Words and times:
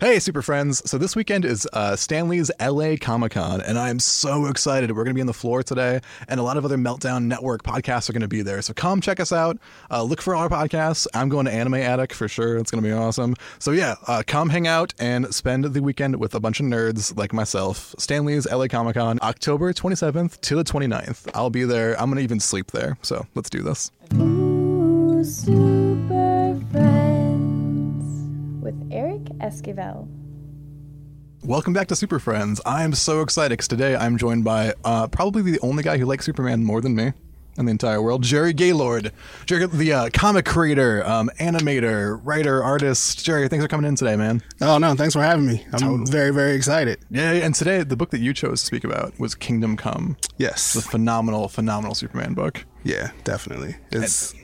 Hey, 0.00 0.20
super 0.20 0.42
friends. 0.42 0.88
So 0.88 0.96
this 0.96 1.16
weekend 1.16 1.44
is 1.44 1.66
uh, 1.72 1.96
Stan 1.96 2.28
Lee's 2.28 2.52
LA 2.60 2.94
Comic 3.00 3.32
Con, 3.32 3.60
and 3.60 3.76
I'm 3.76 3.98
so 3.98 4.46
excited. 4.46 4.90
We're 4.92 5.02
going 5.02 5.12
to 5.12 5.18
be 5.18 5.22
on 5.22 5.26
the 5.26 5.32
floor 5.32 5.64
today, 5.64 6.00
and 6.28 6.38
a 6.38 6.44
lot 6.44 6.56
of 6.56 6.64
other 6.64 6.76
Meltdown 6.76 7.24
Network 7.24 7.64
podcasts 7.64 8.08
are 8.08 8.12
going 8.12 8.20
to 8.20 8.28
be 8.28 8.42
there. 8.42 8.62
So 8.62 8.72
come 8.72 9.00
check 9.00 9.18
us 9.18 9.32
out. 9.32 9.58
Uh, 9.90 10.04
look 10.04 10.22
for 10.22 10.36
our 10.36 10.48
podcasts. 10.48 11.08
I'm 11.14 11.28
going 11.28 11.46
to 11.46 11.52
Anime 11.52 11.74
Attic 11.74 12.12
for 12.12 12.28
sure. 12.28 12.58
It's 12.58 12.70
going 12.70 12.80
to 12.80 12.88
be 12.88 12.92
awesome. 12.92 13.34
So 13.58 13.72
yeah, 13.72 13.96
uh, 14.06 14.22
come 14.24 14.50
hang 14.50 14.68
out 14.68 14.94
and 15.00 15.34
spend 15.34 15.64
the 15.64 15.82
weekend 15.82 16.14
with 16.14 16.32
a 16.32 16.38
bunch 16.38 16.60
of 16.60 16.66
nerds 16.66 17.16
like 17.16 17.32
myself. 17.32 17.92
Stan 17.98 18.24
Lee's 18.24 18.48
LA 18.48 18.68
Comic 18.68 18.94
Con, 18.94 19.18
October 19.20 19.72
27th 19.72 20.40
to 20.42 20.54
the 20.54 20.62
29th. 20.62 21.28
I'll 21.34 21.50
be 21.50 21.64
there. 21.64 22.00
I'm 22.00 22.06
going 22.06 22.18
to 22.18 22.22
even 22.22 22.38
sleep 22.38 22.70
there. 22.70 22.98
So 23.02 23.26
let's 23.34 23.50
do 23.50 23.62
this. 23.62 23.90
Ooh, 24.14 25.24
super 25.24 26.60
friends 26.70 28.04
with 28.62 28.92
Eric 28.92 29.07
Esquivel. 29.40 30.08
Welcome 31.44 31.72
back 31.72 31.86
to 31.88 31.96
Super 31.96 32.18
Friends. 32.18 32.60
I'm 32.66 32.92
so 32.92 33.22
excited 33.22 33.50
because 33.50 33.68
today 33.68 33.94
I'm 33.94 34.18
joined 34.18 34.44
by 34.44 34.74
uh, 34.84 35.06
probably 35.06 35.42
the 35.42 35.60
only 35.60 35.82
guy 35.82 35.96
who 35.96 36.04
likes 36.04 36.26
Superman 36.26 36.64
more 36.64 36.80
than 36.80 36.96
me 36.96 37.12
in 37.56 37.66
the 37.66 37.70
entire 37.70 38.00
world, 38.00 38.22
Jerry 38.22 38.52
Gaylord. 38.52 39.12
Jerry, 39.46 39.66
the 39.66 39.92
uh, 39.92 40.10
comic 40.12 40.46
creator, 40.46 41.04
um, 41.06 41.30
animator, 41.40 42.20
writer, 42.24 42.62
artist. 42.62 43.24
Jerry, 43.24 43.48
thanks 43.48 43.64
for 43.64 43.68
coming 43.68 43.86
in 43.86 43.96
today, 43.96 44.16
man. 44.16 44.42
Oh 44.60 44.78
no, 44.78 44.94
thanks 44.94 45.14
for 45.14 45.22
having 45.22 45.46
me. 45.46 45.66
I'm 45.72 46.06
very, 46.06 46.30
very 46.30 46.54
excited. 46.54 47.00
Yeah, 47.10 47.32
and 47.32 47.54
today 47.54 47.82
the 47.82 47.96
book 47.96 48.10
that 48.10 48.20
you 48.20 48.32
chose 48.32 48.60
to 48.60 48.66
speak 48.66 48.84
about 48.84 49.18
was 49.18 49.34
Kingdom 49.34 49.76
Come. 49.76 50.16
Yes. 50.38 50.72
The 50.72 50.82
phenomenal, 50.82 51.48
phenomenal 51.48 51.94
Superman 51.94 52.34
book. 52.34 52.64
Yeah, 52.84 53.10
definitely. 53.24 53.76
It's 53.90 54.34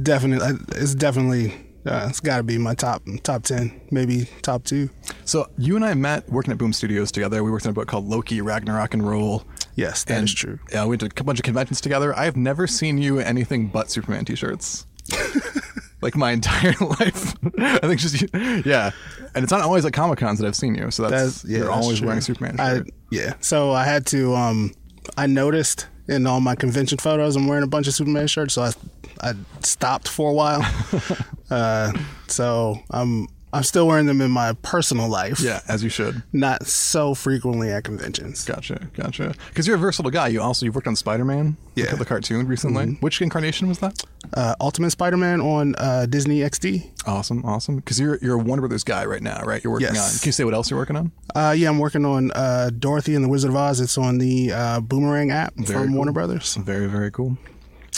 definitely 0.00 0.58
it's 0.76 0.94
definitely 0.94 1.65
uh, 1.86 2.06
it's 2.08 2.20
got 2.20 2.38
to 2.38 2.42
be 2.42 2.58
my 2.58 2.74
top 2.74 3.02
top 3.22 3.42
10, 3.44 3.80
maybe 3.90 4.28
top 4.42 4.64
2. 4.64 4.90
So 5.24 5.48
you 5.58 5.76
and 5.76 5.84
I 5.84 5.94
met 5.94 6.28
working 6.28 6.52
at 6.52 6.58
Boom 6.58 6.72
Studios 6.72 7.12
together. 7.12 7.42
We 7.44 7.50
worked 7.50 7.66
on 7.66 7.70
a 7.70 7.74
book 7.74 7.88
called 7.88 8.06
Loki, 8.06 8.40
Ragnarok, 8.40 8.94
and 8.94 9.06
Roll. 9.06 9.44
Yes, 9.74 10.04
and 10.08 10.16
that 10.16 10.24
is 10.24 10.34
true. 10.34 10.58
Yeah, 10.72 10.84
we 10.84 10.90
went 10.96 11.00
to 11.00 11.10
a 11.20 11.24
bunch 11.24 11.38
of 11.38 11.44
conventions 11.44 11.80
together. 11.80 12.16
I 12.16 12.24
have 12.24 12.36
never 12.36 12.66
seen 12.66 12.98
you 12.98 13.18
anything 13.18 13.68
but 13.68 13.90
Superman 13.90 14.24
t-shirts. 14.24 14.86
like 16.02 16.16
my 16.16 16.32
entire 16.32 16.74
life. 16.80 17.34
I 17.58 17.78
think 17.78 18.00
just 18.00 18.24
yeah, 18.66 18.90
and 19.34 19.42
it's 19.42 19.52
not 19.52 19.60
always 19.62 19.84
at 19.84 19.92
Comic 19.92 20.18
Cons 20.18 20.38
that 20.38 20.46
I've 20.46 20.56
seen 20.56 20.74
you. 20.74 20.90
So 20.90 21.08
that's, 21.08 21.42
That's 21.42 21.44
yeah, 21.44 21.58
you're 21.58 21.66
that's 21.68 21.82
always 21.82 21.98
true. 21.98 22.06
wearing 22.08 22.20
Superman 22.20 22.56
I, 22.58 22.82
yeah. 23.10 23.34
So 23.40 23.72
I 23.72 23.84
had 23.84 24.06
to 24.06 24.34
um 24.34 24.72
I 25.16 25.26
noticed 25.26 25.86
in 26.08 26.26
all 26.26 26.40
my 26.40 26.54
convention 26.54 26.98
photos 26.98 27.36
I'm 27.36 27.46
wearing 27.46 27.64
a 27.64 27.68
bunch 27.68 27.86
of 27.86 27.94
Superman 27.94 28.26
shirts, 28.26 28.54
so 28.54 28.62
I 28.62 28.72
I 29.20 29.34
stopped 29.62 30.08
for 30.08 30.30
a 30.30 30.34
while. 30.34 30.62
uh 31.50 31.92
so 32.26 32.78
I'm 32.90 33.28
I'm 33.52 33.62
still 33.62 33.86
wearing 33.86 34.04
them 34.04 34.20
in 34.20 34.30
my 34.30 34.52
personal 34.60 35.08
life. 35.08 35.40
yeah, 35.40 35.60
as 35.66 35.82
you 35.82 35.88
should. 35.88 36.22
Not 36.30 36.66
so 36.66 37.14
frequently 37.14 37.70
at 37.70 37.84
conventions. 37.84 38.44
Gotcha, 38.44 38.88
gotcha. 38.92 39.34
Because 39.48 39.66
you're 39.66 39.76
a 39.76 39.78
versatile 39.78 40.10
guy. 40.10 40.28
You 40.28 40.42
also 40.42 40.66
you've 40.66 40.74
worked 40.74 40.88
on 40.88 40.96
Spider 40.96 41.24
Man. 41.24 41.56
Yeah. 41.74 41.86
Mm-hmm. 41.86 41.96
the 41.96 42.04
cartoon 42.04 42.46
recently. 42.48 42.86
Which 43.00 43.22
incarnation 43.22 43.68
was 43.68 43.78
that? 43.78 44.02
Uh, 44.34 44.54
Ultimate 44.60 44.90
Spider-Man 44.90 45.40
on 45.40 45.74
uh, 45.78 46.04
Disney 46.06 46.40
XD. 46.40 46.90
Awesome, 47.06 47.44
awesome. 47.44 47.76
Because 47.76 48.00
you're 48.00 48.18
you're 48.20 48.34
a 48.34 48.42
Warner 48.42 48.62
Brothers 48.62 48.82
guy 48.82 49.04
right 49.06 49.22
now, 49.22 49.40
right? 49.42 49.62
You're 49.62 49.72
working 49.72 49.94
Yes. 49.94 50.16
on. 50.16 50.20
Can 50.20 50.28
you 50.28 50.32
say 50.32 50.44
what 50.44 50.52
else 50.52 50.68
you're 50.68 50.80
working 50.80 50.96
on? 50.96 51.12
Uh, 51.34 51.54
yeah, 51.56 51.68
I'm 51.68 51.78
working 51.78 52.04
on 52.04 52.32
uh, 52.32 52.70
Dorothy 52.76 53.14
and 53.14 53.24
the 53.24 53.28
Wizard 53.28 53.50
of 53.50 53.56
Oz. 53.56 53.80
It's 53.80 53.96
on 53.96 54.18
the 54.18 54.52
uh, 54.52 54.80
Boomerang 54.80 55.30
app 55.30 55.54
Very 55.54 55.66
from 55.78 55.86
cool. 55.88 55.96
Warner 55.96 56.12
Brothers. 56.12 56.56
Very 56.56 56.88
very 56.88 57.10
cool. 57.12 57.38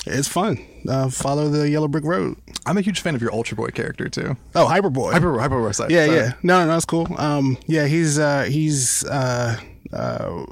It's 0.06 0.28
fun. 0.28 0.59
Uh, 0.88 1.10
follow 1.10 1.49
the 1.49 1.69
Yellow 1.69 1.88
Brick 1.88 2.04
Road. 2.04 2.37
I'm 2.66 2.78
a 2.78 2.81
huge 2.81 3.00
fan 3.00 3.15
of 3.15 3.21
your 3.21 3.32
Ultra 3.32 3.56
Boy 3.56 3.69
character 3.69 4.09
too. 4.09 4.37
Oh, 4.54 4.66
Hyperboy. 4.66 5.12
Hyper 5.12 5.38
Hyper 5.38 5.72
side. 5.72 5.91
yeah, 5.91 6.04
sorry. 6.06 6.16
yeah. 6.19 6.32
No, 6.43 6.65
no, 6.65 6.72
that's 6.72 6.84
cool. 6.84 7.06
Um, 7.19 7.59
yeah, 7.66 7.87
he's 7.87 8.19
uh, 8.19 8.43
he's 8.44 9.04
uh, 9.04 9.56
uh, 9.93 10.44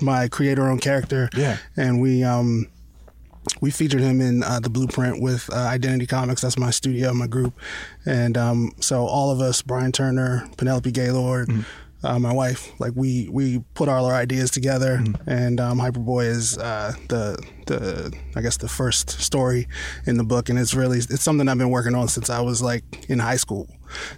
my 0.00 0.28
creator-owned 0.28 0.80
character. 0.82 1.28
Yeah. 1.36 1.56
and 1.76 2.00
we 2.00 2.22
um, 2.24 2.66
we 3.60 3.70
featured 3.70 4.00
him 4.00 4.20
in 4.20 4.42
uh, 4.42 4.60
the 4.60 4.70
Blueprint 4.70 5.20
with 5.20 5.48
uh, 5.52 5.56
Identity 5.56 6.06
Comics. 6.06 6.40
That's 6.42 6.58
my 6.58 6.70
studio, 6.70 7.12
my 7.14 7.26
group, 7.26 7.54
and 8.06 8.36
um, 8.38 8.72
so 8.80 9.06
all 9.06 9.30
of 9.30 9.40
us, 9.40 9.60
Brian 9.62 9.92
Turner, 9.92 10.48
Penelope 10.56 10.90
Gaylord. 10.92 11.50
Uh, 12.04 12.18
my 12.18 12.32
wife, 12.32 12.70
like 12.78 12.92
we 12.94 13.30
we 13.30 13.60
put 13.72 13.88
all 13.88 14.04
our 14.04 14.14
ideas 14.14 14.50
together, 14.50 15.02
and 15.26 15.58
um, 15.58 15.78
Hyperboy 15.78 16.26
is 16.26 16.58
uh, 16.58 16.92
the 17.08 17.38
the 17.66 18.12
I 18.36 18.42
guess 18.42 18.58
the 18.58 18.68
first 18.68 19.08
story 19.22 19.66
in 20.06 20.18
the 20.18 20.24
book, 20.24 20.50
and 20.50 20.58
it's 20.58 20.74
really 20.74 20.98
it's 20.98 21.22
something 21.22 21.48
I've 21.48 21.56
been 21.56 21.70
working 21.70 21.94
on 21.94 22.08
since 22.08 22.28
I 22.28 22.40
was 22.40 22.60
like 22.60 23.08
in 23.08 23.20
high 23.20 23.36
school. 23.36 23.68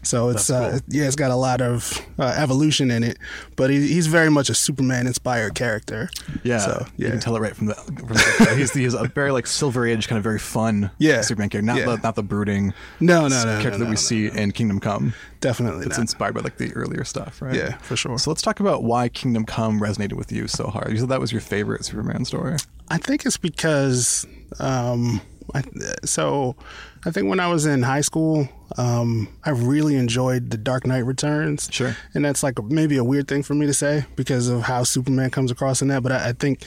So 0.02 0.28
it's 0.30 0.50
uh, 0.50 0.80
yeah, 0.88 1.06
it's 1.06 1.16
got 1.16 1.30
a 1.30 1.36
lot 1.36 1.60
of 1.60 2.00
uh, 2.18 2.34
evolution 2.36 2.90
in 2.90 3.02
it, 3.02 3.18
but 3.56 3.70
he, 3.70 3.86
he's 3.86 4.06
very 4.06 4.30
much 4.30 4.48
a 4.50 4.54
Superman 4.54 5.06
inspired 5.06 5.54
character. 5.54 6.08
Yeah, 6.42 6.58
so 6.58 6.86
you 6.96 7.08
can 7.10 7.20
tell 7.20 7.36
it 7.36 7.40
right 7.40 7.54
from 7.56 7.66
the. 7.66 7.74
From 7.74 8.08
the 8.08 8.54
he's, 8.56 8.72
he's 8.72 8.94
a 8.94 9.04
very 9.08 9.30
like 9.32 9.46
Silver 9.46 9.86
Age, 9.86 10.08
kind 10.08 10.16
of 10.18 10.24
very 10.24 10.38
fun. 10.38 10.90
Yeah. 10.98 11.20
Superman 11.22 11.48
character, 11.50 11.66
not 11.66 11.78
Yeah. 11.78 11.86
the 11.86 11.96
not 11.98 12.14
the 12.14 12.22
brooding. 12.22 12.72
No, 13.00 13.28
no, 13.28 13.44
no, 13.44 13.60
character 13.60 13.70
no, 13.72 13.78
that 13.78 13.84
we 13.84 13.90
no, 13.90 13.96
see 13.96 14.26
in 14.28 14.52
Kingdom 14.52 14.80
Come. 14.80 15.14
definitely 15.40 15.86
It's 15.86 15.98
inspired 15.98 16.34
by 16.34 16.40
like 16.40 16.56
the 16.58 16.72
earlier 16.74 17.04
stuff, 17.04 17.40
right? 17.42 17.54
Yeah, 17.54 17.76
for 17.78 17.96
sure. 17.96 18.18
So 18.18 18.30
let's 18.30 18.42
talk 18.42 18.60
about 18.60 18.82
why 18.84 19.08
Kingdom 19.08 19.44
Come 19.44 19.80
resonated 19.80 20.14
with 20.14 20.32
you 20.32 20.48
so 20.48 20.68
hard. 20.68 20.90
You 20.92 20.98
said 20.98 21.08
that 21.08 21.20
was 21.20 21.32
your 21.32 21.40
favorite 21.40 21.84
Superman 21.84 22.24
story. 22.24 22.56
I 22.88 22.98
think 22.98 23.26
it's 23.26 23.36
because, 23.36 24.26
um, 24.60 25.20
I, 25.54 25.62
so 26.04 26.56
I 27.04 27.10
think 27.10 27.28
when 27.28 27.40
I 27.40 27.48
was 27.48 27.66
in 27.66 27.82
high 27.82 28.00
school, 28.00 28.48
um, 28.78 29.28
I 29.44 29.50
really 29.50 29.96
enjoyed 29.96 30.50
The 30.50 30.56
Dark 30.58 30.86
Knight 30.86 31.04
Returns. 31.06 31.68
Sure. 31.70 31.96
And 32.14 32.24
that's 32.24 32.42
like 32.42 32.62
maybe 32.64 32.96
a 32.96 33.04
weird 33.04 33.28
thing 33.28 33.42
for 33.42 33.54
me 33.54 33.66
to 33.66 33.74
say 33.74 34.04
because 34.16 34.48
of 34.48 34.62
how 34.62 34.82
Superman 34.82 35.30
comes 35.30 35.50
across 35.50 35.82
in 35.82 35.88
that, 35.88 36.02
but 36.02 36.12
I, 36.12 36.30
I 36.30 36.32
think, 36.32 36.62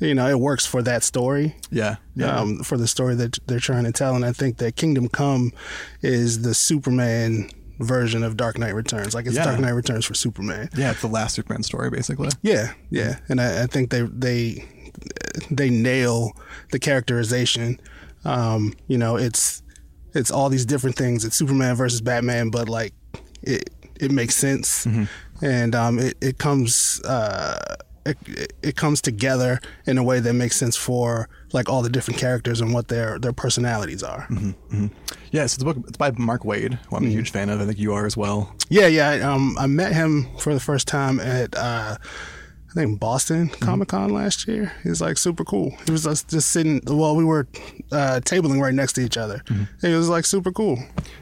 you 0.00 0.14
know, 0.14 0.28
it 0.28 0.40
works 0.40 0.66
for 0.66 0.82
that 0.82 1.02
story. 1.04 1.54
Yeah, 1.70 1.96
yeah. 2.16 2.36
Um, 2.38 2.58
for 2.64 2.76
the 2.76 2.88
story 2.88 3.14
that 3.14 3.38
they're 3.46 3.60
trying 3.60 3.84
to 3.84 3.92
tell. 3.92 4.14
And 4.16 4.24
I 4.24 4.32
think 4.32 4.56
that 4.58 4.76
Kingdom 4.76 5.08
Come 5.08 5.52
is 6.02 6.42
the 6.42 6.54
Superman 6.54 7.48
version 7.78 8.22
of 8.22 8.36
Dark 8.36 8.58
Knight 8.58 8.74
Returns. 8.74 9.14
Like 9.14 9.26
it's 9.26 9.36
Yeah. 9.36 9.44
Dark 9.44 9.60
Knight 9.60 9.70
Returns 9.70 10.04
for 10.04 10.14
Superman. 10.14 10.68
yeah, 10.76 10.90
it's 10.90 11.00
the 11.00 11.06
last 11.08 11.34
Superman 11.34 11.62
story, 11.62 11.90
basically. 11.90 12.30
Yeah, 12.42 12.72
yeah, 12.90 13.18
and 13.28 13.40
I, 13.40 13.62
I 13.62 13.66
think 13.66 13.90
they 13.90 14.02
they 14.02 14.64
they 15.50 15.70
nail 15.70 16.32
the 16.70 16.78
characterization. 16.78 17.80
Um, 18.24 18.74
you 18.88 18.98
know, 18.98 19.16
it's 19.16 19.62
it's 20.14 20.30
all 20.30 20.48
these 20.48 20.64
different 20.66 20.96
things. 20.96 21.24
It's 21.24 21.36
Superman 21.36 21.74
versus 21.76 22.00
Batman, 22.00 22.50
but 22.50 22.68
like 22.68 22.94
it 23.42 23.70
it 24.00 24.10
makes 24.10 24.34
sense, 24.36 24.86
and 25.42 25.74
um, 25.74 25.98
it 25.98 26.16
it 26.20 26.38
comes 26.38 27.00
uh, 27.04 27.76
it, 28.06 28.16
it- 28.62 28.76
comes 28.76 29.00
together 29.00 29.60
in 29.86 29.98
a 29.98 30.02
way 30.02 30.20
that 30.20 30.32
makes 30.34 30.56
sense 30.56 30.76
for 30.76 31.28
like 31.52 31.68
all 31.68 31.80
the 31.82 31.88
different 31.88 32.18
characters 32.20 32.60
and 32.60 32.74
what 32.74 32.88
their 32.88 33.18
their 33.18 33.32
personalities 33.32 34.02
are. 34.02 34.26
Yeah, 35.30 35.46
so 35.46 35.58
the 35.58 35.64
book 35.64 35.84
it's 35.88 35.96
by 35.96 36.10
Mark 36.12 36.42
Waid, 36.42 36.78
who 36.88 36.96
I'm 36.96 37.04
a 37.04 37.08
huge 37.08 37.30
fan 37.30 37.48
of. 37.50 37.60
I 37.60 37.66
think 37.66 37.78
you 37.78 37.92
are 37.94 38.06
as 38.06 38.16
well. 38.16 38.54
Yeah, 38.68 38.86
yeah. 38.88 39.08
I, 39.10 39.20
um, 39.20 39.56
I 39.58 39.66
met 39.66 39.92
him 39.92 40.26
for 40.38 40.52
the 40.54 40.60
first 40.60 40.86
time 40.88 41.18
at 41.20 41.54
uh, 41.56 41.96
I 42.74 42.80
think 42.80 42.98
Boston 42.98 43.48
Comic 43.48 43.88
Con 43.88 44.08
mm-hmm. 44.08 44.16
last 44.16 44.48
year. 44.48 44.72
He 44.82 44.88
was 44.88 45.00
like 45.00 45.16
super 45.16 45.44
cool. 45.44 45.76
He 45.86 45.92
was 45.92 46.02
just, 46.02 46.28
just 46.28 46.50
sitting. 46.50 46.80
Well, 46.84 47.14
we 47.14 47.24
were 47.24 47.46
uh, 47.92 48.20
tabling 48.24 48.60
right 48.60 48.74
next 48.74 48.94
to 48.94 49.00
each 49.00 49.16
other. 49.16 49.38
Mm-hmm. 49.46 49.86
He 49.86 49.94
was 49.94 50.08
like 50.08 50.24
super 50.24 50.50
cool. 50.50 50.78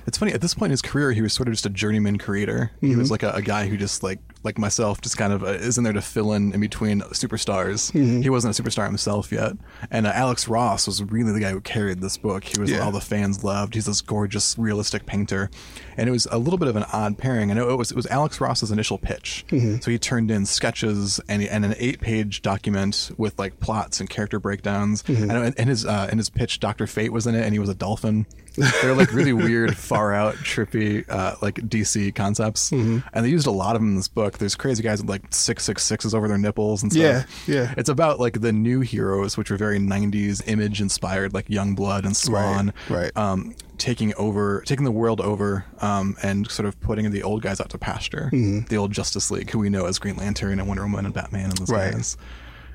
It's 0.07 0.17
funny 0.17 0.33
at 0.33 0.41
this 0.41 0.55
point 0.55 0.69
in 0.69 0.73
his 0.73 0.83
career, 0.83 1.13
he 1.13 1.21
was 1.21 1.35
sort 1.35 1.49
of 1.49 1.55
just 1.55 1.67
a 1.67 1.71
journeyman 1.71 2.17
creator. 2.17 2.73
He 2.81 2.97
was 2.97 3.11
mm-hmm. 3.11 3.13
like 3.13 3.23
a, 3.23 3.33
a 3.33 3.43
guy 3.43 3.69
who 3.69 3.77
just 3.77 4.03
like 4.03 4.19
like 4.45 4.59
myself, 4.59 5.01
just 5.01 5.17
kind 5.17 5.33
of 5.33 5.43
uh, 5.43 5.47
is 5.49 5.79
in 5.79 5.85
there 5.85 5.93
to 5.93 6.03
fill 6.03 6.33
in 6.33 6.53
in 6.53 6.61
between 6.61 7.01
superstars. 7.13 7.93
Mm-hmm. 7.93 8.23
He 8.23 8.31
wasn't 8.31 8.59
a 8.59 8.63
superstar 8.63 8.87
himself 8.87 9.31
yet, 9.33 9.53
and 9.91 10.07
uh, 10.07 10.13
Alex 10.15 10.49
Ross 10.49 10.87
was 10.87 11.03
really 11.03 11.33
the 11.33 11.41
guy 11.41 11.51
who 11.51 11.61
carried 11.61 12.01
this 12.01 12.17
book. 12.17 12.45
He 12.45 12.61
was 12.61 12.71
Yeah. 12.71 12.81
all 12.81 12.93
the 12.93 13.01
fans 13.01 13.45
loved. 13.45 13.75
He's 13.75 13.87
this 13.87 14.01
gorgeous, 14.01 14.57
realistic 14.59 15.07
painter, 15.07 15.51
and 15.97 16.09
it 16.09 16.13
was 16.13 16.27
a 16.31 16.39
little 16.39 16.59
bit 16.59 16.69
of 16.69 16.77
an 16.77 16.85
odd 16.93 17.19
pairing. 17.19 17.51
I 17.51 17.55
know 17.55 17.71
it 17.71 17.77
was 17.79 17.91
it 17.91 17.97
was 17.97 18.07
Alex 18.09 18.41
Ross's 18.41 18.71
initial 18.71 18.99
pitch, 18.99 19.45
Mm-hmm. 19.49 19.81
so 19.81 19.91
he 19.91 19.99
turned 19.99 20.31
in 20.31 20.47
sketches 20.47 21.21
and, 21.29 21.43
and 21.43 21.65
an 21.65 21.75
eight 21.79 22.01
page 22.01 22.43
document 22.43 23.11
with 23.17 23.39
like 23.39 23.61
plots 23.61 24.01
and 24.01 24.09
character 24.11 24.39
breakdowns. 24.41 25.03
Mm-hmm. 25.05 25.31
I 25.31 25.35
know 25.35 25.43
in, 25.43 25.55
in 25.55 25.69
his 25.69 25.85
uh, 25.87 26.09
in 26.11 26.19
his 26.19 26.31
pitch, 26.31 26.61
Doctor 26.61 26.87
Fate 26.87 27.13
was 27.13 27.27
in 27.27 27.35
it, 27.35 27.43
and 27.45 27.53
he 27.53 27.59
was 27.59 27.69
a 27.69 27.75
dolphin. 27.75 28.27
They're 28.57 28.95
like 28.95 29.13
really 29.13 29.33
weird, 29.33 29.77
far 29.77 30.13
out, 30.13 30.35
trippy, 30.37 31.09
uh, 31.09 31.37
like 31.41 31.55
DC 31.57 32.15
concepts, 32.15 32.71
Mm-hmm. 32.71 32.99
and 33.13 33.25
they 33.25 33.31
used 33.31 33.47
a 33.47 33.51
lot 33.51 33.75
of 33.77 33.83
them 33.83 33.91
in 33.91 33.97
this 33.97 34.09
book. 34.09 34.39
There's 34.39 34.55
crazy 34.55 34.83
guys 34.83 35.01
with 35.01 35.09
like 35.09 35.23
six 35.35 35.65
six 35.65 35.83
sixes 35.83 36.15
over 36.15 36.29
their 36.29 36.39
nipples 36.39 36.83
and 36.83 36.93
stuff. 36.93 37.47
Yeah, 37.49 37.55
yeah. 37.55 37.75
It's 37.77 37.89
about 37.89 38.21
like 38.21 38.41
the 38.41 38.53
new 38.53 38.81
heroes, 38.81 39.37
which 39.37 39.51
were 39.51 39.57
very 39.57 39.79
'90s 39.79 40.43
image 40.47 40.81
inspired, 40.81 41.33
like 41.35 41.49
Young 41.49 41.75
Blood 41.75 42.05
and 42.05 42.17
Spawn, 42.17 42.73
right. 42.89 43.11
Um, 43.17 43.55
taking 43.79 44.15
over, 44.15 44.63
taking 44.67 44.85
the 44.85 44.93
world 44.93 45.21
over, 45.21 45.65
um, 45.81 46.15
and 46.23 46.49
sort 46.51 46.67
of 46.67 46.79
putting 46.81 47.11
the 47.11 47.23
old 47.23 47.43
guys 47.43 47.61
out 47.61 47.71
to 47.71 47.79
pasture. 47.79 48.31
Mm-hmm. 48.33 48.67
The 48.69 48.77
old 48.77 48.93
Justice 48.93 49.31
League, 49.31 49.51
who 49.51 49.59
we 49.59 49.71
know 49.71 49.87
as 49.87 49.99
Green 49.99 50.17
Lantern 50.17 50.59
and 50.59 50.69
Wonder 50.69 50.83
Woman 50.85 51.05
and 51.07 51.15
Batman 51.15 51.47
and 51.51 51.57
those 51.59 51.71
Right. 51.71 51.93
guys. 51.93 52.17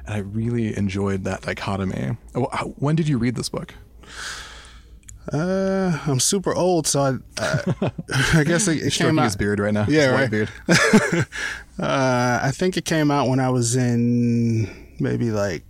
And 0.05 0.15
I 0.15 0.17
really 0.19 0.75
enjoyed 0.77 1.23
that 1.25 1.41
dichotomy. 1.41 2.17
When 2.77 2.95
did 2.95 3.07
you 3.07 3.17
read 3.17 3.35
this 3.35 3.49
book? 3.49 3.73
Uh, 5.33 5.99
I'm 6.07 6.19
super 6.19 6.55
old, 6.55 6.87
so 6.87 7.01
I, 7.01 7.41
uh, 7.43 7.89
I 8.33 8.43
guess 8.45 8.67
it, 8.67 8.81
it 8.81 8.93
came 8.93 9.19
out. 9.19 9.23
his 9.25 9.35
beard 9.35 9.59
right 9.59 9.73
now. 9.73 9.85
Yeah, 9.89 10.07
right. 10.07 10.29
beard. 10.31 10.49
Uh, 11.79 12.39
I 12.41 12.49
think 12.51 12.75
it 12.75 12.85
came 12.85 13.11
out 13.11 13.27
when 13.29 13.39
I 13.39 13.51
was 13.51 13.75
in 13.75 14.67
maybe 14.99 15.29
like, 15.29 15.63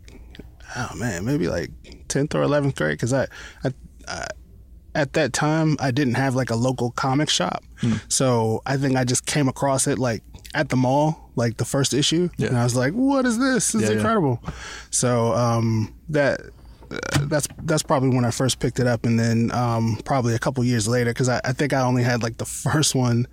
oh 0.77 0.92
man, 0.95 1.25
maybe 1.25 1.50
like 1.50 1.69
tenth 2.07 2.33
or 2.33 2.44
eleventh 2.44 2.75
grade. 2.77 2.92
Because 2.94 3.12
I, 3.12 3.27
I, 3.65 3.74
I, 4.07 4.27
at 4.95 5.12
that 5.13 5.33
time, 5.33 5.75
I 5.81 5.92
didn't 5.92 6.13
have 6.13 6.33
like 6.33 6.50
a 6.50 6.56
local 6.56 6.92
comic 6.92 7.30
shop, 7.30 7.62
Hmm. 7.81 7.95
so 8.07 8.62
I 8.65 8.77
think 8.77 8.95
I 8.95 9.03
just 9.03 9.25
came 9.25 9.50
across 9.50 9.86
it 9.86 10.00
like 10.00 10.24
at 10.53 10.69
the 10.69 10.77
mall, 10.77 11.30
like 11.36 11.57
the 11.57 11.65
first 11.65 11.94
issue, 11.94 12.30
Yeah. 12.38 12.48
and 12.48 12.57
I 12.57 12.63
was 12.63 12.74
like, 12.77 12.94
"What 12.94 13.25
is 13.25 13.38
this? 13.38 13.74
This 13.74 13.75
is 13.75 13.81
Yeah, 13.81 13.88
yeah. 13.89 13.95
incredible!" 13.98 14.42
So 14.89 15.33
um, 15.33 15.94
that. 16.07 16.39
That's 17.22 17.48
that's 17.63 17.84
probably 17.84 18.10
when 18.10 18.25
I 18.25 18.31
first 18.31 18.60
picked 18.60 18.80
it 18.80 18.88
up, 18.88 19.06
and 19.06 19.19
then 19.19 19.51
um, 19.51 20.00
probably 20.06 20.36
a 20.36 20.39
couple 20.39 20.63
years 20.63 20.88
later, 20.88 21.12
because 21.12 21.30
I, 21.30 21.42
I 21.44 21.54
think 21.54 21.74
I 21.74 21.81
only 21.81 22.04
had 22.04 22.24
like 22.24 22.38
the 22.38 22.45
first 22.45 22.95
one 22.95 23.28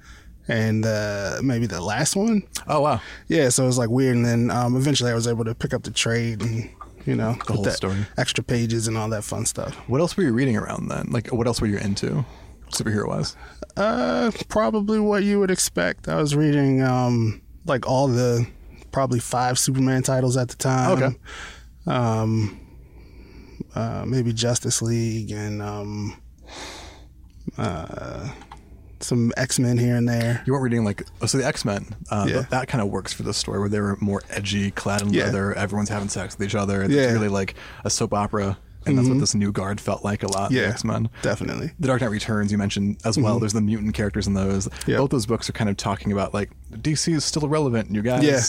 and 0.49 0.85
uh, 0.85 1.41
maybe 1.43 1.67
the 1.67 1.81
last 1.81 2.17
one. 2.17 2.43
Oh 2.69 2.81
wow, 2.81 3.01
Yeah, 3.29 3.49
so 3.49 3.65
it 3.65 3.67
was 3.67 3.79
like 3.79 3.91
weird, 3.91 4.17
and 4.17 4.25
then 4.25 4.51
um, 4.51 4.77
eventually 4.77 5.11
I 5.11 5.15
was 5.15 5.27
able 5.27 5.45
to 5.45 5.55
pick 5.55 5.73
up 5.73 5.83
the 5.85 5.91
trade 5.91 6.43
and 6.43 6.71
you 7.07 7.15
know 7.15 7.37
the 7.47 7.53
whole 7.55 7.65
story. 7.67 8.07
extra 8.17 8.43
pages 8.43 8.89
and 8.89 8.97
all 8.97 9.09
that 9.11 9.25
fun 9.25 9.47
stuff. 9.47 9.75
what 9.89 10.01
else 10.01 10.17
were 10.17 10.23
you 10.25 10.33
reading 10.33 10.57
around 10.57 10.89
then? 10.89 11.07
Like, 11.11 11.33
what 11.33 11.47
else 11.47 11.61
were 11.61 11.67
you 11.67 11.79
into, 11.79 12.25
superhero 12.71 13.09
wise? 13.09 13.37
Uh, 13.77 14.31
probably 14.49 14.99
what 15.01 15.23
you 15.23 15.39
would 15.41 15.51
expect. 15.51 16.09
I 16.09 16.17
was 16.17 16.35
reading 16.35 16.83
um 16.83 17.41
like 17.67 17.87
all 17.87 18.09
the 18.09 18.47
probably 18.93 19.21
five 19.21 19.59
Superman 19.59 20.03
titles 20.03 20.37
at 20.37 20.49
the 20.49 20.57
time. 20.57 21.03
Okay. 21.03 21.17
Um, 21.87 22.61
uh, 23.75 24.05
maybe 24.07 24.33
Justice 24.33 24.81
League 24.83 25.31
and 25.31 25.61
um, 25.63 26.21
uh, 27.59 28.29
some 29.01 29.33
X 29.37 29.59
Men 29.59 29.77
here 29.79 29.97
and 29.97 30.09
there. 30.09 30.43
You 30.47 30.53
weren't 30.53 30.63
reading 30.65 30.85
like 30.85 31.03
oh, 31.21 31.27
so 31.27 31.39
the 31.39 31.47
X 31.47 31.65
Men. 31.65 31.87
Uh, 32.11 32.27
Yeah. 32.29 32.41
that, 32.51 32.69
kind 32.69 32.83
of 32.83 32.89
works 32.89 33.13
for 33.13 33.23
the 33.23 33.35
story 33.35 33.59
where 33.61 33.69
they 33.69 33.81
were 33.81 33.97
more 34.01 34.23
edgy, 34.31 34.71
clad 34.71 35.03
in 35.03 35.13
Yeah. 35.13 35.25
leather. 35.27 35.53
Everyone's 35.55 35.89
having 35.91 36.09
sex 36.09 36.39
with 36.39 36.47
each 36.49 36.55
other. 36.55 36.83
It's 36.83 36.93
Yeah. 36.93 37.05
Mm-hmm. 37.07 37.13
really 37.15 37.29
like 37.29 37.55
a 37.85 37.91
soap 37.91 38.15
opera, 38.15 38.57
and 38.87 38.97
that's 38.99 39.09
what 39.09 39.19
this 39.19 39.35
new 39.35 39.53
guard 39.53 39.81
felt 39.81 40.05
like 40.05 40.23
a 40.23 40.27
lot. 40.33 40.51
Yeah, 40.53 40.63
X 40.63 40.85
Men. 40.85 41.11
definitely. 41.23 41.73
The 41.79 41.89
Dark 41.89 42.01
Knight 42.01 42.11
Returns 42.11 42.51
you 42.53 42.59
mentioned 42.59 42.99
as 43.05 43.19
well. 43.19 43.39
There's 43.39 43.53
the 43.53 43.61
mutant 43.61 43.95
characters 43.95 44.27
in 44.27 44.35
those. 44.35 44.69
Mm-hmm. 44.69 44.97
Both 44.97 45.11
those 45.11 45.27
books 45.27 45.49
are 45.51 45.53
kind 45.53 45.69
of 45.69 45.77
talking 45.77 46.13
about 46.13 46.33
like 46.33 46.51
DC 46.73 47.13
is 47.15 47.25
still 47.25 47.47
relevant, 47.49 47.91
you 47.95 48.03
guys. 48.03 48.23
Yeah. 48.25 48.41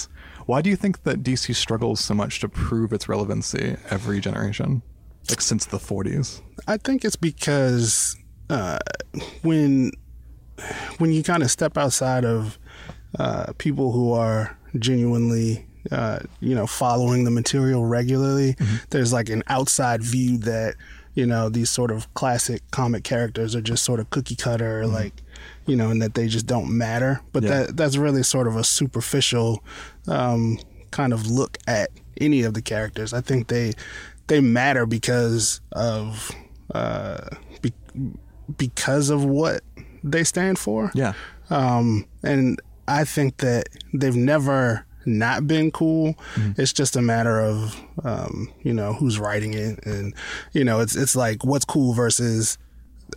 Why 0.46 0.62
do 0.62 0.70
you 0.70 0.76
think 0.76 1.04
that 1.04 1.24
DC 1.24 1.54
struggles 1.56 2.00
so 2.00 2.14
much 2.14 2.40
to 2.42 2.48
prove 2.48 2.94
its 2.94 3.10
relevancy 3.10 3.76
every 3.90 4.20
generation, 4.20 4.84
like 5.30 5.42
since 5.42 5.66
the 5.66 5.78
40s? 5.78 6.42
I 6.68 6.78
think 6.78 7.04
it's 7.06 7.16
because 7.16 8.16
uh, 8.50 8.80
when 9.42 9.92
when 10.98 11.12
you 11.12 11.24
kind 11.24 11.44
of 11.44 11.52
step 11.52 11.78
outside 11.78 12.26
of 12.26 12.58
uh, 13.20 13.54
people 13.58 13.92
who 13.92 14.12
are 14.14 14.58
genuinely 14.80 15.66
uh, 15.92 16.20
you 16.40 16.56
know 16.56 16.66
following 16.68 17.24
the 17.24 17.32
material 17.32 17.86
regularly, 17.86 18.56
there's 18.90 19.14
like 19.14 19.30
an 19.30 19.44
outside 19.48 20.02
view 20.02 20.38
that 20.40 20.76
you 21.14 21.26
know 21.26 21.50
these 21.50 21.70
sort 21.70 21.92
of 21.92 22.12
classic 22.14 22.62
comic 22.72 23.04
characters 23.04 23.56
are 23.56 23.62
just 23.62 23.84
sort 23.84 24.00
of 24.00 24.10
cookie 24.10 24.36
cutter, 24.36 24.86
like 24.88 25.14
you 25.66 25.76
know, 25.76 25.90
and 25.90 26.02
that 26.02 26.14
they 26.14 26.28
just 26.28 26.46
don't 26.46 26.70
matter. 26.76 27.22
But 27.34 27.44
Yeah. 27.44 27.50
that 27.50 27.78
that's 27.78 27.98
really 27.98 28.24
sort 28.24 28.48
of 28.48 28.56
a 28.56 28.64
superficial 28.64 29.64
um, 30.08 30.58
kind 30.92 31.14
of 31.14 31.28
look 31.28 31.58
at 31.68 31.90
any 32.20 32.44
of 32.44 32.54
the 32.54 32.62
characters. 32.62 33.14
I 33.14 33.22
think 33.22 33.48
they 33.48 33.74
they 34.28 34.40
matter 34.40 34.86
because 34.86 35.62
of 35.72 36.32
uh, 36.74 37.28
be, 37.62 37.74
because 38.58 39.10
of 39.10 39.26
what 39.26 39.62
they 40.04 40.24
stand 40.24 40.60
for. 40.60 40.92
Yeah. 40.94 41.14
Um, 41.50 42.06
and 42.24 42.62
I 42.88 43.04
think 43.04 43.38
that 43.38 43.68
they've 43.94 44.16
never 44.16 44.86
not 45.06 45.48
been 45.48 45.72
cool. 45.72 46.16
It's 46.58 46.74
just 46.74 46.96
a 46.96 47.02
matter 47.02 47.40
of 47.40 47.80
um, 48.04 48.52
you 48.64 48.74
know 48.74 48.94
who's 48.94 49.20
writing 49.20 49.54
it, 49.54 49.86
and 49.86 50.14
you 50.54 50.64
know 50.64 50.80
it's 50.80 50.96
it's 50.96 51.16
like 51.16 51.44
what's 51.44 51.66
cool 51.66 51.94
versus 51.94 52.58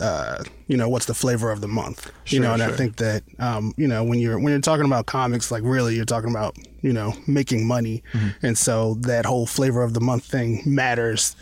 uh, 0.01 0.43
you 0.67 0.77
know 0.77 0.87
what's 0.89 1.05
the 1.05 1.13
flavor 1.13 1.51
of 1.51 1.61
the 1.61 1.67
month. 1.67 2.11
you 2.27 2.39
know, 2.39 2.53
and 2.53 2.61
I 2.63 2.71
think 2.71 2.97
that 2.97 3.23
um, 3.39 3.73
you 3.77 3.87
know 3.87 4.03
when 4.03 4.19
you're 4.19 4.37
when 4.39 4.51
you're 4.51 4.61
talking 4.61 4.85
about 4.85 5.05
comics, 5.05 5.51
like 5.51 5.63
really 5.63 5.95
you're 5.95 6.05
talking 6.05 6.29
about 6.29 6.55
you 6.81 6.93
know 6.93 7.13
making 7.27 7.65
money, 7.67 8.03
Mm-hmm. 8.13 8.45
and 8.45 8.57
so 8.57 8.95
that 9.01 9.25
whole 9.25 9.45
flavor 9.45 9.81
of 9.81 9.93
the 9.93 9.99
month 10.01 10.25
thing 10.25 10.61
matters 10.65 11.35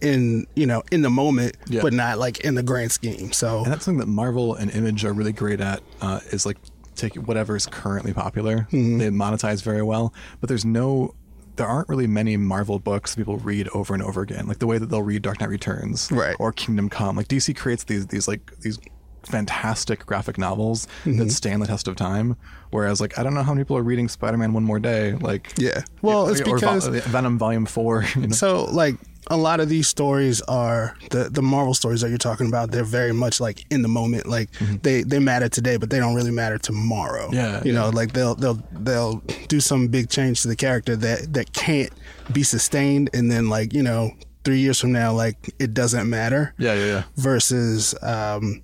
in 0.00 0.46
you 0.56 0.66
know 0.66 0.82
in 0.90 1.02
the 1.02 1.10
moment, 1.10 1.56
Yeah. 1.68 1.82
but 1.82 1.92
not 1.92 2.18
like 2.18 2.40
in 2.40 2.54
the 2.54 2.62
grand 2.62 2.92
scheme. 2.92 3.32
So 3.32 3.62
And 3.64 3.72
that's 3.72 3.84
something 3.84 4.00
that 4.00 4.08
Marvel 4.08 4.54
and 4.56 4.70
Image 4.72 5.04
are 5.04 5.12
really 5.12 5.32
great 5.32 5.60
at 5.60 5.80
uh, 6.00 6.20
is 6.32 6.44
like 6.44 6.58
take 6.96 7.14
whatever 7.14 7.56
is 7.56 7.66
currently 7.66 8.12
popular. 8.12 8.66
Mm-hmm. 8.72 8.98
They 8.98 9.08
monetize 9.08 9.62
very 9.62 9.82
well, 9.82 10.12
but 10.40 10.48
there's 10.48 10.64
no, 10.64 11.14
there 11.56 11.66
aren't 11.66 11.88
really 11.88 12.06
many 12.06 12.36
Marvel 12.36 12.78
books 12.78 13.14
that 13.14 13.20
people 13.20 13.36
read 13.38 13.68
over 13.74 13.92
and 13.94 14.02
over 14.02 14.22
again. 14.22 14.46
Like 14.46 14.58
the 14.58 14.66
way 14.66 14.78
that 14.78 14.86
they'll 14.90 15.02
read 15.02 15.22
Dark 15.22 15.40
Knight 15.40 15.50
Returns, 15.50 16.10
Right. 16.10 16.34
or 16.38 16.52
Kingdom 16.52 16.88
Come. 16.88 17.16
Like 17.16 17.28
DC 17.28 17.54
creates 17.56 17.84
these 17.84 18.06
these 18.06 18.26
like 18.28 18.52
these 18.60 18.78
fantastic 19.24 20.04
graphic 20.04 20.36
novels 20.38 20.86
Mm-hmm. 21.04 21.18
that 21.18 21.30
stand 21.30 21.62
the 21.62 21.66
test 21.66 21.88
of 21.88 21.96
time. 21.96 22.36
Whereas 22.70 23.00
like 23.00 23.18
I 23.18 23.22
don't 23.22 23.34
know 23.34 23.42
how 23.42 23.52
many 23.54 23.64
people 23.64 23.76
are 23.76 23.82
reading 23.82 24.08
Spider 24.08 24.36
Man 24.36 24.52
One 24.52 24.64
More 24.64 24.80
Day. 24.80 25.12
Like 25.12 25.52
Yeah. 25.56 25.82
Well, 26.00 26.28
it's 26.28 26.40
or 26.40 26.44
Vo- 26.44 26.54
because- 26.54 26.86
Venom 26.88 27.38
Volume 27.38 27.66
Four. 27.66 28.04
You 28.16 28.28
know? 28.28 28.34
So 28.34 28.64
like 28.64 28.96
a 29.28 29.36
lot 29.36 29.60
of 29.60 29.68
these 29.68 29.88
stories 29.88 30.40
are 30.42 30.96
the 31.10 31.28
the 31.30 31.42
Marvel 31.42 31.74
stories 31.74 32.00
that 32.00 32.08
you're 32.08 32.18
talking 32.18 32.48
about. 32.48 32.70
They're 32.70 32.84
very 32.84 33.12
much 33.12 33.40
like 33.40 33.64
in 33.70 33.82
the 33.82 33.88
moment. 33.88 34.26
Like 34.26 34.50
they 34.82 35.02
they 35.02 35.18
matter 35.18 35.48
today, 35.48 35.76
but 35.76 35.90
they 35.90 35.98
don't 35.98 36.14
really 36.14 36.30
matter 36.30 36.58
tomorrow. 36.58 37.26
Mm-hmm. 37.26 37.34
Yeah, 37.34 37.62
you 37.64 37.72
know, 37.72 37.90
like 37.90 38.12
they'll 38.12 38.34
they'll 38.34 38.62
they'll 38.72 39.22
do 39.48 39.60
some 39.60 39.88
big 39.88 40.10
change 40.10 40.42
to 40.42 40.48
the 40.48 40.56
character 40.56 40.96
that 40.96 41.32
that 41.34 41.52
can't 41.52 41.92
be 42.32 42.42
sustained, 42.42 43.10
and 43.14 43.30
then 43.30 43.48
like 43.48 43.72
you 43.72 43.82
know 43.82 44.12
three 44.44 44.58
years 44.58 44.80
from 44.80 44.92
now, 44.92 45.12
like 45.12 45.36
it 45.58 45.72
doesn't 45.74 46.08
matter. 46.08 46.54
yeah, 46.58 46.74
yeah, 46.74 46.84
yeah. 46.84 47.02
Versus, 47.16 47.94
um, 48.02 48.62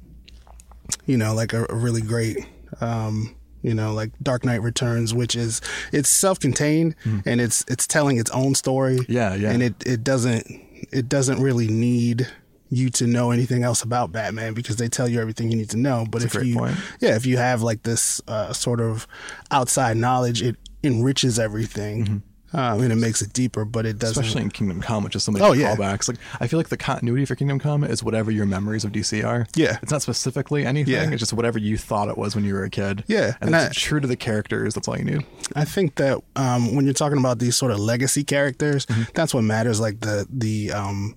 you 1.07 1.17
know, 1.17 1.35
like 1.35 1.53
a, 1.53 1.67
a 1.69 1.75
really 1.75 2.03
great. 2.03 2.39
Um, 2.81 3.35
you 3.63 3.75
know, 3.75 3.93
like 3.93 4.11
Dark 4.23 4.45
Knight 4.45 4.63
Returns, 4.63 5.13
which 5.13 5.35
is 5.37 5.61
it's 5.93 6.09
self-contained 6.09 6.95
and 7.27 7.41
it's 7.41 7.65
it's 7.69 7.87
telling 7.87 8.19
its 8.19 8.31
own 8.31 8.55
story. 8.55 8.99
Mm-hmm. 8.99 9.13
Yeah, 9.13 9.35
yeah. 9.35 9.51
And 9.51 9.63
it 9.63 9.75
it 9.87 10.05
doesn't 10.05 10.47
it 10.93 11.09
doesn't 11.09 11.41
really 11.41 11.69
need 11.69 12.29
you 12.71 12.91
to 12.91 13.07
know 13.07 13.31
anything 13.31 13.63
else 13.63 13.83
about 13.83 14.13
Batman 14.13 14.53
because 14.55 14.77
they 14.77 14.89
tell 14.89 15.09
you 15.09 15.21
everything 15.21 15.51
you 15.51 15.57
need 15.57 15.71
to 15.71 15.79
know. 15.79 16.07
But 16.11 16.23
That's 16.23 16.35
if 16.35 16.45
you 16.45 16.57
point. 16.57 16.77
yeah, 17.01 17.17
if 17.17 17.25
you 17.27 17.39
have 17.39 17.63
like 17.63 17.83
this 17.83 18.21
uh, 18.29 18.53
sort 18.53 18.81
of 18.81 19.07
outside 19.51 19.97
knowledge, 19.97 20.43
it 20.43 20.57
enriches 20.85 21.39
everything 21.39 22.23
um, 22.53 22.81
mean, 22.81 22.91
it 22.91 22.97
makes 22.97 23.21
it 23.23 23.33
deeper. 23.33 23.65
But 23.65 23.85
it 23.87 23.99
doesn't. 23.99 24.23
Especially 24.23 24.43
in 24.43 24.51
Kingdom 24.51 24.81
Come, 24.81 25.05
which 25.05 25.15
is 25.17 25.23
so 25.25 25.33
many 25.33 25.45
Oh, 25.45 25.53
yeah. 25.53 25.75
callbacks. 25.77 26.09
Like 26.09 26.19
I 26.41 26.47
feel 26.47 26.59
like 26.59 26.69
the 26.69 26.77
continuity 26.77 27.25
for 27.25 27.35
Kingdom 27.35 27.59
Come 27.59 27.85
is 27.85 28.03
whatever 28.03 28.31
your 28.31 28.47
memories 28.47 28.85
of 28.85 28.93
DC 28.93 29.25
are. 29.27 29.47
Yeah. 29.55 29.79
it's 29.83 29.93
not 29.93 30.03
specifically 30.03 30.65
anything. 30.65 30.95
Yeah. 30.95 31.11
It's 31.11 31.19
just 31.21 31.33
whatever 31.33 31.59
you 31.59 31.77
thought 31.77 32.09
it 32.09 32.17
was 32.19 32.35
when 32.35 32.45
you 32.45 32.55
were 32.55 32.65
a 32.65 32.71
kid. 32.71 33.05
Yeah, 33.07 33.35
and, 33.41 33.55
and 33.55 33.55
it's 33.55 33.77
I- 33.77 33.81
true 33.81 34.01
to 34.01 34.07
the 34.07 34.17
characters. 34.17 34.75
That's 34.75 34.89
all 34.89 34.97
you 34.99 35.05
need. 35.05 35.27
I 35.57 35.65
think 35.65 35.97
that 35.97 36.21
um, 36.37 36.75
when 36.75 36.85
you're 36.85 36.95
talking 36.95 37.19
about 37.19 37.39
these 37.39 37.57
sort 37.57 37.73
of 37.73 37.79
legacy 37.79 38.25
characters, 38.25 38.87
Mm-hmm. 38.87 39.03
that's 39.15 39.35
what 39.35 39.43
matters. 39.45 39.81
Like 39.81 40.01
the 40.01 40.27
the 40.31 40.73
um, 40.73 41.17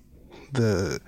the 0.52 1.00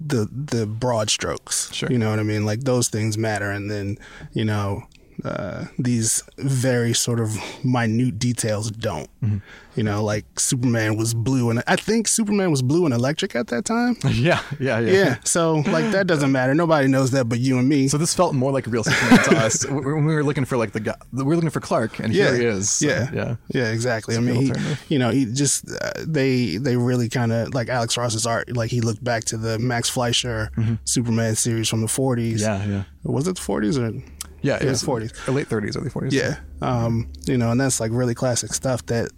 the 0.00 0.26
the 0.32 0.66
broad 0.66 1.10
strokes. 1.10 1.70
Sure. 1.74 1.90
You 1.90 1.98
know 1.98 2.08
what 2.10 2.18
I 2.18 2.22
mean? 2.22 2.46
Like 2.46 2.60
those 2.64 2.88
things 2.88 3.18
matter, 3.18 3.50
and 3.50 3.70
then 3.70 3.98
you 4.32 4.44
know 4.44 4.84
uh, 5.24 5.66
these 5.78 6.22
very 6.38 6.92
sort 6.94 7.20
of 7.20 7.36
minute 7.64 8.18
details 8.18 8.70
don't. 8.70 9.08
Mm-hmm. 9.22 9.38
You 9.76 9.84
know, 9.84 10.02
like 10.02 10.24
Superman 10.38 10.96
was 10.96 11.14
blue, 11.14 11.48
and 11.48 11.62
I 11.66 11.76
think 11.76 12.08
Superman 12.08 12.50
was 12.50 12.60
blue 12.60 12.84
and 12.86 12.92
electric 12.92 13.36
at 13.36 13.46
that 13.48 13.64
time. 13.64 13.96
Yeah, 14.10 14.42
yeah, 14.58 14.80
yeah. 14.80 14.92
Yeah, 14.92 15.16
so 15.24 15.54
like 15.68 15.92
that 15.92 16.06
doesn't 16.06 16.32
matter. 16.32 16.52
Nobody 16.54 16.88
knows 16.88 17.12
that 17.12 17.28
but 17.28 17.38
you 17.38 17.58
and 17.58 17.68
me. 17.68 17.86
So 17.88 17.96
this 17.96 18.12
felt 18.14 18.34
more 18.34 18.50
like 18.50 18.66
a 18.66 18.70
real 18.70 18.82
Superman 18.84 19.24
to 19.24 19.36
us 19.38 19.64
when 19.70 20.04
we 20.04 20.14
were 20.14 20.24
looking 20.24 20.44
for 20.44 20.56
like 20.56 20.72
the 20.72 20.80
guy. 20.80 20.96
We 21.12 21.22
were 21.22 21.36
looking 21.36 21.50
for 21.50 21.60
Clark, 21.60 22.00
and 22.00 22.12
yeah, 22.12 22.32
here 22.32 22.34
he 22.34 22.44
is. 22.44 22.70
So, 22.70 22.88
yeah, 22.88 23.10
yeah. 23.14 23.36
yeah, 23.54 23.70
exactly. 23.70 24.16
I 24.16 24.18
It's 24.18 24.28
a 24.28 24.32
mean, 24.32 24.54
he, 24.54 24.94
you 24.94 24.98
know, 24.98 25.10
he 25.10 25.24
just 25.26 25.70
uh, 25.70 25.92
they 25.98 26.56
they 26.56 26.76
really 26.76 27.08
kind 27.08 27.32
of 27.32 27.54
like 27.54 27.68
Alex 27.68 27.96
Ross's 27.96 28.26
art. 28.26 28.54
Like 28.54 28.70
he 28.70 28.80
looked 28.80 29.02
back 29.04 29.24
to 29.26 29.36
the 29.36 29.58
Max 29.58 29.88
Fleischer 29.88 30.50
Superman 30.84 31.36
series 31.36 31.68
from 31.68 31.80
the 31.80 31.86
'40s. 31.86 32.40
Mm-hmm. 32.40 32.70
Yeah, 32.70 32.76
yeah. 32.76 32.82
was 33.04 33.28
it 33.28 33.36
the 33.36 33.40
'40s 33.40 33.78
or 33.78 34.02
Yeah, 34.42 34.56
It 34.56 34.66
was 34.66 34.82
40s. 34.82 35.32
Late 35.32 35.48
30s, 35.48 35.76
early 35.76 35.90
40s. 35.90 36.12
Yeah, 36.12 36.36
um, 36.62 37.08
you 37.26 37.36
know, 37.38 37.50
and 37.50 37.60
that's 37.60 37.80
like 37.80 37.90
really 37.92 38.14
classic 38.14 38.52
stuff 38.54 38.84
that 38.86 39.10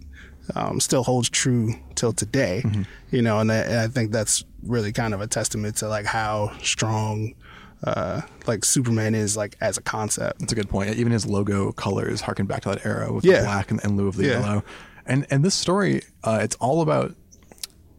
um, 0.57 0.81
still 0.81 1.05
holds 1.05 1.29
true 1.31 1.75
till 1.95 2.13
today. 2.13 2.63
Mm-hmm. 2.65 2.83
You 3.11 3.23
know, 3.23 3.39
and 3.39 3.51
I, 3.53 3.57
and 3.57 3.79
I 3.81 3.87
think 3.89 4.11
that's 4.13 4.45
really 4.63 4.93
kind 4.93 5.15
of 5.15 5.21
a 5.21 5.27
testament 5.27 5.77
to 5.77 5.89
like 5.89 6.07
how 6.07 6.53
strong. 6.63 7.35
Uh, 7.85 8.21
like 8.47 8.65
Superman 8.65 9.13
is 9.13 9.37
like 9.37 9.57
as 9.61 9.77
a 9.77 9.83
concept. 9.83 10.39
That's 10.39 10.53
a 10.53 10.55
good 10.55 10.69
point. 10.69 10.95
Even 10.95 11.11
his 11.13 11.27
logo 11.27 11.73
colors 11.73 12.21
harken 12.21 12.47
back 12.47 12.63
to 12.63 12.69
that 12.69 12.87
era 12.87 13.13
with 13.13 13.25
Yeah. 13.25 13.39
the 13.41 13.43
black 13.47 13.73
in, 13.73 13.81
in 13.83 13.97
lieu 13.97 14.07
of 14.07 14.15
the 14.17 14.25
Yeah. 14.25 14.39
yellow. 14.41 14.65
And 15.05 15.27
and 15.33 15.45
this 15.45 15.57
story, 15.57 16.03
uh, 16.23 16.39
it's 16.41 16.55
all 16.61 16.81
about 16.81 17.17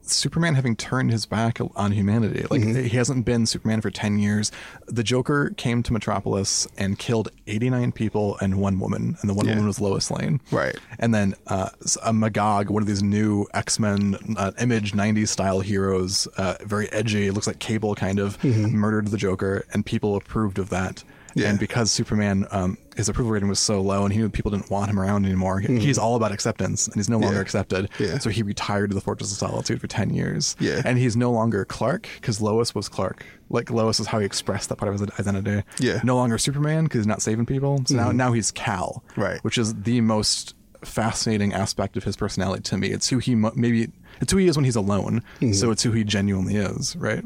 Superman 0.06 0.56
having 0.56 0.76
turned 0.76 1.12
his 1.12 1.26
back 1.26 1.60
on 1.76 1.92
humanity. 1.92 2.46
Like 2.50 2.62
Mm-hmm. 2.62 2.84
he 2.84 2.98
hasn't 2.98 3.26
been 3.26 3.46
Superman 3.46 3.82
for 3.82 3.90
ten 3.90 4.20
years. 4.20 4.52
The 4.88 5.04
Joker 5.04 5.54
came 5.58 5.82
to 5.84 5.94
Metropolis 5.94 6.68
and 6.78 7.00
killed 7.00 7.30
eighty 7.48 7.70
nine 7.70 7.92
people 7.92 8.38
and 8.42 8.56
one 8.60 8.80
woman, 8.80 9.18
and 9.22 9.30
the 9.30 9.34
one 9.34 9.46
Yeah. 9.46 9.54
woman 9.54 9.68
was 9.68 9.80
Lois 9.80 10.12
Lane. 10.12 10.42
Right. 10.52 10.76
And 11.00 11.14
then 11.14 11.36
uh, 11.48 11.70
a 12.04 12.12
Magog, 12.14 12.70
one 12.70 12.84
of 12.84 12.88
these 12.88 13.02
new 13.04 13.46
X 13.54 13.80
Men 13.80 14.18
uh, 14.38 14.52
Image 14.60 14.92
'90s 14.94 15.30
style 15.30 15.62
heroes, 15.62 16.28
uh, 16.38 16.56
very 16.62 16.92
edgy. 16.92 17.32
Looks 17.32 17.48
like 17.48 17.60
Cable 17.60 17.96
kind 17.96 18.20
of 18.20 18.44
murdered 18.44 19.08
the 19.08 19.18
Joker, 19.18 19.66
and 19.74 19.86
people 19.86 20.16
approved 20.16 20.60
of 20.60 20.70
that. 20.70 21.04
Mm-hmm. 21.34 21.40
Yeah. 21.42 21.50
And 21.50 21.60
because 21.60 21.92
Superman, 21.92 22.46
um, 22.52 22.78
his 22.96 23.10
approval 23.10 23.32
rating 23.32 23.50
was 23.50 23.60
so 23.60 23.82
low, 23.82 24.04
and 24.04 24.14
he 24.14 24.20
knew 24.20 24.30
people 24.30 24.52
didn't 24.52 24.70
want 24.70 24.90
him 24.92 25.00
around 25.00 25.26
anymore. 25.26 25.60
he- 25.60 25.80
He's 25.80 25.98
all 25.98 26.16
about 26.16 26.32
acceptance, 26.32 26.86
and 26.88 26.96
he's 26.96 27.10
no 27.10 27.18
longer 27.18 27.28
Mm-hmm. 27.30 27.36
Yeah. 27.38 27.42
accepted. 27.42 27.90
Yeah. 28.00 28.18
So 28.20 28.30
he 28.30 28.44
retired 28.44 28.92
to 28.92 28.94
the 28.94 29.02
Fortress 29.02 29.32
of 29.32 29.38
Solitude 29.38 29.82
for 29.82 29.88
ten 29.88 30.14
years. 30.14 30.56
Yeah. 30.60 30.82
And 30.86 30.98
he's 31.00 31.16
no 31.18 31.32
longer 31.32 31.66
Clark 31.66 32.08
because 32.22 32.40
Lois 32.42 32.76
was 32.76 32.88
Clark. 32.90 33.26
Like 33.50 33.70
Lois 33.72 34.00
is 34.00 34.08
how 34.08 34.20
he 34.20 34.26
expressed 34.26 34.70
that 34.70 34.76
part 34.78 34.94
of 34.94 35.00
his 35.00 35.10
identity. 35.20 35.64
Yeah. 35.80 36.00
No 36.04 36.16
longer 36.16 36.38
Superman 36.38 36.84
because 36.86 37.00
he's 37.00 37.08
not 37.08 37.22
saving 37.22 37.46
people. 37.46 37.84
So 37.88 37.96
now 37.96 38.12
now 38.12 38.32
he's 38.32 38.52
Kal. 38.52 39.04
Right. 39.16 39.44
Which 39.44 39.58
is 39.58 39.74
the 39.74 40.02
most 40.02 40.56
fascinating 40.84 41.54
aspect 41.54 41.98
of 41.98 42.04
his 42.04 42.16
personality 42.16 42.62
to 42.64 42.78
me. 42.78 42.90
It's 42.90 43.08
who 43.10 43.18
he 43.20 43.36
maybe 43.36 43.90
it's 44.22 44.32
who 44.32 44.38
he 44.38 44.48
is 44.48 44.56
when 44.56 44.66
he's 44.66 44.76
alone. 44.76 45.24
So 45.54 45.72
it's 45.72 45.82
who 45.84 45.92
he 45.92 46.04
genuinely 46.04 46.56
is, 46.56 46.96
right? 46.96 47.24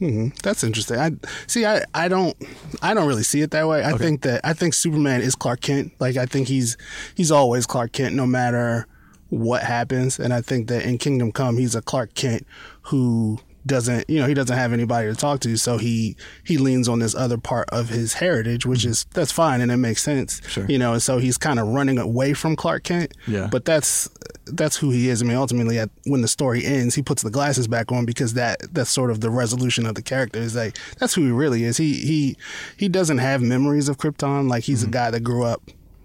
Mm-hmm. 0.00 0.36
That's 0.42 0.62
interesting. 0.62 0.98
I 0.98 1.12
see. 1.46 1.64
I, 1.64 1.82
I 1.94 2.08
don't 2.08 2.36
I 2.82 2.92
don't 2.92 3.08
really 3.08 3.22
see 3.22 3.40
it 3.40 3.50
that 3.52 3.66
way. 3.66 3.82
I 3.82 3.96
think 3.96 4.22
that 4.22 4.42
I 4.44 4.52
think 4.52 4.74
Superman 4.74 5.22
is 5.22 5.34
Clark 5.34 5.62
Kent. 5.62 5.92
Like 5.98 6.16
I 6.16 6.26
think 6.26 6.48
he's 6.48 6.76
he's 7.14 7.30
always 7.30 7.66
Clark 7.66 7.92
Kent, 7.92 8.14
no 8.14 8.26
matter 8.26 8.86
what 9.30 9.62
happens. 9.62 10.18
And 10.18 10.34
I 10.34 10.42
think 10.42 10.68
that 10.68 10.84
in 10.84 10.98
Kingdom 10.98 11.32
Come, 11.32 11.56
he's 11.56 11.74
a 11.74 11.80
Clark 11.82 12.14
Kent 12.14 12.46
who 12.82 13.38
doesn't 13.66 14.08
you 14.08 14.20
know 14.20 14.26
he 14.26 14.34
doesn't 14.34 14.56
have 14.56 14.72
anybody 14.72 15.08
to 15.08 15.14
talk 15.14 15.40
to, 15.40 15.56
so 15.56 15.78
he 15.78 16.16
he 16.44 16.56
leans 16.58 16.88
on 16.88 17.00
this 17.00 17.14
other 17.14 17.38
part 17.38 17.68
of 17.70 17.88
his 17.88 18.14
heritage, 18.14 18.64
which 18.64 18.84
is 18.84 19.04
that's 19.12 19.32
fine 19.32 19.60
and 19.60 19.70
it 19.72 19.76
makes 19.78 20.02
sense. 20.02 20.40
Sure. 20.48 20.66
You 20.68 20.78
know, 20.78 20.92
and 20.94 21.02
so 21.02 21.18
he's 21.18 21.36
kind 21.38 21.58
of 21.58 21.66
running 21.68 21.98
away 21.98 22.32
from 22.32 22.56
Clark 22.56 22.84
Kent. 22.84 23.12
Yeah. 23.26 23.48
But 23.50 23.64
that's 23.64 24.08
that's 24.46 24.76
who 24.76 24.90
he 24.90 25.08
is. 25.08 25.22
I 25.22 25.24
mean, 25.26 25.36
ultimately, 25.36 25.78
at, 25.78 25.90
when 26.04 26.20
the 26.20 26.28
story 26.28 26.64
ends, 26.64 26.94
he 26.94 27.02
puts 27.02 27.22
the 27.22 27.30
glasses 27.30 27.66
back 27.66 27.90
on 27.90 28.04
because 28.06 28.34
that 28.34 28.58
that's 28.72 28.90
sort 28.90 29.10
of 29.10 29.20
the 29.20 29.30
resolution 29.30 29.86
of 29.86 29.96
the 29.96 30.02
character. 30.02 30.38
Is 30.38 30.54
like 30.54 30.78
that's 30.98 31.14
who 31.14 31.24
he 31.24 31.30
really 31.32 31.64
is. 31.64 31.76
He 31.78 31.94
he 31.94 32.36
he 32.76 32.88
doesn't 32.88 33.18
have 33.18 33.42
memories 33.42 33.88
of 33.88 33.98
Krypton. 33.98 34.48
Like 34.48 34.64
he's 34.64 34.82
a 34.84 34.88
guy 34.88 35.10
that 35.10 35.20
grew 35.20 35.44
up. 35.44 35.62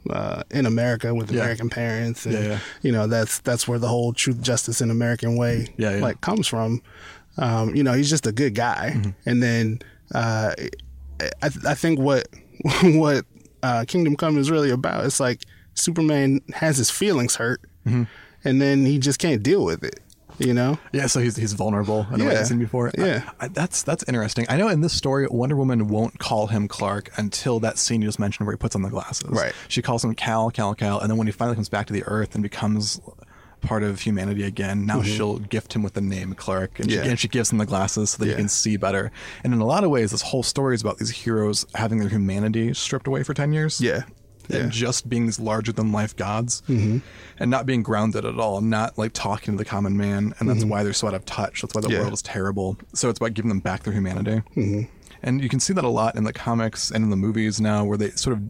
Uh, 0.09 0.41
in 0.49 0.65
America 0.65 1.13
with 1.13 1.27
Mm-hmm. 1.27 1.35
Yeah. 1.35 1.41
American 1.43 1.69
parents, 1.69 2.25
and 2.25 2.33
Yeah, 2.33 2.41
yeah. 2.41 2.59
you 2.81 2.91
know 2.91 3.05
that's 3.05 3.37
that's 3.41 3.67
where 3.67 3.77
the 3.77 3.87
whole 3.87 4.13
truth, 4.13 4.41
justice, 4.41 4.81
and 4.81 4.89
American 4.89 5.37
way 5.37 5.67
yeah. 5.77 5.91
like 5.97 6.21
comes 6.21 6.47
from. 6.47 6.81
Um, 7.37 7.75
you 7.75 7.83
know, 7.83 7.93
he's 7.93 8.09
just 8.09 8.27
a 8.27 8.31
good 8.31 8.55
guy, 8.55 8.93
Mm-hmm. 8.95 9.09
and 9.29 9.41
then 9.43 9.79
uh, 10.13 10.53
I, 11.41 11.49
I 11.67 11.73
think 11.73 11.99
what 11.99 12.27
what 12.83 13.25
uh, 13.63 13.85
Kingdom 13.87 14.15
Come 14.15 14.37
is 14.37 14.51
really 14.51 14.69
about. 14.71 15.05
It's 15.05 15.19
like 15.19 15.41
Superman 15.75 16.41
has 16.53 16.77
his 16.77 16.89
feelings 16.91 17.35
hurt, 17.35 17.61
Mm-hmm. 17.85 18.03
and 18.43 18.61
then 18.61 18.85
he 18.85 18.99
just 18.99 19.19
can't 19.19 19.41
deal 19.41 19.63
with 19.63 19.83
it. 19.83 19.99
You 20.39 20.55
know? 20.55 20.79
Yeah, 20.91 21.05
so 21.05 21.19
he's 21.19 21.35
he's 21.35 21.53
vulnerable 21.53 22.07
way 22.11 22.23
Yeah. 22.23 22.39
I've 22.39 22.47
seen 22.47 22.57
before. 22.57 22.89
Yeah. 22.97 23.29
I, 23.39 23.45
I, 23.45 23.47
that's 23.49 23.83
that's 23.83 24.03
interesting. 24.07 24.47
I 24.49 24.57
know 24.57 24.69
in 24.69 24.81
this 24.81 24.93
story, 24.93 25.27
Wonder 25.29 25.55
Woman 25.55 25.87
won't 25.87 26.17
call 26.17 26.47
him 26.47 26.67
Clark 26.67 27.11
until 27.17 27.59
that 27.59 27.77
scene 27.77 28.01
you 28.01 28.07
just 28.07 28.17
mentioned 28.17 28.47
where 28.47 28.53
he 28.53 28.57
puts 28.57 28.75
on 28.75 28.81
the 28.81 28.89
glasses. 28.89 29.29
Right. 29.29 29.53
She 29.67 29.83
calls 29.83 30.03
him 30.03 30.15
Kal, 30.15 30.49
Kal, 30.49 30.73
Kal, 30.73 30.99
and 30.99 31.11
then 31.11 31.17
when 31.17 31.27
he 31.27 31.31
finally 31.33 31.55
comes 31.55 31.69
back 31.69 31.85
to 31.87 31.93
the 31.93 32.03
Earth 32.05 32.33
and 32.33 32.41
becomes 32.41 32.99
part 33.61 33.83
of 33.83 34.01
humanity 34.01 34.43
again, 34.43 34.85
now 34.85 34.99
mm-hmm. 34.99 35.15
she'll 35.15 35.39
gift 35.39 35.73
him 35.73 35.83
with 35.83 35.93
the 35.93 36.01
name 36.01 36.33
Clark, 36.33 36.79
and, 36.79 36.87
Mm-hmm. 36.89 36.97
Yeah. 36.97 37.03
she, 37.03 37.09
and 37.09 37.19
she 37.19 37.27
gives 37.27 37.51
him 37.51 37.57
the 37.57 37.65
glasses 37.65 38.11
so 38.11 38.23
that 38.23 38.29
he 38.29 38.35
can 38.35 38.49
see 38.49 38.77
better. 38.77 39.11
And 39.43 39.53
in 39.53 39.59
a 39.61 39.65
lot 39.65 39.83
of 39.83 39.89
ways, 39.89 40.11
this 40.11 40.21
whole 40.21 40.43
story 40.43 40.75
is 40.75 40.81
about 40.81 40.97
these 40.97 41.11
heroes 41.11 41.65
having 41.75 41.99
their 41.99 42.09
humanity 42.09 42.73
stripped 42.73 43.07
away 43.07 43.23
for 43.23 43.33
ten 43.33 43.53
years 43.53 43.79
Yeah. 43.79 44.03
Yeah. 44.49 44.57
and 44.63 44.71
just 44.71 45.07
being 45.07 45.27
these 45.27 45.39
larger 45.39 45.71
than 45.71 45.91
life 45.91 46.15
gods 46.15 46.61
mm-hmm. 46.67 46.97
and 47.39 47.51
not 47.51 47.65
being 47.65 47.83
grounded 47.83 48.25
at 48.25 48.37
all, 48.39 48.59
not 48.59 48.97
like 48.97 49.13
talking 49.13 49.53
to 49.53 49.57
the 49.57 49.63
common 49.65 49.95
man. 49.95 50.33
And 50.39 50.49
that's 50.49 50.61
mm-hmm. 50.61 50.69
why 50.69 50.83
they're 50.83 50.93
so 50.93 51.07
out 51.07 51.13
of 51.13 51.23
touch. 51.25 51.61
That's 51.61 51.73
why 51.75 51.81
the 51.81 51.89
Yeah. 51.89 51.99
world 52.01 52.13
is 52.13 52.21
terrible. 52.21 52.77
So 52.93 53.09
it's 53.09 53.19
about 53.19 53.33
giving 53.35 53.49
them 53.49 53.59
back 53.59 53.83
their 53.83 53.93
humanity. 53.93 54.41
And 55.23 55.41
you 55.41 55.49
can 55.49 55.59
see 55.59 55.73
that 55.73 55.83
a 55.83 55.89
lot 55.89 56.15
in 56.15 56.23
the 56.23 56.33
comics 56.33 56.89
and 56.89 57.03
in 57.03 57.11
the 57.11 57.15
movies 57.15 57.61
now 57.61 57.85
where 57.85 57.97
they 57.97 58.09
sort 58.11 58.35
of 58.35 58.41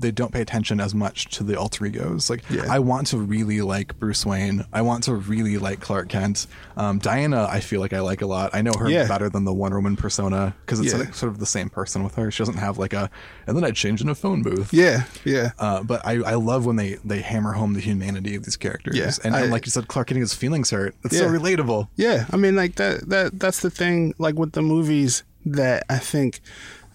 they 0.00 0.10
don't 0.10 0.32
pay 0.32 0.40
attention 0.40 0.80
as 0.80 0.94
much 0.94 1.26
to 1.36 1.44
the 1.44 1.58
alter 1.58 1.84
egos. 1.86 2.30
Like, 2.30 2.42
Yeah. 2.50 2.64
I 2.68 2.78
want 2.78 3.06
to 3.08 3.18
really 3.18 3.60
like 3.60 3.98
Bruce 3.98 4.24
Wayne. 4.26 4.64
I 4.72 4.82
want 4.82 5.04
to 5.04 5.14
really 5.14 5.58
like 5.58 5.80
Clark 5.80 6.08
Kent. 6.08 6.46
Um, 6.76 6.98
Diana, 6.98 7.46
I 7.50 7.60
feel 7.60 7.80
like 7.80 7.92
I 7.92 8.00
like 8.00 8.22
a 8.22 8.26
lot. 8.26 8.50
I 8.54 8.62
know 8.62 8.72
her 8.78 8.88
Yeah. 8.88 9.06
better 9.06 9.28
than 9.28 9.44
the 9.44 9.52
Wonder 9.52 9.76
Woman 9.78 9.96
persona 9.96 10.54
because 10.64 10.80
it's 10.80 10.92
Yeah. 10.92 11.00
like 11.00 11.14
sort 11.14 11.30
of 11.32 11.38
the 11.38 11.46
same 11.46 11.68
person 11.70 12.02
with 12.02 12.14
her. 12.16 12.30
She 12.30 12.38
doesn't 12.40 12.56
have 12.58 12.78
like 12.78 12.92
a, 12.92 13.10
and 13.46 13.56
then 13.56 13.64
I 13.64 13.70
change 13.70 14.00
in 14.00 14.08
a 14.08 14.14
phone 14.14 14.42
booth. 14.42 14.72
Yeah. 14.72 15.04
Yeah. 15.24 15.50
Uh, 15.58 15.82
but 15.82 16.00
I, 16.06 16.14
I 16.22 16.34
love 16.34 16.66
when 16.66 16.76
they, 16.76 16.94
they 17.04 17.20
hammer 17.20 17.52
home 17.52 17.74
the 17.74 17.80
humanity 17.80 18.34
of 18.34 18.44
these 18.44 18.56
characters. 18.56 18.96
Yeah, 18.96 19.12
and, 19.24 19.34
and 19.34 19.36
I- 19.36 19.46
like 19.46 19.66
you 19.66 19.70
said, 19.70 19.88
Clark 19.88 20.08
getting 20.08 20.22
his 20.22 20.34
feelings 20.34 20.70
hurt. 20.70 20.94
It's 21.04 21.18
so 21.18 21.28
relatable. 21.28 21.88
Yeah, 21.96 22.26
I 22.32 22.36
mean, 22.36 22.56
like 22.56 22.76
that. 22.76 23.08
That 23.08 23.38
that's 23.38 23.60
the 23.60 23.70
thing. 23.70 24.14
Like 24.18 24.36
with 24.38 24.52
the 24.52 24.62
movies 24.62 25.22
that 25.46 25.84
I 25.90 25.98
think 25.98 26.40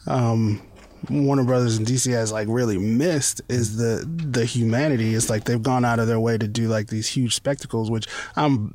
um, 0.08 0.62
Warner 1.10 1.44
Brothers 1.44 1.78
and 1.78 1.86
DC 1.88 2.12
has 2.12 2.32
like 2.32 2.48
really 2.50 2.78
missed 2.78 3.42
is 3.50 3.78
the 3.78 4.06
the 4.08 4.46
humanity. 4.46 5.14
It's 5.16 5.30
like 5.30 5.46
they've 5.46 5.62
gone 5.62 5.86
out 5.86 6.00
of 6.00 6.08
their 6.08 6.20
way 6.20 6.38
to 6.38 6.48
do 6.48 6.68
like 6.68 6.88
these 6.88 7.08
huge 7.08 7.34
spectacles, 7.36 7.90
which 7.92 8.08
I'm 8.36 8.74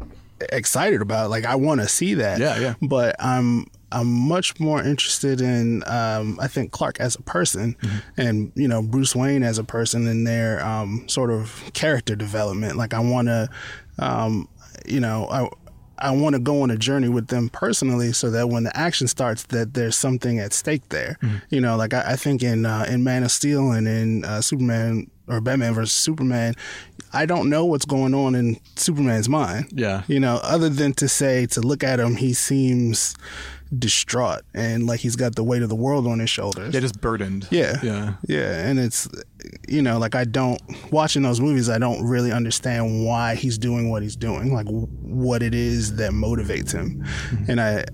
excited 0.52 1.02
about. 1.02 1.30
Like 1.30 1.44
I 1.44 1.54
want 1.56 1.80
to 1.80 1.88
see 1.88 2.14
that. 2.14 2.40
Yeah, 2.40 2.58
yeah. 2.58 2.74
But 2.82 3.16
I'm 3.18 3.66
I'm 3.92 4.06
much 4.06 4.60
more 4.60 4.82
interested 4.82 5.40
in 5.40 5.82
um, 5.86 6.38
I 6.40 6.46
think 6.46 6.70
Clark 6.72 7.00
as 7.00 7.16
a 7.16 7.22
person 7.22 7.74
Mm-hmm. 7.82 8.20
and 8.20 8.52
you 8.54 8.68
know 8.68 8.82
Bruce 8.82 9.14
Wayne 9.16 9.42
as 9.42 9.58
a 9.58 9.64
person 9.64 10.06
and 10.06 10.26
their 10.26 10.64
um, 10.64 11.08
sort 11.08 11.30
of 11.30 11.70
character 11.74 12.14
development. 12.14 12.76
Like 12.76 12.94
I 12.94 13.00
want 13.00 13.28
to, 13.28 13.48
um, 13.98 14.48
you 14.86 15.00
know, 15.00 15.26
I. 15.30 15.48
I 16.00 16.10
want 16.12 16.34
to 16.34 16.40
go 16.40 16.62
on 16.62 16.70
a 16.70 16.76
journey 16.76 17.08
with 17.08 17.28
them 17.28 17.48
personally, 17.48 18.12
so 18.12 18.30
that 18.30 18.48
when 18.48 18.64
the 18.64 18.76
action 18.76 19.06
starts, 19.06 19.42
that 19.44 19.74
there's 19.74 19.96
something 19.96 20.38
at 20.38 20.52
stake 20.52 20.88
there. 20.88 21.18
You 21.50 21.60
know, 21.60 21.76
like 21.76 21.94
I, 21.94 22.12
I 22.12 22.16
think 22.16 22.42
in 22.42 22.66
uh, 22.66 22.86
in 22.88 23.04
Man 23.04 23.22
of 23.22 23.30
Steel 23.30 23.72
and 23.72 23.86
in 23.86 24.24
uh, 24.24 24.40
Superman 24.40 25.10
or 25.28 25.40
Batman 25.40 25.74
versus 25.74 25.92
Superman, 25.92 26.54
I 27.12 27.26
don't 27.26 27.48
know 27.48 27.64
what's 27.64 27.84
going 27.84 28.14
on 28.14 28.34
in 28.34 28.58
Superman's 28.76 29.28
mind. 29.28 29.66
Yeah. 29.72 30.02
You 30.06 30.20
know, 30.20 30.40
other 30.42 30.68
than 30.68 30.92
to 30.94 31.08
say 31.08 31.46
to 31.46 31.60
look 31.60 31.84
at 31.84 32.00
him, 32.00 32.16
he 32.16 32.32
seems 32.32 33.14
distraught 33.78 34.42
and 34.52 34.86
like 34.86 35.00
he's 35.00 35.16
got 35.16 35.36
the 35.36 35.44
weight 35.44 35.62
of 35.62 35.68
the 35.68 35.76
world 35.76 36.06
on 36.06 36.18
his 36.18 36.28
shoulders. 36.30 36.74
Yeah, 36.74 36.80
just 36.80 37.00
burdened. 37.00 37.46
Yeah. 37.50 37.78
Yeah. 37.82 38.14
Yeah. 38.26 38.66
And 38.68 38.78
it's, 38.78 39.08
you 39.68 39.80
know, 39.82 39.98
like 39.98 40.14
I 40.14 40.24
don't, 40.24 40.60
watching 40.90 41.22
those 41.22 41.40
movies, 41.40 41.68
I 41.70 41.78
don't 41.78 42.04
really 42.04 42.32
understand 42.32 43.04
why 43.04 43.36
he's 43.36 43.58
doing 43.58 43.88
what 43.90 44.02
he's 44.02 44.16
doing, 44.16 44.52
like 44.52 44.66
what 44.68 45.42
it 45.42 45.54
is 45.54 45.96
that 45.96 46.10
motivates 46.12 46.72
him. 46.72 47.04
Mm-hmm. 47.04 47.50
And 47.50 47.60
I, 47.60 47.84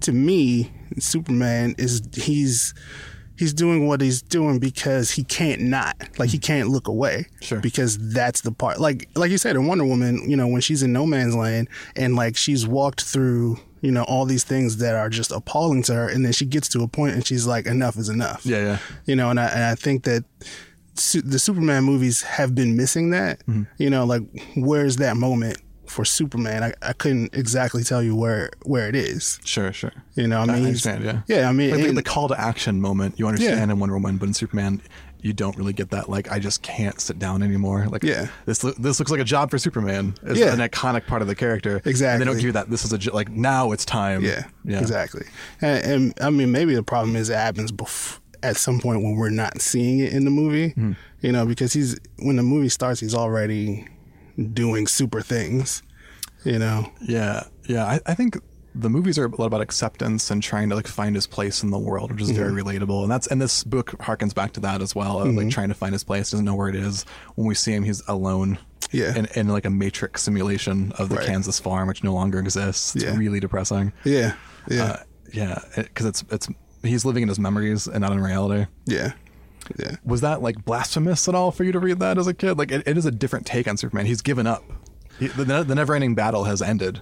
to 0.00 0.12
me, 0.12 0.72
Superman 0.98 1.74
is, 1.78 2.02
he's, 2.14 2.74
he's 3.38 3.52
doing 3.54 3.86
what 3.86 4.00
he's 4.00 4.22
doing 4.22 4.58
because 4.58 5.10
he 5.12 5.22
can't 5.22 5.60
not 5.60 5.94
like 6.18 6.30
he 6.30 6.38
can't 6.38 6.68
look 6.70 6.88
away 6.88 7.26
Sure. 7.42 7.60
because 7.60 7.98
that's 8.14 8.40
the 8.40 8.50
part 8.50 8.80
like 8.80 9.10
like 9.14 9.30
you 9.30 9.36
said 9.36 9.56
in 9.56 9.66
wonder 9.66 9.84
woman 9.84 10.28
you 10.28 10.36
know 10.38 10.46
when 10.46 10.62
she's 10.62 10.82
in 10.82 10.90
no 10.90 11.04
man's 11.04 11.36
land 11.36 11.68
and 11.96 12.16
like 12.16 12.34
she's 12.34 12.66
walked 12.66 13.02
through 13.02 13.58
you 13.80 13.90
know 13.92 14.02
all 14.04 14.24
these 14.24 14.44
things 14.44 14.78
that 14.78 14.94
are 14.94 15.08
just 15.10 15.30
appalling 15.32 15.82
to 15.84 15.94
her 15.94 16.08
and 16.08 16.24
then 16.24 16.32
she 16.32 16.44
gets 16.46 16.68
to 16.68 16.82
a 16.82 16.88
point 16.88 17.14
and 17.14 17.26
she's 17.26 17.46
like 17.46 17.66
enough 17.66 17.96
is 17.96 18.08
enough 18.08 18.44
Yeah, 18.46 18.58
yeah. 18.64 18.78
you 19.04 19.14
know 19.16 19.30
and 19.30 19.38
i, 19.38 19.46
and 19.46 19.62
I 19.64 19.74
think 19.74 20.04
that 20.04 20.24
su- 20.94 21.22
the 21.22 21.38
Superman 21.38 21.84
movies 21.84 22.22
have 22.22 22.54
been 22.54 22.76
missing 22.76 23.10
that. 23.10 23.40
Mm-hmm. 23.46 23.64
You 23.78 23.90
know, 23.90 24.04
like 24.04 24.22
where's 24.56 24.96
that 24.96 25.16
moment 25.16 25.58
for 25.86 26.04
Superman? 26.04 26.62
I, 26.64 26.72
I 26.82 26.92
couldn't 26.94 27.34
exactly 27.34 27.84
tell 27.84 28.02
you 28.02 28.16
where 28.16 28.50
where 28.64 28.88
it 28.88 28.96
is. 28.96 29.38
Sure, 29.44 29.72
sure. 29.72 29.92
You 30.14 30.26
know, 30.26 30.40
I 30.40 30.46
mean, 30.46 30.56
he's- 30.64 30.66
understand, 30.86 31.04
yeah. 31.04 31.20
yeah. 31.28 31.48
I 31.48 31.52
mean, 31.52 31.70
Like 31.70 31.82
the, 31.82 31.88
and- 31.90 31.98
the 31.98 32.02
call 32.02 32.28
to 32.28 32.40
action 32.40 32.80
moment 32.80 33.18
you 33.18 33.26
understand 33.28 33.58
Yeah. 33.68 33.72
in 33.74 33.78
Wonder 33.78 33.94
Woman, 33.94 34.16
but 34.16 34.26
in 34.28 34.34
Superman, 34.34 34.80
you 35.22 35.32
don't 35.32 35.56
really 35.56 35.72
get 35.72 35.90
that. 35.90 36.08
Like, 36.08 36.30
I 36.30 36.38
just 36.38 36.62
can't 36.62 37.00
sit 37.00 37.18
down 37.18 37.42
anymore. 37.42 37.86
Like, 37.88 38.02
Yeah. 38.04 38.28
this 38.44 38.62
loo- 38.62 38.74
this 38.78 38.98
looks 38.98 39.10
like 39.10 39.20
a 39.20 39.24
job 39.24 39.50
for 39.50 39.58
Superman. 39.58 40.14
It's 40.22 40.38
Yeah. 40.38 40.52
an 40.52 40.60
iconic 40.60 41.06
part 41.06 41.22
of 41.22 41.28
the 41.28 41.34
character. 41.34 41.80
And 41.84 41.94
they 41.96 42.24
don't 42.24 42.36
give 42.36 42.44
you 42.44 42.52
that. 42.52 42.70
This 42.70 42.84
is 42.84 42.92
a 42.92 43.12
like 43.14 43.28
now 43.30 43.72
it's 43.72 43.84
time. 43.84 44.22
Yeah, 44.24 44.44
yeah, 44.64 44.78
exactly. 44.80 45.24
And, 45.60 45.84
and 45.84 46.14
I 46.20 46.30
mean, 46.30 46.50
maybe 46.52 46.74
the 46.74 46.82
problem 46.82 47.16
is 47.16 47.28
it 47.30 47.34
happens 47.36 47.72
bef- 47.72 48.18
at 48.42 48.56
some 48.56 48.78
point 48.80 49.02
when 49.02 49.16
we're 49.16 49.30
not 49.30 49.60
seeing 49.60 49.98
it 50.00 50.12
in 50.12 50.24
the 50.24 50.30
movie. 50.30 50.70
Hmm. 50.70 50.92
You 51.20 51.32
know, 51.32 51.46
because 51.46 51.72
he's 51.72 51.98
when 52.18 52.36
the 52.36 52.42
movie 52.42 52.68
starts, 52.68 53.00
he's 53.00 53.14
already 53.14 53.86
doing 54.52 54.86
super 54.86 55.20
things. 55.22 55.82
You 56.44 56.58
know, 56.60 56.92
Yeah, 57.00 57.44
yeah. 57.66 57.84
I, 57.86 58.00
I 58.06 58.14
think 58.14 58.38
the 58.78 58.90
movies 58.90 59.18
are 59.18 59.24
a 59.26 59.28
lot 59.40 59.46
about 59.46 59.60
acceptance 59.60 60.30
and 60.30 60.42
trying 60.42 60.68
to 60.68 60.74
like 60.74 60.86
find 60.86 61.14
his 61.14 61.26
place 61.26 61.62
in 61.62 61.70
the 61.70 61.78
world, 61.78 62.12
which 62.12 62.20
is 62.22 62.30
very 62.30 62.50
Mm-hmm. 62.52 62.68
relatable. 62.68 63.02
And 63.02 63.10
that's 63.10 63.26
and 63.26 63.40
this 63.40 63.64
book 63.64 63.92
harkens 63.98 64.34
back 64.34 64.52
to 64.52 64.60
that 64.60 64.82
as 64.82 64.94
well. 64.94 65.20
Of, 65.20 65.34
like 65.34 65.50
trying 65.50 65.68
to 65.68 65.74
find 65.74 65.92
his 65.92 66.04
place, 66.04 66.30
doesn't 66.30 66.44
know 66.44 66.54
where 66.54 66.68
it 66.68 66.76
is. 66.76 67.04
When 67.36 67.46
we 67.46 67.54
see 67.54 67.72
him, 67.72 67.84
he's 67.84 68.02
alone. 68.08 68.58
Yeah. 68.92 69.16
In, 69.16 69.26
in 69.34 69.48
like 69.48 69.64
a 69.64 69.70
matrix 69.70 70.22
simulation 70.22 70.92
of 70.98 71.08
the 71.08 71.16
Right. 71.16 71.26
Kansas 71.26 71.58
farm, 71.58 71.88
which 71.88 72.04
no 72.04 72.12
longer 72.14 72.38
exists. 72.38 72.94
It's 72.94 73.04
Yeah. 73.04 73.16
really 73.16 73.40
depressing. 73.40 73.92
yeah, 74.04 74.34
yeah, 74.68 74.82
Uh, 74.84 74.96
yeah, 75.32 75.58
because 75.74 76.06
it's 76.06 76.24
it's 76.30 76.48
he's 76.82 77.04
living 77.04 77.22
in 77.22 77.28
his 77.28 77.38
memories 77.38 77.86
and 77.88 78.00
not 78.00 78.12
in 78.12 78.20
reality. 78.20 78.66
yeah, 78.84 79.12
yeah. 79.78 79.96
Was 80.04 80.20
that 80.20 80.40
like 80.42 80.64
blasphemous 80.64 81.26
at 81.28 81.34
all 81.34 81.50
for 81.50 81.64
you 81.64 81.72
to 81.72 81.80
read 81.80 81.98
that 81.98 82.16
as 82.18 82.26
a 82.28 82.34
kid? 82.34 82.58
Like 82.58 82.70
it, 82.70 82.86
it 82.86 82.96
is 82.96 83.06
a 83.06 83.10
different 83.10 83.44
take 83.46 83.66
on 83.66 83.76
Superman. 83.76 84.06
He's 84.06 84.22
given 84.22 84.46
up. 84.46 84.62
He, 85.18 85.26
the, 85.28 85.64
the 85.64 85.74
never-ending 85.74 86.14
battle 86.14 86.44
has 86.44 86.60
ended. 86.62 87.00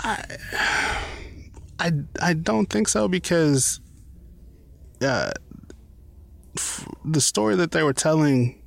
I 0.00 1.92
I 2.22 2.32
don't 2.34 2.66
think 2.66 2.88
so 2.88 3.08
because 3.08 3.80
uh, 5.02 5.32
f- 6.56 6.88
the 7.04 7.20
story 7.20 7.56
that 7.56 7.72
they 7.72 7.82
were 7.82 7.92
telling, 7.92 8.60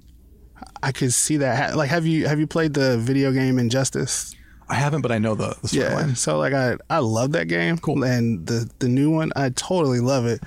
I 0.84 0.92
could 0.92 1.14
see 1.14 1.38
that. 1.38 1.72
Ha- 1.72 1.78
like, 1.78 1.90
have 1.90 2.06
you 2.06 2.28
have 2.28 2.40
you 2.40 2.48
played 2.48 2.74
the 2.74 2.98
video 2.98 3.32
game 3.32 3.60
Injustice? 3.60 4.36
I 4.70 4.76
haven't, 4.76 5.02
but 5.02 5.12
I 5.14 5.18
know 5.18 5.34
the, 5.36 5.56
the 5.64 5.70
Yeah. 5.78 6.14
So 6.14 6.38
like 6.38 6.54
I 6.54 6.76
I 6.90 7.00
love 7.00 7.32
that 7.32 7.48
game. 7.48 7.78
Cool. 7.78 8.04
And 8.04 8.46
the 8.46 8.70
the 8.80 8.90
new 8.90 9.10
one, 9.10 9.32
I 9.36 9.50
totally 9.50 10.00
love 10.02 10.26
it. 10.26 10.42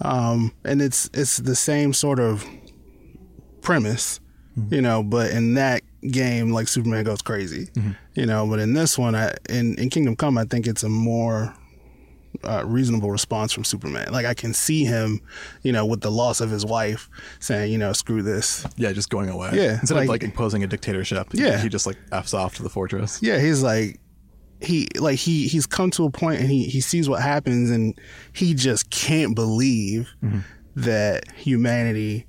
Um, 0.00 0.52
and 0.64 0.82
it's 0.82 1.08
it's 1.14 1.38
the 1.38 1.56
same 1.56 1.92
sort 1.94 2.18
of 2.20 2.44
premise, 3.62 4.20
Mm-hmm. 4.58 4.74
you 4.74 4.82
know. 4.82 5.02
But 5.02 5.30
in 5.32 5.54
that 5.54 5.82
game, 6.10 6.50
like 6.50 6.68
Superman 6.68 7.04
goes 7.04 7.22
crazy, 7.22 7.66
Mm-hmm. 7.74 7.90
you 8.14 8.26
know. 8.26 8.46
But 8.46 8.58
in 8.60 8.74
this 8.74 8.98
one, 8.98 9.14
I 9.14 9.34
in 9.48 9.74
in 9.78 9.90
Kingdom 9.90 10.16
Come, 10.16 10.36
I 10.38 10.44
think 10.44 10.66
it's 10.66 10.82
a 10.82 10.88
more 10.88 11.54
uh, 12.42 12.62
reasonable 12.66 13.10
response 13.10 13.52
from 13.52 13.64
Superman. 13.64 14.08
Like 14.12 14.26
I 14.26 14.34
can 14.34 14.52
see 14.54 14.84
him, 14.84 15.20
you 15.62 15.72
know, 15.72 15.86
with 15.86 16.00
the 16.00 16.10
loss 16.10 16.40
of 16.40 16.50
his 16.50 16.66
wife, 16.66 17.08
saying, 17.38 17.70
you 17.72 17.78
know, 17.78 17.92
screw 17.92 18.22
this. 18.22 18.66
Yeah, 18.76 18.92
just 18.92 19.08
going 19.08 19.28
away. 19.30 19.50
Yeah, 19.54 19.78
Instead 19.80 19.94
like- 19.94 20.04
of 20.04 20.08
like 20.10 20.22
imposing 20.24 20.62
a 20.64 20.66
dictatorship, 20.66 21.28
Yeah. 21.32 21.60
he 21.62 21.68
just 21.68 21.86
like 21.86 21.96
f's 22.12 22.34
off 22.34 22.56
to 22.56 22.62
the 22.62 22.68
fortress. 22.70 23.20
Yeah, 23.22 23.38
he's 23.38 23.62
like 23.62 24.00
he 24.60 24.88
like 24.98 25.18
he 25.18 25.46
he's 25.48 25.66
come 25.66 25.90
to 25.92 26.04
a 26.04 26.10
point 26.10 26.40
and 26.40 26.50
he 26.50 26.64
he 26.64 26.80
sees 26.80 27.08
what 27.08 27.22
happens 27.22 27.70
and 27.70 27.98
he 28.32 28.54
just 28.54 28.88
can't 28.90 29.34
believe 29.34 30.08
that 30.76 31.30
humanity 31.36 32.26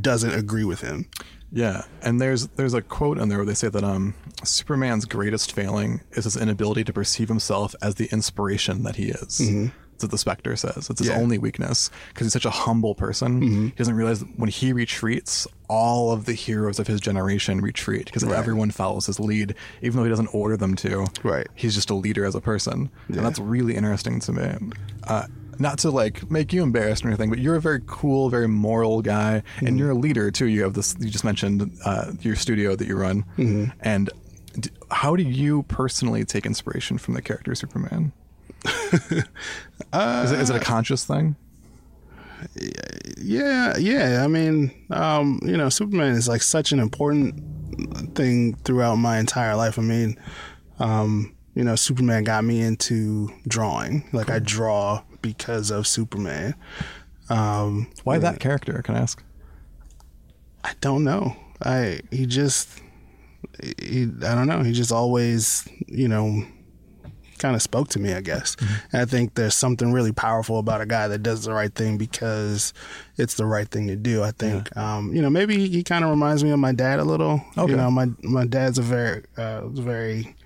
doesn't 0.00 0.32
agree 0.32 0.64
with 0.64 0.80
him. 0.80 1.06
Yeah, 1.54 1.84
and 2.02 2.20
there's 2.20 2.48
there's 2.48 2.74
a 2.74 2.82
quote 2.82 3.16
in 3.18 3.28
there 3.28 3.38
where 3.38 3.46
they 3.46 3.54
say 3.54 3.68
that 3.68 3.84
um 3.84 4.14
Superman's 4.42 5.04
greatest 5.04 5.52
failing 5.52 6.00
is 6.12 6.24
his 6.24 6.36
inability 6.36 6.84
to 6.84 6.92
perceive 6.92 7.28
himself 7.28 7.74
as 7.80 7.94
the 7.94 8.06
inspiration 8.12 8.82
that 8.82 8.96
he 8.96 9.04
is. 9.10 9.38
That's 9.38 10.02
what 10.02 10.10
the 10.10 10.18
Spectre 10.18 10.56
says. 10.56 10.90
It's 10.90 10.98
his 10.98 11.08
Yeah. 11.08 11.16
only 11.18 11.38
weakness 11.38 11.88
because 12.08 12.26
he's 12.26 12.32
such 12.32 12.44
a 12.44 12.50
humble 12.50 12.96
person. 12.96 13.40
He 13.40 13.70
doesn't 13.76 13.94
realize 13.94 14.22
when 14.36 14.48
he 14.50 14.72
retreats, 14.72 15.46
all 15.68 16.10
of 16.10 16.24
the 16.24 16.32
heroes 16.32 16.80
of 16.80 16.88
his 16.88 17.00
generation 17.00 17.60
retreat 17.60 18.06
because 18.06 18.24
everyone 18.24 18.72
follows 18.72 19.06
his 19.06 19.20
lead, 19.20 19.54
even 19.82 19.96
though 19.96 20.02
he 20.02 20.10
doesn't 20.10 20.34
order 20.34 20.56
them 20.56 20.74
to. 20.76 21.06
Right. 21.22 21.46
He's 21.54 21.76
just 21.76 21.90
a 21.90 21.94
leader 21.94 22.24
as 22.24 22.34
a 22.34 22.40
person, 22.40 22.90
and 23.06 23.18
that's 23.24 23.38
really 23.38 23.76
interesting 23.76 24.18
to 24.20 24.32
me. 24.32 24.52
Uh, 25.04 25.26
not 25.60 25.78
to 25.80 25.90
like 25.90 26.30
make 26.30 26.52
you 26.52 26.62
embarrassed 26.62 27.04
or 27.04 27.08
anything, 27.08 27.30
but 27.30 27.38
you're 27.38 27.56
a 27.56 27.60
very 27.60 27.80
cool, 27.86 28.30
very 28.30 28.48
moral 28.48 29.02
guy, 29.02 29.42
and 29.60 29.78
you're 29.78 29.90
a 29.90 29.94
leader 29.94 30.30
too. 30.30 30.46
You 30.46 30.62
have 30.62 30.74
this. 30.74 30.94
You 30.98 31.08
just 31.10 31.24
mentioned 31.24 31.76
uh, 31.84 32.12
your 32.20 32.36
studio 32.36 32.76
that 32.76 32.86
you 32.86 32.96
run, 32.96 33.24
and 33.80 34.10
d- 34.58 34.70
how 34.90 35.16
do 35.16 35.22
you 35.22 35.62
personally 35.64 36.24
take 36.24 36.46
inspiration 36.46 36.98
from 36.98 37.14
the 37.14 37.22
character 37.22 37.54
Superman? 37.54 38.12
is, 38.64 40.32
it, 40.32 40.40
is 40.40 40.50
it 40.50 40.56
a 40.56 40.60
conscious 40.60 41.04
thing? 41.04 41.36
Yeah, 43.18 43.76
yeah. 43.78 44.22
I 44.24 44.26
mean, 44.26 44.70
um, 44.90 45.40
you 45.42 45.56
know, 45.56 45.68
Superman 45.68 46.12
is 46.12 46.28
like 46.28 46.42
such 46.42 46.72
an 46.72 46.78
important 46.78 48.14
thing 48.14 48.54
throughout 48.56 48.96
my 48.96 49.18
entire 49.18 49.56
life. 49.56 49.78
I 49.78 49.82
mean, 49.82 50.18
um, 50.78 51.34
you 51.54 51.64
know, 51.64 51.76
Superman 51.76 52.24
got 52.24 52.44
me 52.44 52.60
into 52.60 53.30
drawing. 53.46 54.08
Like 54.12 54.30
I 54.30 54.38
draw 54.40 55.02
because 55.24 55.70
of 55.70 55.86
Superman. 55.86 56.54
Um, 57.30 57.88
Why 58.04 58.18
that 58.18 58.40
character? 58.40 58.82
Can 58.82 58.94
I 58.94 58.98
ask? 58.98 59.24
I 60.62 60.72
don't 60.82 61.02
know. 61.02 61.34
I 61.62 62.00
he 62.10 62.26
just 62.26 62.68
he 63.80 64.02
I 64.22 64.34
don't 64.34 64.46
know. 64.46 64.62
He 64.62 64.72
just 64.72 64.92
always 64.92 65.66
you 65.86 66.08
know 66.08 66.44
kind 67.38 67.56
of 67.56 67.62
spoke 67.62 67.88
to 67.90 67.98
me. 67.98 68.12
I 68.12 68.20
guess. 68.20 68.54
And 68.92 69.00
I 69.00 69.06
think 69.06 69.34
there's 69.34 69.54
something 69.54 69.92
really 69.92 70.12
powerful 70.12 70.58
about 70.58 70.82
a 70.82 70.86
guy 70.86 71.08
that 71.08 71.22
does 71.22 71.44
the 71.44 71.54
right 71.54 71.74
thing 71.74 71.96
because 71.96 72.74
it's 73.16 73.34
the 73.34 73.46
right 73.46 73.68
thing 73.68 73.86
to 73.86 73.96
do. 73.96 74.22
I 74.22 74.32
think 74.32 74.76
um, 74.76 75.14
you 75.14 75.22
know 75.22 75.30
maybe 75.30 75.56
he, 75.56 75.68
he 75.68 75.82
kind 75.82 76.04
of 76.04 76.10
reminds 76.10 76.44
me 76.44 76.50
of 76.50 76.58
my 76.58 76.72
dad 76.72 77.00
a 77.00 77.04
little. 77.04 77.40
Okay. 77.56 77.70
You 77.70 77.78
know 77.78 77.90
my 77.90 78.08
my 78.22 78.44
dad's 78.44 78.76
a 78.76 78.82
very 78.82 79.24
uh, 79.38 79.68
very 79.68 80.36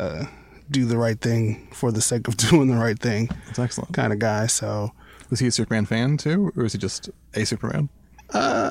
uh, 0.00 0.24
do 0.70 0.84
the 0.84 0.96
right 0.96 1.20
thing 1.20 1.68
for 1.72 1.92
the 1.92 2.00
sake 2.00 2.28
of 2.28 2.36
doing 2.48 2.68
the 2.68 2.76
right 2.76 2.98
thing 2.98 3.28
That's 3.46 3.58
excellent. 3.58 3.92
kind 3.94 4.12
of 4.12 4.18
guy. 4.18 4.46
So. 4.46 4.92
Was 5.30 5.40
he 5.40 5.46
a 5.46 5.50
Superman 5.50 5.86
fan 5.86 6.16
too, 6.16 6.52
or 6.56 6.62
was 6.64 6.72
he 6.74 6.78
just 6.78 7.10
a 7.34 7.44
Superman? 7.44 7.88
Uh, 8.32 8.70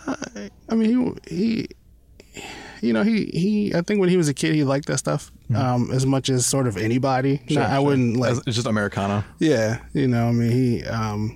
I 0.69 0.75
mean, 0.75 1.17
he, 1.27 1.35
he, 1.35 2.41
you 2.81 2.93
know, 2.93 3.03
he, 3.03 3.25
he. 3.25 3.75
I 3.75 3.81
think 3.81 3.99
when 3.99 4.09
he 4.09 4.17
was 4.17 4.27
a 4.29 4.33
kid, 4.33 4.53
he 4.55 4.63
liked 4.63 4.87
that 4.87 4.97
stuff 4.97 5.31
um, 5.55 5.89
as 5.91 6.05
much 6.05 6.29
as 6.29 6.45
sort 6.45 6.67
of 6.67 6.77
anybody. 6.77 7.41
Now, 7.49 7.63
I 7.65 7.79
wouldn't 7.79 8.17
like. 8.17 8.37
It's 8.47 8.55
just 8.55 8.67
Americana. 8.67 9.25
yeah, 9.39 9.79
you 9.93 10.07
know. 10.07 10.27
I 10.27 10.31
mean, 10.31 10.51
he. 10.51 10.83
Um, 10.85 11.35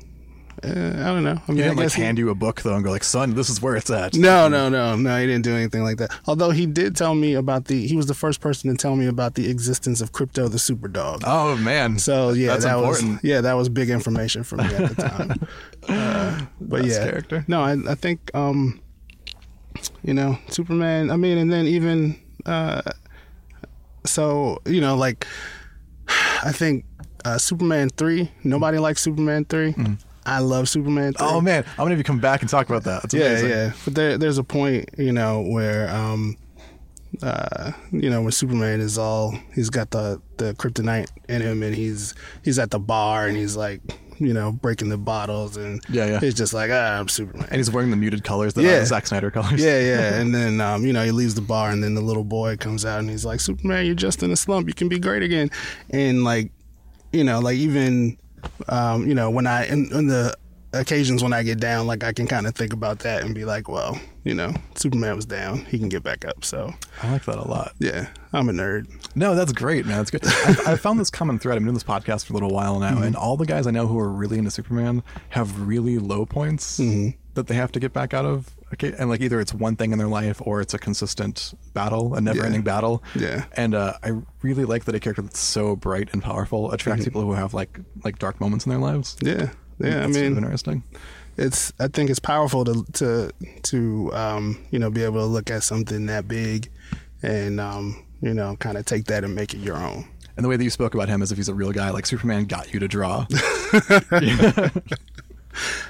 uh, 0.64 0.68
I 0.70 1.06
don't 1.14 1.24
know. 1.24 1.40
I 1.48 1.52
mean, 1.52 1.58
He 1.58 1.64
I 1.64 1.68
didn't 1.68 1.78
like 1.78 1.86
guess 1.86 1.94
he- 1.94 2.02
hand 2.02 2.18
you 2.18 2.30
a 2.30 2.36
book 2.36 2.62
though 2.64 2.74
and 2.76 2.84
go 2.84 2.90
like, 2.92 3.04
"Son, 3.04 3.36
this 3.36 3.50
is 3.50 3.62
where 3.62 3.76
it's 3.76 3.90
at." 3.90 4.16
No, 4.16 4.48
no, 4.48 4.70
no, 4.70 4.96
no. 4.96 5.20
He 5.20 5.26
didn't 5.28 5.44
do 5.44 5.56
anything 5.56 5.84
like 5.84 5.98
that. 5.98 6.12
Although 6.26 6.50
he 6.52 6.66
did 6.66 6.96
tell 6.96 7.14
me 7.16 7.34
about 7.36 7.66
the. 7.66 7.86
He 7.88 7.96
was 7.96 8.08
the 8.08 8.14
first 8.14 8.42
person 8.42 8.70
to 8.72 8.76
tell 8.76 8.96
me 8.96 9.06
about 9.06 9.36
the 9.36 9.50
existence 9.50 10.02
of 10.02 10.12
Krypto 10.14 10.50
the 10.52 10.60
Super 10.60 10.88
Dog. 10.88 11.22
Oh 11.26 11.56
man. 11.58 12.00
So 12.00 12.32
yeah, 12.32 12.48
that's 12.50 12.66
that 12.66 12.78
important. 12.78 13.12
was 13.14 13.24
yeah, 13.24 13.42
that 13.42 13.54
was 13.54 13.70
big 13.70 13.90
information 13.90 14.44
for 14.44 14.56
me 14.58 14.66
at 14.66 14.96
the 14.96 15.02
time. 15.02 15.48
uh, 15.90 16.46
but 16.60 16.82
Best 16.84 17.00
yeah, 17.00 17.04
character. 17.10 17.46
No, 17.48 17.62
I, 17.62 17.78
I 17.90 17.96
think 17.96 18.32
um, 18.34 18.82
you 20.04 20.14
know 20.14 20.38
Superman. 20.50 21.12
I 21.12 21.18
mean, 21.18 21.38
and 21.38 21.52
then 21.52 21.68
even 21.68 22.20
uh, 22.46 22.82
so 24.06 24.60
you 24.66 24.82
know 24.82 24.96
like 24.96 25.28
I 26.44 26.52
think 26.52 26.86
uh, 27.26 27.38
Superman 27.38 27.90
three. 27.90 28.32
Nobody 28.44 28.78
likes 28.80 29.02
Superman 29.02 29.46
three. 29.46 29.76
I 30.28 30.40
love 30.40 30.68
Superman 30.70 31.14
three. 31.14 31.26
Oh 31.28 31.42
man, 31.42 31.64
I'm 31.72 31.78
gonna 31.78 31.92
have 31.92 31.98
you 31.98 32.04
come 32.04 32.20
back 32.20 32.42
and 32.42 32.50
talk 32.50 32.68
about 32.70 32.84
that. 32.84 33.02
That's 33.04 33.14
Yeah, 33.14 33.26
amazing. 33.28 33.50
yeah. 33.50 33.72
But 33.86 33.96
there, 33.96 34.18
there's 34.18 34.38
a 34.38 34.44
point, 34.44 34.90
you 34.98 35.12
know, 35.14 35.42
where, 35.42 35.90
um, 35.90 36.36
uh, 37.24 37.72
you 37.92 38.10
know, 38.10 38.22
when 38.22 38.32
Superman 38.32 38.82
is 38.82 38.98
all 38.98 39.34
he's 39.56 39.70
got 39.70 39.92
the 39.92 40.22
the 40.38 40.54
kryptonite 40.56 41.10
in 41.30 41.42
him, 41.42 41.64
and 41.64 41.74
he's 41.76 42.14
he's 42.44 42.60
at 42.60 42.70
the 42.72 42.80
bar, 42.80 43.26
and 43.28 43.38
he's 43.38 43.56
like, 43.56 43.82
you 44.20 44.34
know, 44.34 44.52
breaking 44.52 44.90
the 44.90 44.98
bottles, 44.98 45.58
and 45.58 45.82
Yeah, 45.90 46.06
yeah. 46.06 46.20
it's 46.22 46.38
just 46.38 46.54
like, 46.54 46.70
ah, 46.74 47.00
I'm 47.00 47.08
Superman. 47.08 47.48
And 47.50 47.58
he's 47.58 47.72
wearing 47.72 47.90
the 47.92 47.96
muted 47.98 48.24
colors 48.24 48.54
that 48.56 48.64
Yeah. 48.64 48.84
Zack 48.86 49.08
Snyder 49.08 49.32
colors. 49.32 49.64
yeah, 49.64 49.80
yeah. 49.80 50.14
And 50.20 50.36
then, 50.36 50.60
um, 50.60 50.86
you 50.86 50.92
know, 50.94 51.04
he 51.06 51.12
leaves 51.12 51.36
the 51.36 51.42
bar, 51.42 51.70
and 51.72 51.82
then 51.84 51.96
the 51.96 52.02
little 52.02 52.24
boy 52.26 52.58
comes 52.58 52.84
out, 52.86 53.00
and 53.00 53.10
he's 53.10 53.26
like, 53.26 53.40
Superman, 53.40 53.86
you're 53.86 53.96
just 53.96 54.22
in 54.22 54.32
a 54.32 54.36
slump. 54.36 54.68
You 54.68 54.74
can 54.74 54.90
be 54.90 55.00
great 55.00 55.24
again. 55.24 55.50
And 55.90 56.24
like, 56.24 56.52
you 57.14 57.24
know, 57.24 57.40
like 57.40 57.56
even, 57.58 58.18
um, 58.70 59.08
you 59.08 59.14
know, 59.16 59.30
when 59.30 59.48
I 59.48 59.66
in, 59.68 59.92
in 59.94 60.08
the 60.08 60.36
occasions 60.74 61.24
when 61.24 61.34
I 61.34 61.44
get 61.44 61.60
down, 61.60 61.88
like 61.88 62.04
I 62.04 62.12
can 62.14 62.28
kind 62.28 62.46
of 62.46 62.54
think 62.56 62.74
about 62.74 63.00
that 63.00 63.24
and 63.24 63.34
be 63.34 63.46
like, 63.46 63.68
well, 63.70 64.00
you 64.24 64.34
know, 64.34 64.54
Superman 64.76 65.16
was 65.16 65.26
down, 65.26 65.66
he 65.66 65.80
can 65.80 65.90
get 65.90 66.04
back 66.04 66.26
up. 66.26 66.44
So 66.44 66.74
I 67.02 67.12
like 67.12 67.26
that 67.26 67.38
a 67.38 67.48
lot. 67.48 67.74
yeah, 67.80 68.08
I'm 68.34 68.50
a 68.50 68.52
nerd. 68.52 68.88
No, 69.16 69.34
that's 69.34 69.54
great, 69.54 69.86
man. 69.86 69.98
That's 69.98 70.12
good. 70.12 70.22
I, 70.26 70.74
I 70.74 70.76
found 70.76 71.00
this 71.00 71.10
common 71.10 71.40
thread. 71.40 71.54
I've 71.56 71.60
been 71.60 71.66
doing 71.68 71.74
this 71.76 71.84
podcast 71.84 72.26
for 72.26 72.34
a 72.34 72.36
little 72.36 72.52
while 72.52 72.80
now, 72.80 72.96
Mm-hmm. 72.96 73.04
and 73.04 73.16
all 73.16 73.38
the 73.38 73.46
guys 73.46 73.66
I 73.68 73.72
know 73.72 73.88
who 73.88 73.98
are 74.00 74.10
really 74.12 74.38
into 74.38 74.52
Superman 74.52 75.04
have 75.30 75.62
really 75.68 75.98
low 76.00 76.26
points. 76.26 76.80
Mm-hmm. 76.80 77.18
that 77.36 77.48
they 77.48 77.56
have 77.56 77.72
to 77.72 77.80
get 77.80 77.94
back 77.94 78.14
out 78.14 78.26
of, 78.26 78.56
okay, 78.74 78.94
and 78.98 79.10
like 79.10 79.22
either 79.22 79.40
it's 79.40 79.54
one 79.54 79.76
thing 79.76 79.92
in 79.92 79.98
their 79.98 80.08
life 80.08 80.42
or 80.46 80.62
it's 80.62 80.74
a 80.74 80.80
consistent 80.80 81.54
battle, 81.74 82.16
a 82.16 82.22
never-ending 82.22 82.62
battle. 82.64 83.04
Yeah. 83.16 83.46
And 83.54 83.74
uh, 83.76 83.94
I 84.04 84.12
really 84.42 84.66
like 84.66 84.86
that 84.86 84.96
a 84.96 85.00
character 85.00 85.22
that's 85.22 85.40
so 85.40 85.76
bright 85.76 86.10
and 86.14 86.22
powerful 86.22 86.72
attracts 86.72 87.02
Mm-hmm. 87.02 87.10
people 87.10 87.22
who 87.22 87.34
have 87.34 87.54
like 87.54 87.80
like 88.04 88.20
dark 88.20 88.40
moments 88.42 88.66
in 88.66 88.70
their 88.72 88.80
lives. 88.80 89.16
Yeah, 89.22 89.50
yeah. 89.80 89.88
I 89.88 89.92
sort 89.92 90.04
of 90.06 90.16
mean, 90.16 90.38
interesting. 90.38 90.84
it's 91.38 91.72
I 91.80 91.88
think 91.88 92.10
it's 92.10 92.20
powerful 92.20 92.66
to 92.66 92.84
to 92.94 93.32
to 93.64 94.14
um, 94.14 94.58
you 94.72 94.80
know 94.80 94.90
be 94.90 95.04
able 95.04 95.20
to 95.20 95.26
look 95.26 95.50
at 95.52 95.64
something 95.64 96.06
that 96.08 96.28
big 96.28 96.70
and 97.24 97.60
um, 97.60 98.04
you 98.22 98.34
know 98.34 98.56
kind 98.58 98.78
of 98.78 98.86
take 98.86 99.06
that 99.06 99.24
and 99.24 99.34
make 99.36 99.54
it 99.54 99.60
your 99.60 99.78
own. 99.78 100.06
And 100.36 100.44
the 100.44 100.50
way 100.50 100.56
that 100.58 100.64
you 100.64 100.70
spoke 100.70 100.94
about 100.94 101.10
him 101.10 101.24
as 101.24 101.32
if 101.32 101.38
he's 101.38 101.50
a 101.50 101.54
real 101.56 101.72
guy, 101.72 101.90
like 101.90 102.06
Superman 102.06 102.46
got 102.46 102.72
you 102.74 102.80
to 102.80 102.88
draw. 102.88 103.26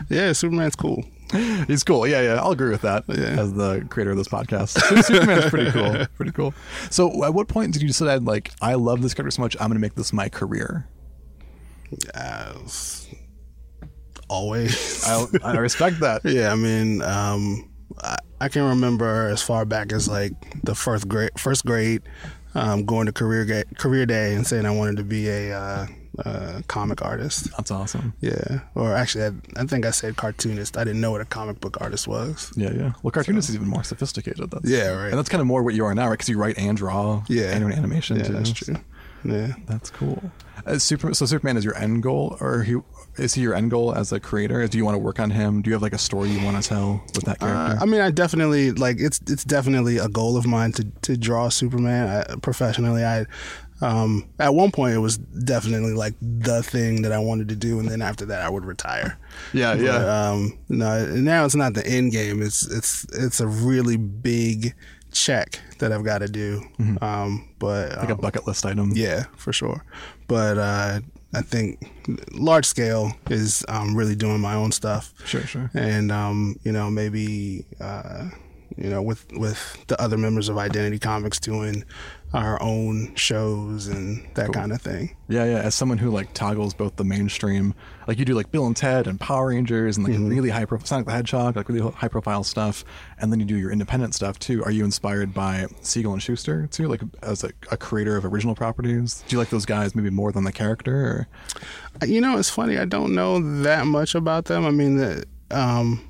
Yeah, 0.10 0.32
Superman's 0.32 0.76
cool. 0.76 1.04
He's 1.68 1.84
cool. 1.84 2.08
Yeah, 2.08 2.22
yeah. 2.22 2.36
I'll 2.42 2.52
agree 2.52 2.70
with 2.70 2.82
that 2.82 3.04
Yeah. 3.08 3.16
as 3.40 3.54
the 3.54 3.86
creator 3.90 4.12
of 4.12 4.18
this 4.18 4.28
podcast. 4.28 4.70
Su- 4.80 5.02
Superman's 5.14 5.50
pretty 5.50 5.72
cool. 5.72 6.06
Pretty 6.16 6.32
cool. 6.32 6.54
So, 6.90 7.24
at 7.26 7.34
what 7.34 7.48
point 7.48 7.74
did 7.74 7.82
you 7.82 7.88
decide, 7.90 8.24
like, 8.24 8.52
I 8.62 8.76
love 8.76 9.02
this 9.02 9.14
character 9.14 9.32
so 9.32 9.42
much, 9.42 9.56
I'm 9.60 9.68
going 9.68 9.76
to 9.76 9.80
make 9.82 9.96
this 9.96 10.14
my 10.14 10.30
career? 10.30 10.88
As 12.14 13.08
always. 14.30 15.04
I, 15.06 15.26
I 15.44 15.58
respect 15.58 16.00
that. 16.02 16.22
Yeah, 16.26 16.52
I 16.52 16.56
mean, 16.56 17.02
um, 17.02 17.70
I, 18.02 18.18
I 18.42 18.50
can 18.50 18.64
remember 18.64 19.28
as 19.28 19.42
far 19.42 19.66
back 19.66 19.92
as 19.92 20.08
like 20.08 20.34
the 20.64 20.76
first 20.76 21.08
grade, 21.08 21.32
first 21.38 21.66
grade, 21.66 22.02
um, 22.56 22.86
going 22.86 23.06
to 23.06 23.12
career 23.12 23.46
ga- 23.46 23.64
career 23.78 24.06
day 24.06 24.34
and 24.36 24.46
saying 24.46 24.66
I 24.66 24.72
wanted 24.72 24.98
to 24.98 25.04
be 25.04 25.28
a 25.30 25.58
uh, 25.58 25.88
uh, 26.26 26.62
comic 26.68 27.02
artist. 27.02 27.50
That's 27.58 27.72
awesome. 27.72 28.14
Yeah, 28.22 28.62
or 28.76 28.94
actually, 28.96 29.26
I, 29.26 29.62
I 29.62 29.66
think 29.66 29.86
I 29.86 29.92
said 29.92 30.16
cartoonist. 30.18 30.78
I 30.78 30.84
didn't 30.84 31.02
know 31.02 31.12
what 31.12 31.22
a 31.22 31.26
comic 31.26 31.60
book 31.62 31.78
artist 31.82 32.08
was. 32.08 32.52
Yeah, 32.56 32.72
yeah. 32.72 32.94
Well, 33.04 33.12
cartoonist 33.12 33.50
is 33.50 33.56
even 33.56 33.68
more 33.68 33.84
sophisticated. 33.84 34.50
That's, 34.52 34.70
Yeah, 34.70 34.90
right. 34.90 35.10
And 35.10 35.18
that's 35.18 35.30
kind 35.30 35.42
of 35.42 35.48
more 35.48 35.64
what 35.64 35.74
you 35.76 35.86
are 35.86 35.94
now, 35.96 36.06
right? 36.08 36.14
Because 36.14 36.30
you 36.30 36.38
write 36.38 36.58
and 36.58 36.76
draw. 36.78 37.24
Yeah. 37.28 37.56
And 37.56 37.72
animation 37.74 38.18
Yeah, 38.18 38.24
too. 38.24 38.34
that's 38.34 38.52
true. 38.52 38.76
Yeah. 39.24 39.54
That's 39.66 39.90
cool. 39.90 40.32
Uh, 40.66 40.78
Super, 40.78 41.14
so 41.14 41.26
Superman 41.26 41.58
is 41.58 41.66
your 41.66 41.76
end 41.78 42.04
goal, 42.04 42.38
or 42.40 42.64
he 42.64 42.78
is 43.18 43.34
he 43.34 43.42
your 43.42 43.56
end 43.56 43.72
goal 43.72 43.94
as 43.94 44.12
a 44.12 44.20
creator? 44.20 44.66
Do 44.68 44.78
you 44.78 44.86
want 44.86 44.94
to 44.96 45.00
work 45.00 45.20
on 45.20 45.32
him? 45.32 45.62
Do 45.62 45.70
you 45.70 45.74
have 45.74 45.82
like 45.82 45.94
a 45.94 45.98
story 45.98 46.30
you 46.30 46.44
want 46.46 46.62
to 46.62 46.68
tell 46.68 47.04
with 47.16 47.26
that 47.26 47.42
Uh, 47.42 47.46
character? 47.48 47.78
I 47.82 47.86
mean, 47.86 48.00
I 48.02 48.12
definitely 48.12 48.72
like 48.72 48.98
it's. 49.00 49.20
It's 49.28 49.44
definitely 49.44 49.98
a 49.98 50.08
goal 50.08 50.38
of 50.38 50.46
mine 50.46 50.72
to 50.74 50.84
to 51.02 51.18
draw 51.18 51.50
Superman 51.50 52.08
I, 52.30 52.36
professionally. 52.42 53.04
I 53.04 53.26
um, 53.82 54.28
at 54.40 54.54
one 54.54 54.72
point 54.72 54.96
it 54.96 55.00
was 55.00 55.18
definitely 55.18 55.94
like 55.94 56.14
the 56.22 56.64
thing 56.64 57.02
that 57.04 57.12
I 57.12 57.20
wanted 57.20 57.50
to 57.50 57.56
do, 57.56 57.80
and 57.80 57.88
then 57.88 58.02
after 58.02 58.26
that 58.26 58.42
I 58.42 58.50
would 58.50 58.66
retire. 58.66 59.18
yeah, 59.54 59.76
But, 59.76 59.84
yeah. 59.84 60.30
um, 60.30 60.58
no, 60.70 61.06
now 61.16 61.46
it's 61.46 61.56
not 61.56 61.74
the 61.74 61.86
end 61.86 62.12
game. 62.12 62.42
It's 62.42 62.66
it's 62.66 63.06
it's 63.14 63.40
a 63.40 63.48
really 63.48 63.98
big 63.98 64.74
check 65.12 65.60
that 65.80 65.92
I've 65.92 66.04
got 66.04 66.20
to 66.20 66.28
do. 66.28 66.64
Um, 67.02 67.50
but 67.60 67.90
Mm-hmm. 67.92 68.00
like 68.02 68.10
a 68.10 68.14
um, 68.14 68.20
bucket 68.20 68.48
list 68.48 68.66
item. 68.66 68.92
yeah, 68.96 69.26
for 69.36 69.54
sure. 69.54 69.84
But 70.28 70.58
uh, 70.58 71.00
I 71.34 71.42
think 71.42 71.90
large 72.34 72.66
scale 72.66 73.12
is 73.30 73.64
um, 73.70 73.96
really 73.96 74.16
doing 74.16 74.40
my 74.42 74.54
own 74.56 74.72
stuff. 74.72 75.14
Sure, 75.26 75.42
sure. 75.42 75.70
And 75.74 76.12
um, 76.12 76.60
you 76.64 76.72
know, 76.72 76.90
maybe 76.90 77.66
uh, 77.80 78.30
you 78.76 78.90
know, 78.90 79.02
with 79.02 79.26
with 79.34 79.86
the 79.88 80.00
other 80.02 80.18
members 80.18 80.50
of 80.50 80.58
Identity 80.58 81.00
Comics 81.00 81.40
doing 81.40 81.84
our 82.34 82.62
own 82.62 83.16
shows 83.16 83.88
and 83.88 84.28
that 84.36 84.52
kind 84.52 84.72
of 84.74 84.82
thing. 84.82 85.16
Yeah, 85.30 85.46
yeah. 85.46 85.60
As 85.60 85.76
someone 85.76 85.98
who 85.98 86.10
like 86.10 86.34
toggles 86.34 86.74
both 86.74 86.98
the 86.98 87.06
mainstream, 87.06 87.74
like 88.06 88.20
you 88.20 88.26
do 88.26 88.34
like 88.36 88.52
Bill 88.52 88.66
and 88.68 88.76
Ted 88.76 89.08
and 89.08 89.20
Power 89.20 89.48
Rangers 89.48 89.96
and 89.98 90.06
like 90.06 90.16
Mm-hmm. 90.16 90.28
really 90.30 90.50
high 90.50 90.66
profile 90.66 90.86
Sonic 90.86 91.06
the 91.06 91.14
Hedgehog, 91.14 91.56
like 91.56 91.70
really 91.70 91.90
high 91.92 92.08
profile 92.10 92.44
stuff, 92.44 92.84
and 93.20 93.32
then 93.32 93.40
you 93.40 93.46
do 93.46 93.58
your 93.58 93.72
independent 93.72 94.14
stuff 94.14 94.40
too. 94.40 94.64
Are 94.64 94.72
you 94.72 94.84
inspired 94.84 95.34
by 95.34 95.68
Siegel 95.82 96.14
and 96.14 96.22
Shuster 96.22 96.68
too, 96.68 96.88
like 96.90 97.02
as 97.24 97.44
a, 97.46 97.52
a 97.72 97.78
creator 97.78 98.18
of 98.18 98.26
original 98.26 98.56
properties? 98.56 99.24
Do 99.28 99.36
you 99.36 99.40
like 99.40 99.50
those 99.50 99.66
guys 99.66 99.96
maybe 99.96 100.10
more 100.10 100.32
than 100.34 100.44
the 100.44 100.52
character? 100.52 101.28
Or? 102.02 102.06
You 102.08 102.20
know, 102.22 102.38
it's 102.38 102.50
funny. 102.50 102.78
I 102.78 102.86
don't 102.86 103.16
know 103.16 103.62
that 103.64 103.88
much 103.88 104.16
about 104.16 104.46
them. 104.46 104.66
I 104.66 104.72
mean, 104.72 104.98
the, 104.98 105.26
um, 105.50 106.08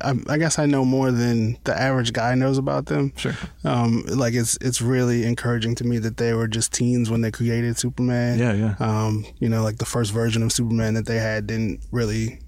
I, 0.00 0.14
I 0.28 0.38
guess 0.38 0.58
I 0.58 0.66
know 0.66 0.84
more 0.84 1.10
than 1.10 1.58
the 1.64 1.78
average 1.78 2.12
guy 2.12 2.34
knows 2.34 2.58
about 2.58 2.86
them. 2.86 3.12
Sure. 3.16 3.34
Um, 3.64 4.04
like 4.06 4.34
it's 4.34 4.56
it's 4.60 4.80
really 4.80 5.24
encouraging 5.24 5.74
to 5.76 5.84
me 5.84 5.98
that 5.98 6.16
they 6.16 6.34
were 6.34 6.48
just 6.48 6.72
teens 6.72 7.10
when 7.10 7.20
they 7.20 7.30
created 7.30 7.78
Superman. 7.78 8.38
Yeah, 8.38 8.52
yeah. 8.52 8.74
Um, 8.78 9.24
you 9.38 9.48
know, 9.48 9.62
like 9.62 9.78
the 9.78 9.84
first 9.84 10.12
version 10.12 10.42
of 10.42 10.52
Superman 10.52 10.94
that 10.94 11.06
they 11.06 11.18
had 11.18 11.46
didn't 11.46 11.80
really 11.92 12.40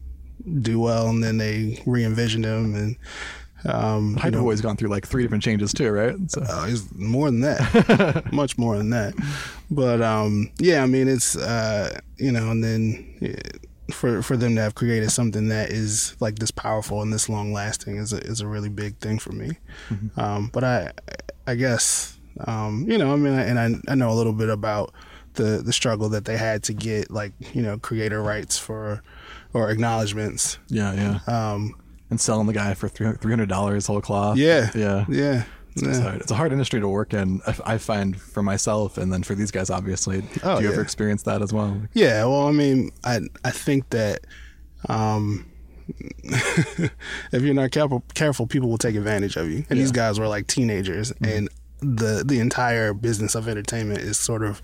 do 0.61 0.81
well, 0.81 1.09
and 1.09 1.23
then 1.23 1.39
they 1.39 1.81
re-envisioned 1.87 2.45
him, 2.45 2.75
and 2.75 2.97
um, 3.65 4.19
you 4.25 4.31
know, 4.33 4.57
gone 4.57 4.77
through 4.77 4.89
like 4.89 5.07
three 5.07 5.23
different 5.23 5.45
changes 5.45 5.73
too, 5.73 5.91
right? 5.91 6.17
So, 6.29 6.43
uh, 6.43 6.67
he's 6.67 6.93
more 6.95 7.31
than 7.31 7.41
that, 7.43 8.29
much 8.33 8.59
more 8.59 8.77
than 8.77 8.91
that. 8.91 9.15
But 9.71 10.03
um, 10.03 10.51
yeah, 10.59 10.83
I 10.83 10.87
mean, 10.87 11.09
it's 11.09 11.37
uh, 11.37 12.01
you 12.17 12.33
know, 12.33 12.51
and 12.51 12.63
then 12.63 13.37
for 13.91 14.23
for 14.23 14.37
them 14.37 14.55
to 14.55 14.61
have 14.63 14.75
created 14.75 15.11
something 15.11 15.49
that 15.49 15.71
is 15.71 16.17
like 16.21 16.39
this 16.39 16.51
powerful 16.51 17.03
and 17.03 17.13
this 17.13 17.29
long 17.29 17.53
lasting 17.53 17.97
is 17.97 18.13
a 18.13 18.19
is 18.19 18.41
a 18.41 18.47
really 18.47 18.69
big 18.69 18.97
thing 18.99 19.19
for 19.19 19.33
me. 19.33 19.59
Um, 20.17 20.51
but 20.53 20.65
I 20.65 20.93
I 21.47 21.55
guess 21.57 22.19
um, 22.47 22.87
you 22.89 22.99
know, 22.99 23.13
I 23.13 23.17
mean, 23.17 23.33
and 23.33 23.59
I 23.59 23.93
I 23.93 23.95
know 23.95 24.11
a 24.11 24.15
little 24.15 24.33
bit 24.33 24.49
about 24.49 24.95
the 25.35 25.63
the 25.65 25.73
struggle 25.73 26.09
that 26.11 26.25
they 26.25 26.37
had 26.37 26.63
to 26.65 26.73
get 26.73 27.11
like 27.11 27.33
you 27.55 27.63
know 27.63 27.79
creator 27.79 28.23
rights 28.23 28.59
for 28.59 29.03
or 29.53 29.71
acknowledgments. 29.71 30.59
yeah, 30.69 30.93
yeah. 31.27 31.53
Um, 31.53 31.75
and 32.11 32.21
selling 32.21 32.47
the 32.47 32.53
guy 32.53 32.75
for 32.75 32.89
three 32.89 33.07
hundred 33.07 33.49
dollars 33.49 33.87
whole 33.87 34.01
cloth. 34.01 34.37
yeah, 34.37 34.71
yeah. 34.75 35.05
yeah. 35.09 35.45
It's, 35.75 35.83
yeah. 35.83 36.01
hard. 36.01 36.21
it's 36.21 36.31
a 36.31 36.35
hard 36.35 36.53
industry 36.53 36.81
to 36.81 36.89
work 36.89 37.15
in. 37.15 37.41
I, 37.47 37.75
I 37.75 37.79
find 37.79 38.21
for 38.21 38.43
myself, 38.43 38.99
and 38.99 39.13
then 39.13 39.23
for 39.23 39.35
these 39.35 39.51
guys, 39.51 39.71
obviously. 39.71 40.23
Oh, 40.43 40.57
do 40.57 40.63
you 40.63 40.69
yeah. 40.69 40.75
ever 40.75 40.83
experience 40.83 41.23
that 41.23 41.43
as 41.43 41.53
well? 41.53 41.81
Yeah, 41.95 42.25
well, 42.25 42.47
I 42.47 42.53
mean, 42.53 42.91
I 43.05 43.21
I 43.45 43.51
think 43.51 43.89
that 43.91 44.27
um, 44.89 45.51
if 46.25 47.43
you're 47.43 47.55
not 47.55 47.71
careful, 47.71 48.05
careful, 48.15 48.47
people 48.47 48.69
will 48.69 48.79
take 48.79 48.97
advantage 48.97 49.37
of 49.37 49.49
you. 49.51 49.65
And 49.71 49.79
these 49.79 49.93
guys 49.93 50.19
were 50.21 50.29
like 50.29 50.47
teenagers, 50.47 51.13
and 51.23 51.49
the 51.81 52.23
the 52.25 52.39
entire 52.39 52.95
business 52.95 53.35
of 53.35 53.49
entertainment 53.49 54.01
is 54.01 54.19
sort 54.19 54.43
of 54.43 54.63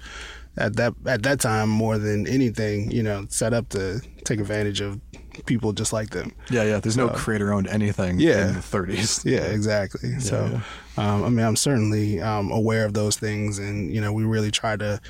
at 0.58 0.76
that 0.76 0.92
at 1.06 1.22
that 1.22 1.40
time 1.40 1.68
more 1.70 1.96
than 1.98 2.26
anything, 2.26 2.90
you 2.90 3.02
know, 3.02 3.26
set 3.30 3.54
up 3.54 3.68
to 3.70 4.00
take 4.24 4.40
advantage 4.40 4.80
of 4.80 5.00
people 5.46 5.72
just 5.72 5.92
like 5.92 6.10
them. 6.10 6.32
Yeah, 6.50 6.64
yeah. 6.64 6.80
There's 6.80 6.96
no 6.96 7.08
creator 7.08 7.52
owned 7.52 7.68
anything 7.68 8.18
Yeah. 8.20 8.48
in 8.48 8.54
the 8.54 8.60
30s. 8.60 9.24
Yeah, 9.34 9.44
exactly. 9.44 10.18
so, 10.20 10.60
Um, 10.96 11.22
I 11.24 11.28
mean, 11.28 11.46
I'm 11.46 11.54
certainly 11.56 12.20
um, 12.20 12.50
aware 12.50 12.84
of 12.84 12.92
those 12.92 13.16
things, 13.16 13.58
and 13.60 13.94
you 13.94 14.00
know, 14.00 14.12
we 14.12 14.24
really 14.24 14.50
try 14.50 14.76
to 14.76 15.00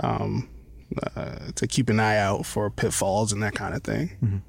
um, 0.00 0.48
uh, 1.14 1.36
to 1.54 1.66
keep 1.66 1.88
an 1.88 2.00
eye 2.00 2.16
out 2.18 2.44
for 2.46 2.68
pitfalls 2.70 3.32
and 3.32 3.42
that 3.42 3.54
kind 3.54 3.74
of 3.74 3.82
thing. 3.82 4.42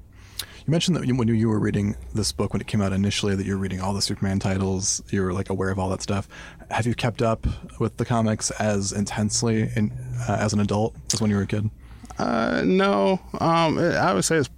You 0.68 0.72
mentioned 0.72 0.98
that 0.98 1.10
when 1.10 1.28
you 1.28 1.48
were 1.48 1.58
reading 1.58 1.96
this 2.14 2.30
book 2.30 2.52
when 2.52 2.60
it 2.60 2.66
came 2.66 2.82
out 2.82 2.92
initially, 2.92 3.34
that 3.34 3.46
you 3.46 3.54
were 3.54 3.58
reading 3.58 3.80
all 3.80 3.94
the 3.94 4.02
Superman 4.02 4.38
titles. 4.38 5.02
You 5.08 5.22
were 5.22 5.32
like 5.32 5.48
aware 5.48 5.70
of 5.70 5.78
all 5.78 5.88
that 5.88 6.02
stuff. 6.02 6.28
Have 6.70 6.86
you 6.86 6.94
kept 6.94 7.22
up 7.22 7.46
with 7.80 7.96
the 7.96 8.04
comics 8.04 8.50
as 8.50 8.92
intensely 8.92 9.70
in, 9.74 9.90
uh, 10.28 10.36
as 10.38 10.52
an 10.52 10.60
adult 10.60 10.94
as 11.14 11.22
when 11.22 11.30
you 11.30 11.36
were 11.36 11.44
a 11.44 11.46
kid? 11.46 11.70
Uh, 12.18 12.60
no, 12.66 13.18
um, 13.40 13.78
I 13.78 14.12
would 14.12 14.26
say 14.26 14.36
it's, 14.36 14.50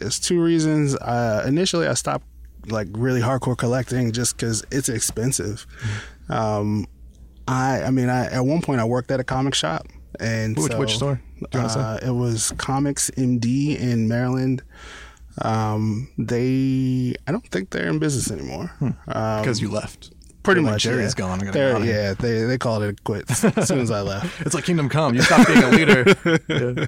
it's 0.00 0.18
two 0.18 0.42
reasons. 0.42 0.96
Uh, 0.96 1.44
initially, 1.46 1.86
I 1.86 1.92
stopped 1.92 2.24
like 2.68 2.88
really 2.92 3.20
hardcore 3.20 3.58
collecting 3.58 4.10
just 4.12 4.38
because 4.38 4.64
it's 4.70 4.88
expensive. 4.88 5.66
Um, 6.30 6.86
I, 7.46 7.82
I 7.82 7.90
mean, 7.90 8.08
I 8.08 8.24
at 8.24 8.46
one 8.46 8.62
point 8.62 8.80
I 8.80 8.86
worked 8.86 9.10
at 9.10 9.20
a 9.20 9.24
comic 9.24 9.54
shop, 9.54 9.86
and 10.18 10.56
Which- 10.56 10.72
so, 10.72 10.78
which 10.78 10.94
store? 10.94 11.20
Do 11.40 11.46
you 11.52 11.58
wanna 11.58 11.68
say? 11.68 11.80
Uh, 11.80 11.98
it 12.08 12.14
was 12.14 12.52
Comics 12.56 13.10
MD 13.10 13.78
in 13.78 14.08
Maryland. 14.08 14.62
Um, 15.40 16.08
they, 16.18 17.14
I 17.26 17.32
don't 17.32 17.46
think 17.48 17.70
they're 17.70 17.88
in 17.88 17.98
business 17.98 18.30
anymore. 18.30 18.70
Um, 18.80 18.94
Because 19.42 19.60
you 19.62 19.70
left. 19.70 20.10
pretty 20.42 20.60
like, 20.60 20.72
much, 20.72 20.82
Jerry's 20.82 21.14
yeah. 21.16 21.24
gone. 21.24 21.40
I 21.40 21.44
gotta 21.46 21.52
They're- 21.58 21.68
get 21.68 21.74
out 21.76 21.80
of 21.80 21.86
here." 21.86 21.94
yeah, 22.02 22.14
they 22.14 22.44
they 22.44 22.58
called 22.58 22.82
it 22.82 23.02
quits 23.04 23.44
as 23.44 23.68
soon 23.68 23.78
as 23.80 23.90
I 23.90 24.00
left. 24.12 24.40
It's 24.42 24.54
like 24.54 24.64
Kingdom 24.64 24.88
Come. 24.88 25.14
You 25.14 25.22
stopped 25.22 25.46
being 25.48 25.62
a 25.62 25.70
leader. 25.70 26.04
Yeah. 26.48 26.86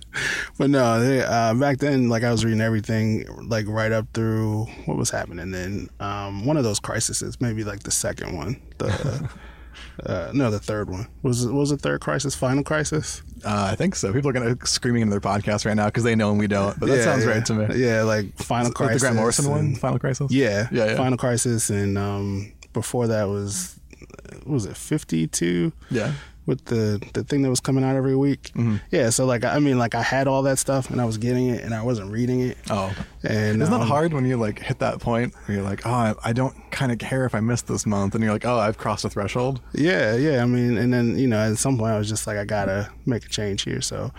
But 0.59 0.71
no, 0.71 1.01
they, 1.01 1.23
uh, 1.23 1.55
back 1.55 1.79
then, 1.79 2.09
like 2.09 2.23
I 2.25 2.31
was 2.31 2.45
reading 2.45 2.61
everything, 2.61 3.25
like 3.49 3.67
right 3.69 3.93
up 3.93 4.07
through 4.13 4.67
what 4.87 4.97
was 4.97 5.11
happening. 5.11 5.51
Then 5.53 5.89
um, 6.01 6.45
one 6.45 6.57
of 6.57 6.65
those 6.65 6.81
crises, 6.81 7.41
maybe 7.41 7.65
like 7.65 7.85
the 7.85 7.91
second 7.91 8.37
one, 8.37 8.61
the 8.79 8.89
uh, 10.05 10.31
no, 10.33 10.51
the 10.51 10.59
third 10.59 10.91
one 10.91 11.07
was 11.23 11.47
was 11.47 11.71
the 11.71 11.77
third 11.77 12.01
crisis, 12.01 12.35
final 12.35 12.63
crisis. 12.65 13.23
Uh, 13.45 13.69
I 13.73 13.75
think 13.77 13.95
so. 13.95 14.13
People 14.13 14.31
are 14.31 14.33
gonna 14.33 14.57
screaming 14.65 15.03
into 15.03 15.11
their 15.11 15.21
podcast 15.21 15.67
right 15.67 15.75
now 15.75 15.87
because 15.87 16.05
they 16.05 16.15
know 16.15 16.31
and 16.31 16.39
we 16.39 16.47
don't. 16.47 16.79
But 16.79 16.89
that 16.89 16.99
Yeah, 16.99 17.05
sounds 17.05 17.25
yeah. 17.25 17.31
right 17.31 17.47
to 17.47 17.55
me. 17.55 17.77
Yeah, 17.77 18.03
like 18.03 18.37
final 18.39 18.67
Like 18.67 18.75
crisis. 18.75 19.03
the 19.03 19.07
Grant 19.07 19.17
Morrison 19.17 19.51
one, 19.51 19.75
Final 19.77 19.99
Crisis. 19.99 20.31
Yeah, 20.33 20.69
Yeah, 20.73 20.87
yeah. 20.87 20.97
final 20.97 21.19
crisis, 21.19 21.71
and 21.71 21.97
um, 21.99 22.53
before 22.73 23.07
that 23.09 23.25
was 23.29 23.79
was 24.47 24.67
it 24.67 24.77
fifty 24.77 25.27
two? 25.27 25.73
yeah. 25.91 26.13
with 26.47 26.63
the 26.67 27.01
the 27.15 27.25
thing 27.25 27.41
that 27.43 27.49
was 27.49 27.61
coming 27.61 27.83
out 27.83 27.97
every 27.97 28.15
week. 28.15 28.53
Mm-hmm. 28.55 28.77
Yeah, 28.91 29.09
so 29.11 29.25
like 29.25 29.45
I 29.45 29.59
mean, 29.61 29.79
like 29.79 29.95
I 29.95 30.03
had 30.03 30.27
all 30.29 30.43
that 30.43 30.59
stuff 30.59 30.91
and 30.91 31.01
I 31.01 31.07
was 31.07 31.17
getting 31.17 31.49
it 31.49 31.65
and 31.65 31.75
I 31.75 31.83
wasn't 31.83 32.11
reading 32.13 32.41
it. 32.41 32.59
Oh, 32.69 32.95
And 33.23 33.63
isn't 33.63 33.73
um, 33.73 33.81
hard 33.81 34.13
when 34.13 34.27
you 34.27 34.37
like 34.37 34.59
hit 34.59 34.79
that 34.81 35.01
point 35.01 35.33
where 35.47 35.57
you're 35.57 35.65
like, 35.65 35.87
oh, 35.87 35.91
I, 35.91 36.15
I 36.23 36.33
don't 36.35 36.55
kind 36.71 36.93
of 36.93 36.99
care 36.99 37.25
if 37.25 37.35
I 37.35 37.41
missed 37.41 37.67
this 37.67 37.87
month, 37.87 38.15
and 38.15 38.23
you're 38.23 38.33
like, 38.33 38.45
oh, 38.45 38.59
I've 38.59 38.77
crossed 38.77 39.05
a 39.07 39.11
threshold. 39.11 39.61
Yeah, 39.73 40.17
yeah. 40.17 40.43
I 40.43 40.47
mean, 40.47 40.77
and 40.77 40.93
then 40.93 41.19
you 41.19 41.29
know, 41.29 41.39
at 41.39 41.57
some 41.57 41.79
point, 41.79 41.93
I 41.93 41.99
was 41.99 42.11
just 42.11 42.27
like, 42.27 42.37
I 42.37 42.45
gotta 42.45 42.91
make 43.07 43.25
a 43.25 43.29
change 43.29 43.63
here. 43.63 43.81
So, 43.81 44.13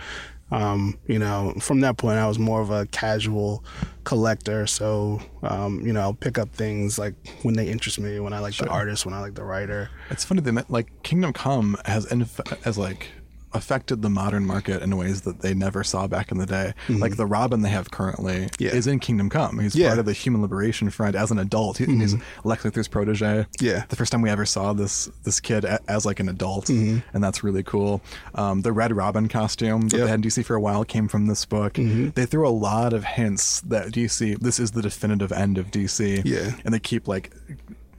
um, 0.50 0.98
you 1.06 1.18
know, 1.18 1.54
from 1.60 1.80
that 1.80 1.96
point, 1.96 2.18
I 2.18 2.28
was 2.28 2.38
more 2.38 2.60
of 2.60 2.70
a 2.70 2.86
casual 2.86 3.64
collector. 4.04 4.66
So, 4.66 5.20
um, 5.42 5.80
you 5.84 5.92
know, 5.92 6.00
I'll 6.00 6.14
pick 6.14 6.38
up 6.38 6.50
things 6.50 6.98
like 6.98 7.14
when 7.42 7.54
they 7.54 7.68
interest 7.68 7.98
me, 7.98 8.20
when 8.20 8.32
I 8.32 8.38
like 8.38 8.56
the 8.56 8.68
artist, 8.68 9.04
when 9.04 9.14
I 9.14 9.20
like 9.20 9.34
the 9.34 9.44
writer. 9.44 9.90
It's 10.10 10.24
funny 10.24 10.40
they 10.40 10.52
met 10.52 10.70
like 10.70 11.02
Kingdom 11.02 11.32
Come 11.32 11.76
has 11.84 12.10
inf- 12.12 12.40
has 12.62 12.78
like 12.78 13.08
affected 13.56 14.02
the 14.02 14.08
modern 14.10 14.46
market 14.46 14.82
in 14.82 14.96
ways 14.96 15.22
that 15.22 15.40
they 15.40 15.54
never 15.54 15.82
saw 15.82 16.06
back 16.06 16.30
in 16.30 16.38
the 16.38 16.46
day. 16.46 16.74
Like 16.88 17.16
the 17.16 17.26
Robin 17.26 17.62
they 17.62 17.70
have 17.70 17.90
currently 17.90 18.26
Mm-hmm. 18.46 18.62
Yeah. 18.64 18.70
is 18.74 18.86
in 18.86 19.00
Kingdom 19.00 19.28
Come. 19.30 19.58
He's 19.60 19.74
Yeah. 19.74 19.88
part 19.88 19.98
of 19.98 20.06
the 20.06 20.12
Human 20.12 20.42
Liberation 20.42 20.90
Front 20.90 21.16
as 21.16 21.30
an 21.30 21.38
adult. 21.38 21.78
He, 21.78 21.86
He's 21.86 22.14
Lex 22.44 22.62
Luthor's 22.64 22.88
protege. 22.88 23.46
Yeah. 23.60 23.84
the 23.88 23.96
first 23.96 24.12
time 24.12 24.22
we 24.22 24.30
ever 24.30 24.44
saw 24.46 24.72
this 24.72 25.08
this 25.24 25.40
kid 25.40 25.64
a, 25.64 25.80
as 25.90 26.04
like 26.06 26.20
an 26.20 26.28
adult, 26.28 26.66
Mm-hmm. 26.66 26.98
and 27.14 27.24
that's 27.24 27.42
really 27.42 27.62
cool. 27.62 28.00
Um, 28.34 28.62
the 28.62 28.72
Red 28.72 28.94
Robin 28.94 29.28
costume 29.28 29.88
that 29.88 29.96
Yep. 29.96 30.04
they 30.04 30.10
had 30.10 30.24
in 30.24 30.30
DC 30.30 30.44
for 30.44 30.54
a 30.56 30.60
while 30.60 30.84
came 30.84 31.08
from 31.08 31.26
this 31.26 31.44
book. 31.44 31.74
Mm-hmm. 31.74 32.10
They 32.14 32.26
threw 32.26 32.46
a 32.46 32.50
lot 32.50 32.92
of 32.92 33.04
hints 33.04 33.60
that 33.62 33.88
DC 33.92 34.38
this 34.40 34.58
is 34.60 34.72
the 34.72 34.82
definitive 34.82 35.32
end 35.32 35.58
of 35.58 35.70
DC. 35.70 36.22
Yeah. 36.24 36.52
and 36.64 36.72
they 36.74 36.78
keep 36.80 37.08
like 37.08 37.32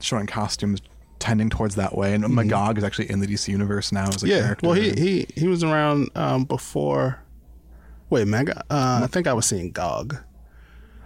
showing 0.00 0.26
costumes 0.26 0.80
tending 1.18 1.50
towards 1.50 1.74
that 1.76 1.96
way. 1.96 2.14
And 2.14 2.28
Magog 2.28 2.78
is 2.78 2.84
actually 2.84 3.10
in 3.10 3.20
the 3.20 3.26
DC 3.26 3.48
universe 3.48 3.92
now 3.92 4.08
as 4.08 4.22
a 4.22 4.26
Mm-hmm. 4.26 4.26
Yeah. 4.28 4.40
character. 4.42 4.66
Well, 4.66 4.76
he 4.76 4.90
he 4.92 5.26
he 5.34 5.48
was 5.48 5.62
around 5.64 6.10
um, 6.14 6.44
before. 6.44 7.20
Wait, 8.10 8.26
Mega. 8.26 8.62
Uh, 8.70 9.00
I 9.04 9.06
think 9.06 9.26
I 9.26 9.32
was 9.34 9.44
seeing 9.46 9.70
Gog. 9.70 10.16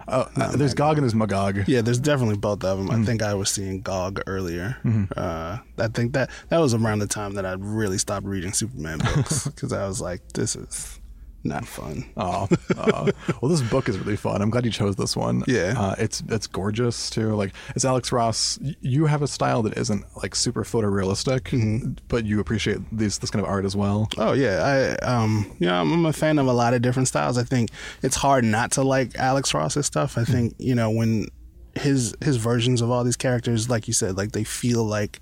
oh, 0.08 0.28
uh, 0.36 0.56
there's 0.56 0.74
Gog 0.74 0.98
and 0.98 1.04
there's 1.04 1.14
Magog. 1.14 1.66
Yeah, 1.66 1.80
there's 1.82 1.98
definitely 1.98 2.36
both 2.36 2.62
of 2.64 2.78
them. 2.78 2.88
Mm-hmm. 2.88 3.02
I 3.02 3.04
think 3.04 3.22
I 3.22 3.34
was 3.34 3.50
seeing 3.50 3.80
Gog 3.82 4.20
earlier. 4.26 4.76
Uh, 5.16 5.58
I 5.78 5.88
think 5.88 6.12
that 6.14 6.30
that 6.48 6.58
was 6.58 6.74
around 6.74 7.00
the 7.00 7.06
time 7.06 7.34
that 7.34 7.44
I 7.46 7.52
really 7.58 7.98
stopped 7.98 8.26
reading 8.26 8.52
Superman 8.52 8.98
books 8.98 9.44
because 9.48 9.72
I 9.72 9.86
was 9.86 10.00
like, 10.00 10.20
this 10.34 10.54
is 10.56 11.00
not 11.44 11.66
fun. 11.66 12.04
Oh, 12.16 12.48
oh. 12.76 13.08
well, 13.40 13.48
this 13.50 13.62
book 13.62 13.88
is 13.88 13.98
really 13.98 14.16
fun. 14.16 14.40
I'm 14.42 14.50
glad 14.50 14.64
you 14.64 14.70
chose 14.70 14.96
this 14.96 15.16
one. 15.16 15.42
Yeah. 15.46 15.74
uh, 15.76 15.94
it's 15.98 16.22
it's 16.28 16.46
gorgeous 16.46 17.10
too. 17.10 17.34
Like 17.34 17.52
it's 17.74 17.84
Alex 17.84 18.12
Ross. 18.12 18.58
You 18.80 19.06
have 19.06 19.22
a 19.22 19.26
style 19.26 19.62
that 19.62 19.76
isn't 19.76 20.04
like 20.22 20.34
super 20.34 20.64
photorealistic, 20.64 21.40
Mm-hmm. 21.42 21.92
but 22.08 22.24
you 22.24 22.40
appreciate 22.40 22.78
these 22.96 23.18
this 23.18 23.30
kind 23.30 23.44
of 23.44 23.48
art 23.50 23.64
as 23.64 23.74
well. 23.76 24.08
Oh 24.18 24.32
yeah, 24.32 24.96
I 25.02 25.04
um 25.04 25.54
you 25.58 25.66
know 25.66 25.74
I'm, 25.80 25.92
I'm 25.92 26.06
a 26.06 26.12
fan 26.12 26.38
of 26.38 26.46
a 26.46 26.52
lot 26.52 26.74
of 26.74 26.82
different 26.82 27.08
styles. 27.08 27.36
I 27.38 27.42
think 27.44 27.70
it's 28.02 28.16
hard 28.16 28.44
not 28.44 28.70
to 28.72 28.82
like 28.82 29.16
Alex 29.16 29.52
Ross's 29.54 29.86
stuff. 29.86 30.16
I 30.16 30.24
think 30.24 30.54
you 30.58 30.74
know 30.74 30.90
when 30.90 31.26
his 31.74 32.14
his 32.22 32.36
versions 32.36 32.80
of 32.82 32.90
all 32.90 33.02
these 33.02 33.16
characters, 33.16 33.68
like 33.70 33.88
you 33.88 33.94
said, 33.94 34.16
like 34.16 34.32
they 34.32 34.44
feel 34.44 34.84
like 34.84 35.20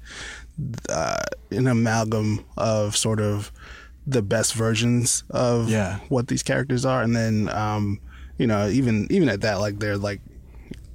uh, 0.88 1.22
an 1.50 1.66
amalgam 1.66 2.44
of 2.56 2.96
sort 2.96 3.20
of 3.20 3.52
the 4.06 4.22
best 4.22 4.54
versions 4.54 5.24
of 5.30 5.68
Yeah. 5.68 5.98
what 6.08 6.28
these 6.28 6.42
characters 6.42 6.84
are, 6.84 7.02
and 7.02 7.14
then 7.14 7.48
um 7.50 8.00
you 8.38 8.46
know 8.46 8.68
even 8.68 9.06
even 9.10 9.28
at 9.28 9.40
that 9.42 9.60
like 9.60 9.78
they're 9.78 9.98
like 9.98 10.20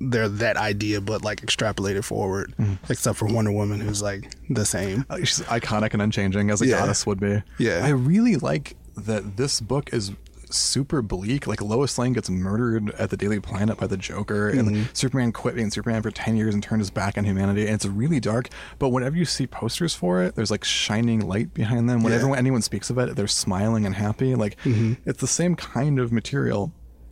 they're 0.01 0.27
that 0.27 0.57
idea 0.57 0.99
but 0.99 1.23
like 1.23 1.39
extrapolated 1.41 2.03
forward 2.03 2.53
except 2.89 3.17
for 3.17 3.27
wonder 3.27 3.51
woman 3.51 3.79
who's 3.79 4.01
like 4.01 4.29
the 4.49 4.65
same 4.65 5.05
Uh, 5.09 5.17
She's 5.19 5.39
iconic 5.41 5.93
and 5.93 6.01
unchanging 6.01 6.49
as 6.51 6.61
a 6.61 6.67
Yeah. 6.67 6.79
goddess 6.79 7.05
would 7.07 7.19
be. 7.19 7.41
Yeah. 7.59 7.79
I 7.85 7.89
really 7.89 8.35
like 8.35 8.75
that 8.97 9.37
this 9.37 9.61
book 9.61 9.93
is 9.93 10.11
super 10.53 11.01
bleak. 11.01 11.47
Like 11.47 11.61
Lois 11.61 11.97
Lane 11.97 12.13
gets 12.13 12.29
murdered 12.29 12.91
at 12.91 13.09
the 13.09 13.17
Daily 13.17 13.39
Planet 13.39 13.77
by 13.77 13.87
the 13.87 13.97
Joker, 13.97 14.49
and 14.49 14.65
Mm-hmm. 14.69 14.83
Superman 14.93 15.31
quit 15.31 15.55
being 15.55 15.69
Superman 15.71 16.01
for 16.01 16.11
ten 16.11 16.35
years 16.35 16.53
and 16.53 16.61
turned 16.63 16.81
his 16.81 16.89
back 16.89 17.17
on 17.17 17.23
humanity. 17.23 17.65
And 17.65 17.75
it's 17.75 17.85
really 17.85 18.19
dark. 18.19 18.49
But 18.79 18.89
whenever 18.89 19.15
you 19.15 19.25
see 19.25 19.47
posters 19.47 19.93
for 19.95 20.21
it, 20.23 20.35
there's 20.35 20.51
like 20.51 20.63
shining 20.63 21.19
light 21.27 21.53
behind 21.53 21.89
them. 21.89 22.03
Whenever 22.03 22.23
Yeah. 22.23 22.29
Mm-hmm. 22.31 22.39
anyone 22.39 22.61
speaks 22.61 22.89
of 22.89 22.97
it, 22.97 23.15
they're 23.15 23.27
smiling 23.27 23.85
and 23.85 23.95
happy. 23.95 24.35
Like 24.35 24.57
it's 24.65 25.21
the 25.21 25.27
same 25.27 25.55
kind 25.55 25.99
of 25.99 26.11
material 26.11 26.71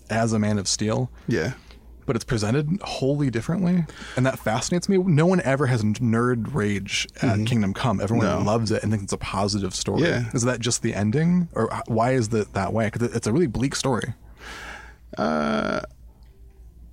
as 0.10 0.34
a 0.34 0.39
Man 0.39 0.58
of 0.60 0.67
Steel 0.67 1.10
yeah 1.28 1.54
but 2.06 2.16
it's 2.16 2.26
presented 2.26 2.80
wholly 2.82 3.30
differently, 3.30 3.86
and 4.16 4.26
that 4.26 4.39
fascinates 4.39 4.89
me. 4.89 4.98
No 4.98 5.26
one 5.26 5.42
ever 5.42 5.66
has 5.68 5.84
nerd 5.84 6.54
rage 6.54 7.08
at 7.22 7.46
Kingdom 7.46 7.74
Come. 7.74 8.00
Everyone 8.02 8.26
Mm-hmm. 8.28 8.44
No. 8.46 8.52
loves 8.52 8.72
it 8.72 8.84
and 8.84 8.92
thinks 8.92 9.04
it's 9.04 9.13
a 9.13 9.18
positive 9.18 9.74
story. 9.76 10.04
Yeah. 10.04 10.30
Is 10.34 10.44
that 10.44 10.60
just 10.60 10.82
the 10.82 10.94
ending, 10.94 11.50
or 11.54 11.70
why 11.88 12.12
is 12.12 12.34
it 12.34 12.54
that 12.54 12.74
way? 12.74 12.89
Because 12.89 13.13
it's 13.16 13.28
a 13.28 13.32
really 13.34 13.48
bleak 13.48 13.76
story. 13.76 14.13
Uh, 15.18 15.82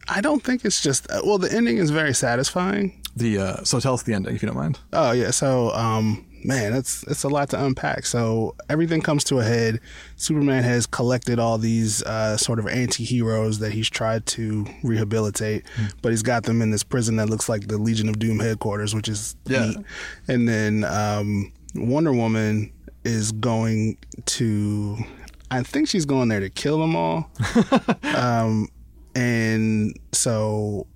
I 0.09 0.21
don't 0.21 0.43
think 0.43 0.65
it's 0.65 0.81
just 0.83 1.07
well. 1.25 1.39
The 1.39 1.53
ending 1.53 1.79
is 1.79 1.91
very 1.91 2.15
satisfying. 2.15 3.01
The 3.17 3.39
uh, 3.39 3.65
so 3.65 3.81
tell 3.81 3.95
us 3.95 4.03
the 4.03 4.15
ending 4.15 4.35
if 4.35 4.43
you 4.43 4.47
don't 4.47 4.57
mind. 4.57 4.79
Oh 4.93 5.13
yeah. 5.13 5.31
So 5.31 5.71
um, 5.73 6.27
man, 6.45 6.73
it's 6.75 7.03
it's 7.05 7.23
a 7.25 7.29
lot 7.29 7.51
to 7.51 7.65
unpack. 7.65 8.07
So 8.07 8.55
everything 8.69 9.01
comes 9.01 9.25
to 9.25 9.39
a 9.41 9.45
head. 9.45 9.81
Superman 10.17 10.63
has 10.65 10.87
collected 10.87 11.39
all 11.39 11.59
these 11.59 12.03
uh, 12.03 12.37
sort 12.37 12.59
of 12.59 12.67
anti-heroes 12.69 13.59
that 13.61 13.73
he's 13.73 13.89
tried 13.91 14.27
to 14.27 14.67
rehabilitate, 14.83 15.65
but 16.03 16.11
he's 16.13 16.23
got 16.23 16.45
them 16.45 16.63
in 16.63 16.71
this 16.71 16.83
prison 16.83 17.17
that 17.17 17.29
looks 17.31 17.49
like 17.49 17.69
the 17.69 17.79
Legion 17.79 18.09
of 18.09 18.19
Doom 18.19 18.39
headquarters, 18.41 18.95
which 18.95 19.09
is 19.09 19.37
Yeah. 19.47 19.67
neat. 19.67 19.77
And 20.29 20.49
then 20.49 20.85
um, 20.85 21.53
Wonder 21.75 22.13
Woman 22.13 22.73
is 23.05 23.33
going 23.33 23.97
to. 24.27 24.99
I 25.53 25.63
think 25.65 25.89
she's 25.89 26.05
going 26.05 26.29
there 26.29 26.41
to 26.41 26.51
kill 26.51 26.79
them 26.79 26.95
all. 26.95 27.29
um, 28.17 28.69
and 29.15 29.99
so 30.13 30.87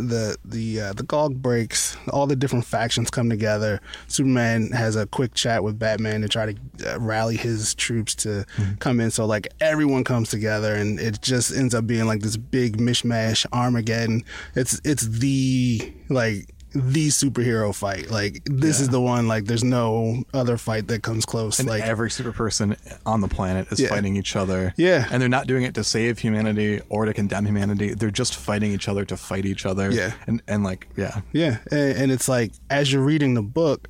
the 0.00 0.36
the 0.44 0.80
uh, 0.80 0.92
the 0.92 1.02
gog 1.02 1.42
breaks. 1.42 1.96
All 2.12 2.26
the 2.26 2.36
different 2.36 2.64
factions 2.64 3.10
come 3.10 3.28
together. 3.28 3.80
Superman 4.08 4.70
has 4.72 4.96
a 4.96 5.06
quick 5.06 5.34
chat 5.34 5.62
with 5.62 5.78
Batman 5.78 6.22
to 6.22 6.28
try 6.28 6.52
to 6.52 6.94
uh, 6.94 6.98
rally 6.98 7.36
his 7.36 7.74
troops 7.74 8.14
to 8.16 8.44
come 8.78 9.00
in. 9.00 9.10
So 9.10 9.26
like 9.26 9.48
everyone 9.60 10.04
comes 10.04 10.30
together, 10.30 10.74
and 10.74 10.98
it 10.98 11.20
just 11.20 11.54
ends 11.54 11.74
up 11.74 11.86
being 11.86 12.06
like 12.06 12.20
this 12.20 12.36
big 12.36 12.78
mishmash 12.78 13.46
Armageddon. 13.52 14.24
It's 14.54 14.80
it's 14.84 15.06
the 15.06 15.92
like 16.08 16.54
the 16.72 17.08
superhero 17.08 17.74
fight. 17.74 18.10
Like 18.10 18.42
this 18.44 18.80
is 18.80 18.88
the 18.88 19.00
one. 19.00 19.26
Like 19.28 19.44
there's 19.46 19.64
no 19.64 20.22
other 20.32 20.56
fight 20.56 20.88
that 20.88 21.02
comes 21.02 21.24
close. 21.26 21.58
And 21.58 21.68
like 21.68 21.82
every 21.82 22.10
super 22.10 22.32
person 22.32 22.76
on 23.04 23.20
the 23.20 23.28
planet 23.28 23.70
is 23.72 23.80
Yeah. 23.80 23.88
fighting 23.88 24.16
each 24.16 24.36
other. 24.36 24.72
Yeah. 24.76 25.06
And 25.10 25.20
they're 25.20 25.28
not 25.28 25.46
doing 25.46 25.64
it 25.64 25.74
to 25.74 25.84
save 25.84 26.18
humanity 26.18 26.80
or 26.88 27.04
to 27.04 27.14
condemn 27.14 27.46
humanity. 27.46 27.94
They're 27.94 28.10
just 28.10 28.36
fighting 28.36 28.72
each 28.72 28.88
other 28.88 29.04
to 29.06 29.16
fight 29.16 29.46
each 29.46 29.66
other. 29.66 29.90
Yeah. 29.90 30.12
And 30.26 30.42
and 30.46 30.64
like 30.64 30.88
yeah. 30.96 31.20
Yeah, 31.32 31.58
and, 31.70 31.96
and 31.98 32.12
it's 32.12 32.28
like 32.28 32.52
as 32.70 32.92
you're 32.92 33.02
reading 33.02 33.34
the 33.34 33.42
book, 33.42 33.88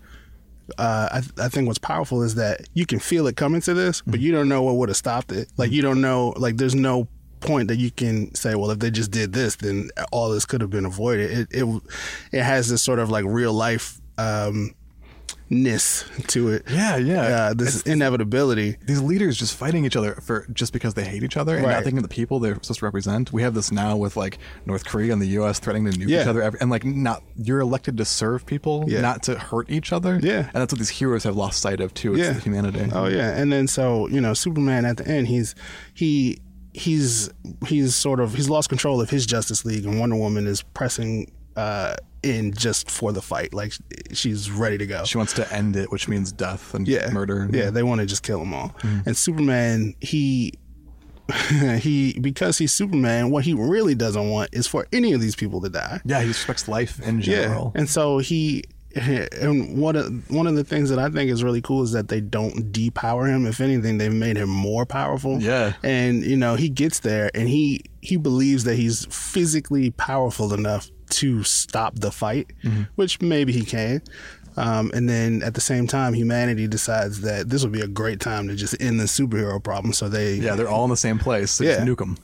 uh, 0.79 1.09
I, 1.12 1.21
th- 1.21 1.33
I 1.38 1.49
think 1.49 1.66
what's 1.66 1.79
powerful 1.79 2.23
is 2.23 2.37
that 2.37 2.61
you 2.75 2.87
can 2.87 2.99
feel 3.01 3.27
it 3.27 3.37
coming 3.37 3.61
to 3.62 3.75
this, 3.75 4.03
but 4.07 4.21
you 4.21 4.31
don't 4.33 4.49
know 4.49 4.62
what 4.62 4.77
would 4.77 4.88
have 4.88 4.97
stopped 4.97 5.33
it. 5.33 5.49
Like 5.57 5.73
you 5.73 5.83
don't 5.83 6.01
know, 6.01 6.33
like 6.37 6.57
there's 6.59 6.75
no 6.77 7.09
point 7.40 7.68
that 7.68 7.76
you 7.79 7.90
can 7.90 8.35
say, 8.35 8.55
well, 8.55 8.70
if 8.70 8.79
they 8.79 8.90
just 8.90 9.11
did 9.11 9.33
this, 9.33 9.57
then 9.57 9.90
all 10.12 10.31
this 10.31 10.44
could 10.46 10.61
have 10.61 10.70
been 10.70 10.87
avoided. 10.87 11.31
It 11.31 11.48
it 11.50 11.83
it 12.33 12.42
has 12.42 12.68
this 12.68 12.83
sort 12.83 12.98
of 12.98 13.11
like 13.11 13.24
real 13.26 13.53
life 13.53 14.00
um, 14.18 14.74
ness 15.48 16.05
to 16.29 16.50
it. 16.50 16.62
Yeah, 16.70 16.96
yeah. 16.96 17.20
Uh, 17.22 17.55
this 17.55 17.83
inevitability. 17.83 18.76
these 18.87 19.00
leaders 19.00 19.37
just 19.37 19.57
fighting 19.57 19.85
each 19.85 19.96
other 19.96 20.14
for 20.16 20.46
just 20.53 20.72
because 20.72 20.94
they 20.94 21.05
hate 21.05 21.22
each 21.24 21.37
other 21.37 21.57
and 21.57 21.66
not 21.66 21.83
thinking 21.83 21.98
of 21.98 22.03
the 22.05 22.09
people 22.09 22.38
they're 22.38 22.55
supposed 22.55 22.79
to 22.81 22.85
represent. 22.85 23.33
We 23.33 23.42
have 23.42 23.55
this 23.55 23.72
now 23.72 23.96
with 23.96 24.16
like 24.16 24.38
North 24.66 24.85
Korea 24.85 25.12
and 25.12 25.20
the 25.20 25.26
U.S. 25.29 25.59
threatening 25.59 25.90
to 25.90 25.98
nuke 25.98 26.09
Yeah. 26.09 26.22
each 26.22 26.26
other, 26.29 26.42
every, 26.42 26.61
and 26.61 26.70
like 26.70 26.85
not 26.85 27.22
you're 27.37 27.61
elected 27.61 27.96
to 27.98 28.05
serve 28.05 28.46
people, 28.46 28.85
Yeah. 28.87 29.00
not 29.00 29.22
to 29.24 29.38
hurt 29.38 29.68
each 29.70 29.92
other. 29.92 30.20
Yeah. 30.22 30.44
and 30.53 30.53
that's 30.55 30.72
what 30.72 30.79
these 30.79 30.90
heroes 30.90 31.24
have 31.24 31.37
lost 31.37 31.61
sight 31.61 31.81
of 31.81 31.94
too. 31.94 32.12
It's 32.14 32.22
Yeah. 32.22 32.33
the 32.35 32.40
humanity. 32.40 32.88
Oh 32.92 33.07
yeah, 33.07 33.31
and 33.37 33.53
then 33.53 33.66
so 33.66 34.09
you 34.09 34.20
know, 34.20 34.35
Superman 34.35 34.85
at 34.85 34.98
the 34.98 35.09
end, 35.09 35.26
he's 35.29 35.55
he 35.94 36.38
he's 36.73 37.31
he's 37.67 37.95
sort 37.95 38.21
of 38.21 38.35
he's 38.35 38.49
lost 38.49 38.69
control 38.69 39.01
of 39.01 39.11
his 39.11 39.27
Justice 39.27 39.65
League, 39.65 39.85
and 39.85 39.99
Wonder 39.99 40.17
Woman 40.17 40.47
is 40.47 40.63
pressing 40.63 41.31
uh, 41.57 41.97
in 42.23 42.53
just 42.53 42.91
for 42.91 43.13
the 43.13 43.23
fight, 43.23 43.53
like 43.53 43.73
she's 44.13 44.51
ready 44.51 44.79
to 44.79 44.87
go. 44.87 45.05
She 45.05 45.19
wants 45.19 45.33
to 45.35 45.53
end 45.53 45.77
it, 45.77 45.91
which 45.91 46.09
means 46.09 46.33
death 46.33 46.75
and 46.75 46.87
yeah, 46.87 47.11
murder. 47.11 47.49
Yeah, 47.51 47.71
they 47.71 47.83
want 47.83 48.01
to 48.01 48.07
just 48.07 48.23
kill 48.23 48.39
them 48.39 48.55
all. 48.55 48.75
And 48.83 49.17
Superman, 49.17 49.95
he. 50.01 50.55
he 51.79 52.19
because 52.19 52.59
he's 52.59 52.73
Superman, 52.73 53.31
what 53.31 53.45
he 53.45 53.55
really 53.55 53.95
doesn't 53.95 54.31
want 54.31 54.51
is 54.53 54.67
for 54.67 54.89
any 54.93 55.13
of 55.13 55.21
these 55.21 55.37
people 55.37 55.61
to 55.61 55.69
die. 55.69 56.01
yeah. 56.05 56.21
He 56.21 56.27
respects 56.27 56.67
life 56.67 57.01
in 57.07 57.21
general. 57.23 57.71
Yeah, 57.73 57.83
and 57.83 57.89
so 57.89 58.19
he 58.19 58.65
and 58.96 59.79
one 59.79 59.96
of 59.96 60.31
one 60.31 60.46
of 60.46 60.55
the 60.57 60.64
things 60.64 60.90
that 60.90 60.98
I 60.98 61.09
think 61.11 61.31
is 61.31 61.44
really 61.44 61.61
cool 61.61 61.83
is 61.83 61.92
that 61.92 62.09
they 62.09 62.20
don't 62.20 62.72
depower 62.72 63.29
him. 63.29 63.46
If 63.46 63.61
anything, 63.61 63.98
they've 63.98 64.12
made 64.12 64.37
him 64.37 64.48
more 64.48 64.85
powerful. 64.87 65.40
Yeah. 65.40 65.74
and 65.83 66.24
you 66.24 66.37
know 66.37 66.57
he 66.57 66.68
gets 66.68 67.00
there 67.00 67.31
and 67.35 67.48
he 67.48 67.83
he 68.00 68.16
believes 68.16 68.64
that 68.64 68.74
he's 68.76 69.07
physically 69.07 69.90
powerful 69.92 70.53
enough 70.55 70.90
to 71.11 71.42
stop 71.44 71.96
the 71.98 72.11
fight, 72.11 72.53
which 72.96 73.20
maybe 73.20 73.53
he 73.53 73.64
can. 73.64 74.00
Um, 74.57 74.90
and 74.94 75.09
then 75.09 75.42
at 75.42 75.55
the 75.55 75.61
same 75.61 75.87
time, 75.87 76.12
humanity 76.12 76.66
decides 76.66 77.20
that 77.22 77.48
this 77.48 77.62
would 77.62 77.72
be 77.72 77.81
a 77.81 77.87
great 77.88 78.20
time 78.20 78.48
to 78.48 78.55
just 78.57 78.74
end 78.81 78.98
the 79.00 79.05
superhero 79.05 79.62
problem. 79.62 79.92
So 79.92 80.09
they 80.09 80.35
Yeah, 80.35 80.55
they're 80.57 80.68
all 80.68 80.85
in 80.85 80.90
the 80.90 80.96
same 80.96 81.18
place. 81.18 81.53
So 81.53 81.64
Yeah. 81.64 81.79
nuke 81.85 81.98
them. 81.98 82.16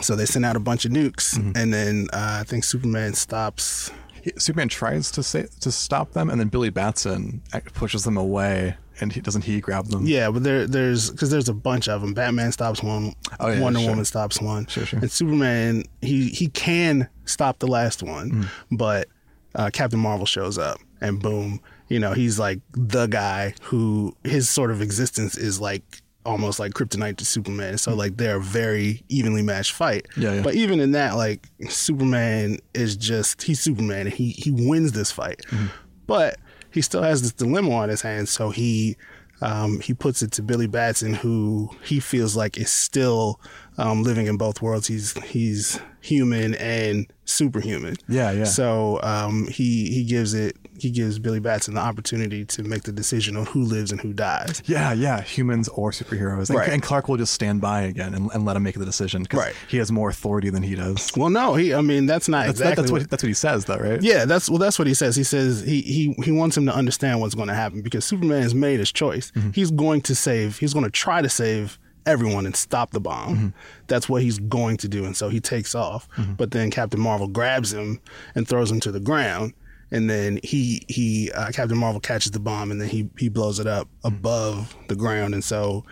so 0.00 0.16
they 0.16 0.24
send 0.26 0.44
out 0.44 0.56
a 0.56 0.60
bunch 0.60 0.84
of 0.84 0.90
nukes, 0.92 1.36
Mm-hmm. 1.38 1.52
and 1.56 1.72
then 1.72 2.08
uh, 2.12 2.38
I 2.40 2.44
think 2.44 2.64
Superman 2.64 3.14
stops. 3.14 3.90
Superman 4.38 4.68
tries 4.68 5.10
to 5.12 5.22
say 5.22 5.46
to 5.60 5.72
stop 5.72 6.12
them, 6.12 6.30
and 6.30 6.38
then 6.40 6.48
Billy 6.48 6.70
Batson 6.70 7.42
pushes 7.74 8.04
them 8.04 8.16
away, 8.16 8.76
and 9.00 9.12
he 9.12 9.20
doesn't 9.20 9.42
he 9.44 9.60
grab 9.60 9.86
them? 9.86 10.06
Yeah, 10.06 10.30
but 10.30 10.42
there, 10.44 10.66
there's 10.66 11.10
because 11.10 11.30
there's 11.30 11.48
a 11.48 11.54
bunch 11.54 11.88
of 11.88 12.00
them. 12.00 12.14
Batman 12.14 12.52
stops 12.52 12.82
one. 12.82 13.14
Oh, 13.40 13.48
yeah, 13.50 13.60
Wonder 13.60 13.80
sure. 13.80 13.90
Woman 13.90 14.04
stops 14.04 14.40
one. 14.40 14.66
Sure, 14.66 14.86
sure. 14.86 15.00
And 15.00 15.10
Superman, 15.10 15.84
he 16.00 16.28
he 16.28 16.48
can 16.48 17.08
stop 17.24 17.58
the 17.58 17.66
last 17.68 18.02
one, 18.02 18.30
Mm. 18.30 18.48
but 18.72 19.08
uh, 19.54 19.70
Captain 19.72 19.98
Marvel 20.00 20.26
shows 20.26 20.58
up, 20.58 20.78
and 21.00 21.20
boom, 21.20 21.60
you 21.88 21.98
know 21.98 22.12
he's 22.12 22.38
like 22.38 22.60
the 22.72 23.06
guy 23.06 23.54
who 23.62 24.16
his 24.24 24.48
sort 24.48 24.70
of 24.70 24.80
existence 24.80 25.36
is 25.36 25.60
like 25.60 26.02
almost 26.24 26.60
like 26.60 26.72
kryptonite 26.72 27.16
to 27.18 27.24
Superman. 27.24 27.78
So 27.78 27.94
like 27.94 28.16
they're 28.16 28.36
a 28.36 28.40
very 28.42 29.02
evenly 29.08 29.42
matched 29.42 29.72
fight. 29.72 30.06
Yeah, 30.16 30.34
yeah. 30.34 30.42
But 30.42 30.54
even 30.54 30.80
in 30.80 30.92
that, 30.92 31.16
like 31.16 31.48
Superman 31.68 32.58
is 32.74 32.96
just 32.96 33.42
he's 33.42 33.60
Superman, 33.60 34.06
and 34.06 34.12
he 34.14 34.30
he 34.30 34.50
wins 34.50 34.92
this 34.92 35.10
fight, 35.10 35.40
Mm-hmm. 35.50 35.66
but 36.06 36.38
he 36.70 36.80
still 36.80 37.02
has 37.02 37.22
this 37.22 37.32
dilemma 37.32 37.70
on 37.72 37.88
his 37.88 38.02
hands. 38.02 38.30
So 38.30 38.50
he 38.50 38.96
um, 39.40 39.80
he 39.80 39.92
puts 39.92 40.22
it 40.22 40.30
to 40.32 40.42
Billy 40.42 40.68
Batson, 40.68 41.14
who 41.14 41.70
he 41.84 41.98
feels 41.98 42.36
like 42.36 42.56
is 42.56 42.70
still 42.70 43.40
um, 43.76 44.02
living 44.04 44.26
in 44.28 44.36
both 44.36 44.62
worlds. 44.62 44.86
He's 44.86 45.12
he's 45.24 45.80
human 46.00 46.54
and 46.54 47.12
superhuman. 47.24 47.96
Yeah, 48.08 48.30
yeah. 48.30 48.44
So 48.44 49.00
um, 49.02 49.48
he 49.48 49.90
he 49.92 50.04
gives 50.04 50.32
it 50.34 50.56
he 50.82 50.90
gives 50.90 51.18
Billy 51.18 51.40
Batson 51.40 51.74
the 51.74 51.80
opportunity 51.80 52.44
to 52.44 52.62
make 52.62 52.82
the 52.82 52.92
decision 52.92 53.36
on 53.36 53.46
who 53.46 53.62
lives 53.62 53.92
and 53.92 54.00
who 54.00 54.12
dies. 54.12 54.62
Yeah, 54.66 54.92
yeah, 54.92 55.20
humans 55.22 55.68
or 55.68 55.90
superheroes. 55.92 56.50
And, 56.50 56.58
Right. 56.58 56.68
and 56.68 56.82
Clark 56.82 57.08
will 57.08 57.16
just 57.16 57.32
stand 57.32 57.60
by 57.60 57.82
again 57.82 58.14
and, 58.14 58.30
and 58.32 58.44
let 58.44 58.56
him 58.56 58.62
make 58.62 58.78
the 58.78 58.84
decision 58.84 59.22
because 59.22 59.38
Right. 59.40 59.54
he 59.68 59.76
has 59.78 59.90
more 59.90 60.10
authority 60.10 60.50
than 60.50 60.62
he 60.62 60.74
does. 60.74 61.10
Well, 61.16 61.30
no, 61.30 61.54
he. 61.54 61.72
I 61.74 61.80
mean, 61.80 62.06
that's 62.06 62.28
not 62.28 62.46
That's, 62.46 62.58
that- 62.58 62.64
exactly 62.72 62.82
that's 62.82 62.92
what 62.92 63.10
that's 63.10 63.22
what 63.22 63.28
he 63.28 63.34
says, 63.34 63.64
though, 63.64 63.76
right? 63.78 64.02
Yeah, 64.02 64.24
that's 64.24 64.50
well. 64.50 64.58
That's 64.58 64.78
what 64.78 64.86
he 64.88 64.94
says. 64.94 65.16
He 65.16 65.24
says 65.24 65.62
he 65.62 65.80
he 65.82 66.14
he 66.24 66.30
wants 66.32 66.56
him 66.56 66.66
to 66.66 66.74
understand 66.74 67.20
what's 67.20 67.34
going 67.34 67.48
to 67.48 67.54
happen 67.54 67.80
because 67.82 68.04
Superman 68.04 68.42
has 68.42 68.54
made 68.54 68.78
his 68.80 68.92
choice. 68.92 69.30
Mm-hmm. 69.32 69.50
He's 69.52 69.70
going 69.70 70.00
to 70.02 70.14
save. 70.14 70.58
He's 70.58 70.72
going 70.74 70.84
to 70.84 70.90
try 70.90 71.22
to 71.22 71.28
save 71.28 71.78
everyone 72.04 72.46
and 72.46 72.56
stop 72.56 72.90
the 72.90 73.00
bomb. 73.00 73.36
Mm-hmm. 73.36 73.48
That's 73.86 74.08
what 74.08 74.22
he's 74.22 74.40
going 74.40 74.76
to 74.78 74.88
do, 74.88 75.04
and 75.04 75.16
so 75.16 75.28
he 75.28 75.38
takes 75.38 75.74
off. 75.74 76.08
Mm-hmm. 76.16 76.32
But 76.34 76.50
then 76.50 76.70
Captain 76.70 76.98
Marvel 77.00 77.28
grabs 77.28 77.72
him 77.72 78.00
and 78.34 78.48
throws 78.48 78.70
him 78.72 78.80
to 78.80 78.90
the 78.90 78.98
ground. 79.00 79.52
And 79.92 80.10
then 80.10 80.40
he 80.42 80.82
he 80.88 81.30
uh, 81.32 81.52
Captain 81.52 81.78
Marvel 81.78 82.00
catches 82.00 82.32
the 82.32 82.40
bomb 82.40 82.72
and 82.72 82.80
then 82.80 82.88
he 82.88 83.08
he 83.18 83.28
blows 83.28 83.60
it 83.60 83.66
up 83.68 83.88
above 84.02 84.74
the 84.88 84.96
ground, 84.96 85.34
and 85.34 85.44
so 85.44 85.84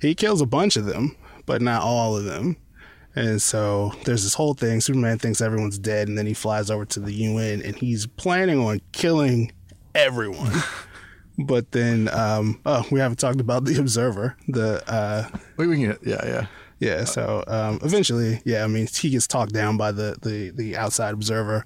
he 0.00 0.14
kills 0.14 0.40
a 0.40 0.46
bunch 0.46 0.76
of 0.76 0.84
them, 0.84 1.16
but 1.46 1.60
not 1.60 1.82
all 1.82 2.16
of 2.16 2.24
them. 2.24 2.56
And 3.16 3.42
so 3.42 3.92
there's 4.04 4.22
this 4.22 4.34
whole 4.34 4.54
thing. 4.54 4.80
Superman 4.80 5.18
thinks 5.18 5.40
everyone's 5.40 5.78
dead, 5.78 6.06
and 6.06 6.16
then 6.16 6.26
he 6.26 6.34
flies 6.34 6.70
over 6.70 6.84
to 6.84 7.00
the 7.00 7.12
UN, 7.12 7.62
and 7.62 7.74
he's 7.74 8.06
planning 8.06 8.60
on 8.60 8.80
killing 8.92 9.50
everyone. 9.94 10.52
but 11.38 11.72
then, 11.72 12.08
um, 12.12 12.60
oh, 12.64 12.86
we 12.92 13.00
haven't 13.00 13.18
talked 13.18 13.40
about 13.40 13.64
the 13.64 13.76
Observer. 13.80 14.36
The 14.46 14.88
uh, 14.88 15.28
We, 15.56 15.66
we 15.66 15.76
can, 15.78 15.98
yeah, 16.04 16.24
yeah. 16.24 16.46
yeah. 16.78 17.04
So 17.04 17.42
um, 17.48 17.80
eventually, 17.82 18.40
yeah. 18.44 18.62
I 18.62 18.68
mean, 18.68 18.86
he 18.86 19.10
gets 19.10 19.26
talked 19.26 19.52
down 19.52 19.76
by 19.76 19.90
the 19.90 20.16
the, 20.22 20.50
the 20.50 20.76
outside 20.76 21.14
observer, 21.14 21.64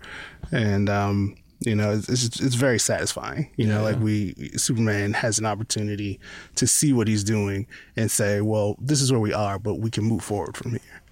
and 0.53 0.89
um, 0.89 1.35
you 1.65 1.75
know, 1.75 1.93
it's 1.93 2.09
it's, 2.09 2.41
it's 2.41 2.55
very 2.55 2.79
satisfying. 2.79 3.51
You 3.57 3.67
know, 3.67 3.83
like 3.83 3.99
we 3.99 4.35
Superman 4.57 5.13
has 5.15 5.39
an 5.39 5.47
opportunity 5.47 6.21
to 6.57 6.67
see 6.67 6.93
what 6.93 7.09
he's 7.09 7.25
doing 7.25 7.67
and 7.97 8.11
say, 8.11 8.41
well, 8.41 8.77
this 8.81 9.01
is 9.01 9.11
where 9.11 9.21
we 9.21 9.33
are, 9.33 9.59
but 9.59 9.77
we 9.77 9.91
can 9.91 10.05
move 10.05 10.23
forward 10.23 10.57
from 10.57 10.73
here. 10.73 11.03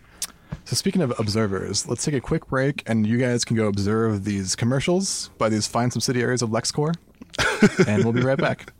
So 0.65 0.77
speaking 0.77 1.03
of 1.03 1.19
observers, 1.19 1.89
let's 1.89 2.05
take 2.05 2.15
a 2.15 2.21
quick 2.21 2.47
break, 2.49 2.83
and 2.87 3.07
you 3.07 3.19
guys 3.19 3.45
can 3.45 3.57
go 3.57 3.67
observe 3.67 4.25
these 4.25 4.55
commercials 4.55 5.31
by 5.39 5.49
these 5.49 5.67
fine 5.67 5.91
subsidiaries 5.91 6.43
of 6.43 6.51
LexCorp, 6.51 6.97
and 7.89 8.05
we'll 8.05 8.13
be 8.13 8.23
right 8.23 8.39
back. 8.39 8.73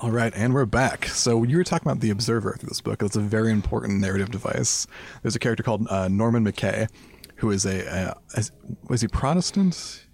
All 0.00 0.12
right, 0.12 0.32
and 0.36 0.54
we're 0.54 0.64
back. 0.64 1.06
So 1.06 1.42
you 1.42 1.56
were 1.56 1.64
talking 1.64 1.90
about 1.90 2.00
the 2.00 2.10
Observer 2.10 2.54
through 2.56 2.68
this 2.68 2.80
book. 2.80 3.02
It's 3.02 3.16
a 3.16 3.20
very 3.20 3.50
important 3.50 4.00
narrative 4.00 4.30
device. 4.30 4.86
There's 5.22 5.34
a 5.34 5.40
character 5.40 5.64
called 5.64 5.88
uh, 5.90 6.06
Norman 6.06 6.44
McKay, 6.44 6.88
who 7.34 7.50
is 7.50 7.66
a 7.66 8.10
uh, 8.10 8.14
is, 8.36 8.52
was 8.88 9.00
he 9.00 9.08
Protestant? 9.08 10.06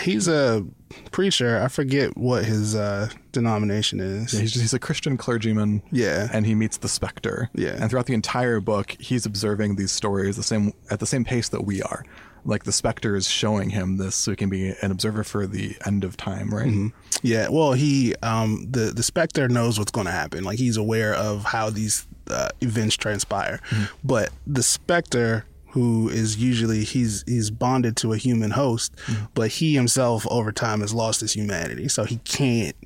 He's 0.00 0.28
a 0.28 0.64
preacher. 1.10 1.60
I 1.60 1.66
forget 1.66 2.16
what 2.16 2.44
his 2.44 2.76
uh, 2.76 3.08
denomination 3.32 3.98
is. 3.98 4.34
Yeah, 4.34 4.40
he's, 4.42 4.54
he's 4.54 4.72
a 4.72 4.78
Christian 4.78 5.16
clergyman. 5.16 5.82
Yeah. 5.90 6.28
and 6.32 6.46
he 6.46 6.54
meets 6.54 6.76
the 6.76 6.88
Spectre. 6.88 7.50
Yeah. 7.54 7.76
and 7.80 7.90
throughout 7.90 8.06
the 8.06 8.14
entire 8.14 8.60
book, 8.60 8.96
he's 9.00 9.26
observing 9.26 9.74
these 9.74 9.90
stories 9.90 10.36
the 10.36 10.44
same 10.44 10.74
at 10.92 11.00
the 11.00 11.06
same 11.06 11.24
pace 11.24 11.48
that 11.48 11.62
we 11.62 11.82
are. 11.82 12.04
Like 12.44 12.64
the 12.64 12.72
Spectre 12.72 13.14
is 13.14 13.28
showing 13.28 13.70
him 13.70 13.96
this, 13.98 14.14
so 14.16 14.32
he 14.32 14.36
can 14.36 14.48
be 14.48 14.74
an 14.82 14.90
observer 14.90 15.22
for 15.24 15.46
the 15.46 15.76
end 15.86 16.02
of 16.04 16.16
time, 16.16 16.52
right? 16.52 16.66
Mm-hmm. 16.68 16.88
Yeah, 17.22 17.48
well, 17.50 17.72
he 17.72 18.14
um 18.22 18.66
the 18.70 18.92
the 18.94 19.02
Spectre 19.02 19.48
knows 19.48 19.78
what's 19.78 19.92
going 19.92 20.06
to 20.06 20.12
happen. 20.12 20.42
Like 20.44 20.58
he's 20.58 20.76
aware 20.76 21.14
of 21.14 21.44
how 21.44 21.70
these 21.70 22.06
uh, 22.28 22.48
events 22.60 22.96
transpire. 22.96 23.60
But 24.02 24.30
the 24.46 24.62
Spectre 24.62 25.44
who 25.70 26.08
is 26.08 26.36
usually 26.36 26.84
he's 26.84 27.24
he's 27.26 27.50
bonded 27.50 27.96
to 27.98 28.12
a 28.12 28.16
human 28.16 28.50
host, 28.50 28.92
but 29.34 29.50
he 29.50 29.74
himself 29.74 30.26
over 30.30 30.52
time 30.52 30.80
has 30.80 30.92
lost 30.92 31.20
his 31.20 31.32
humanity. 31.32 31.88
So 31.88 32.04
he 32.04 32.16
can't 32.24 32.76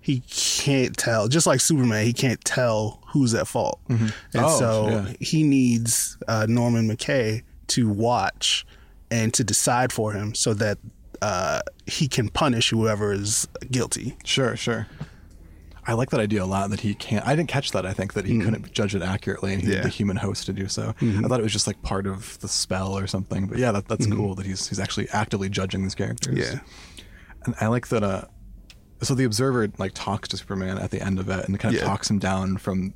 he 0.00 0.20
can't 0.30 0.96
tell. 0.96 1.28
Just 1.28 1.46
like 1.46 1.60
Superman, 1.60 2.04
he 2.06 2.12
can't 2.12 2.42
tell 2.44 3.00
who's 3.12 3.34
at 3.34 3.48
fault. 3.48 3.80
And 3.88 4.12
Oh, 4.36 4.58
so 4.58 4.88
yeah. 4.88 5.12
he 5.20 5.42
needs 5.42 6.16
uh, 6.28 6.46
Norman 6.48 6.88
McKay 6.88 7.42
to 7.68 7.88
watch 7.88 8.64
and 9.10 9.32
to 9.34 9.44
decide 9.44 9.92
for 9.92 10.12
him 10.12 10.34
so 10.34 10.54
that 10.54 10.78
uh, 11.22 11.60
he 11.86 12.08
can 12.08 12.28
punish 12.28 12.70
whoever 12.70 13.12
is 13.12 13.48
guilty. 13.70 14.16
Sure, 14.24 14.56
sure. 14.56 14.86
I 15.86 15.94
like 15.94 16.10
that 16.10 16.20
idea 16.20 16.44
a 16.44 16.46
lot. 16.46 16.68
That 16.68 16.80
he 16.80 16.94
can't. 16.94 17.26
I 17.26 17.34
didn't 17.34 17.48
catch 17.48 17.70
that. 17.72 17.86
I 17.86 17.94
think 17.94 18.12
that 18.12 18.26
he 18.26 18.38
couldn't 18.38 18.70
judge 18.72 18.94
it 18.94 19.00
accurately, 19.02 19.54
and 19.54 19.62
he 19.62 19.68
Mm. 19.68 19.70
Yeah. 19.70 19.76
had 19.76 19.84
the 19.86 19.88
human 19.88 20.16
host 20.18 20.44
to 20.46 20.52
do 20.52 20.68
so. 20.68 20.94
I 21.00 21.22
thought 21.22 21.40
it 21.40 21.42
was 21.42 21.52
just 21.52 21.66
like 21.66 21.80
part 21.82 22.06
of 22.06 22.38
the 22.40 22.48
spell 22.48 22.96
or 22.96 23.06
something. 23.06 23.46
But 23.46 23.56
yeah, 23.58 23.72
that, 23.72 23.88
that's 23.88 24.06
cool 24.06 24.34
that 24.34 24.44
he's 24.44 24.68
he's 24.68 24.78
actually 24.78 25.08
actively 25.10 25.48
judging 25.48 25.82
these 25.82 25.94
characters. 25.94 26.38
Yeah. 26.52 26.60
and 27.46 27.54
I 27.60 27.68
like 27.68 27.88
that. 27.88 28.02
Uh, 28.02 28.24
so 29.00 29.14
the 29.14 29.24
observer 29.24 29.66
like 29.78 29.92
talks 29.94 30.28
to 30.28 30.36
Superman 30.36 30.76
at 30.76 30.90
the 30.90 31.00
end 31.00 31.18
of 31.18 31.30
it, 31.30 31.48
and 31.48 31.58
kind 31.58 31.74
of 31.74 31.80
Yeah. 31.80 31.86
talks 31.88 32.10
him 32.10 32.18
down 32.18 32.58
from 32.58 32.92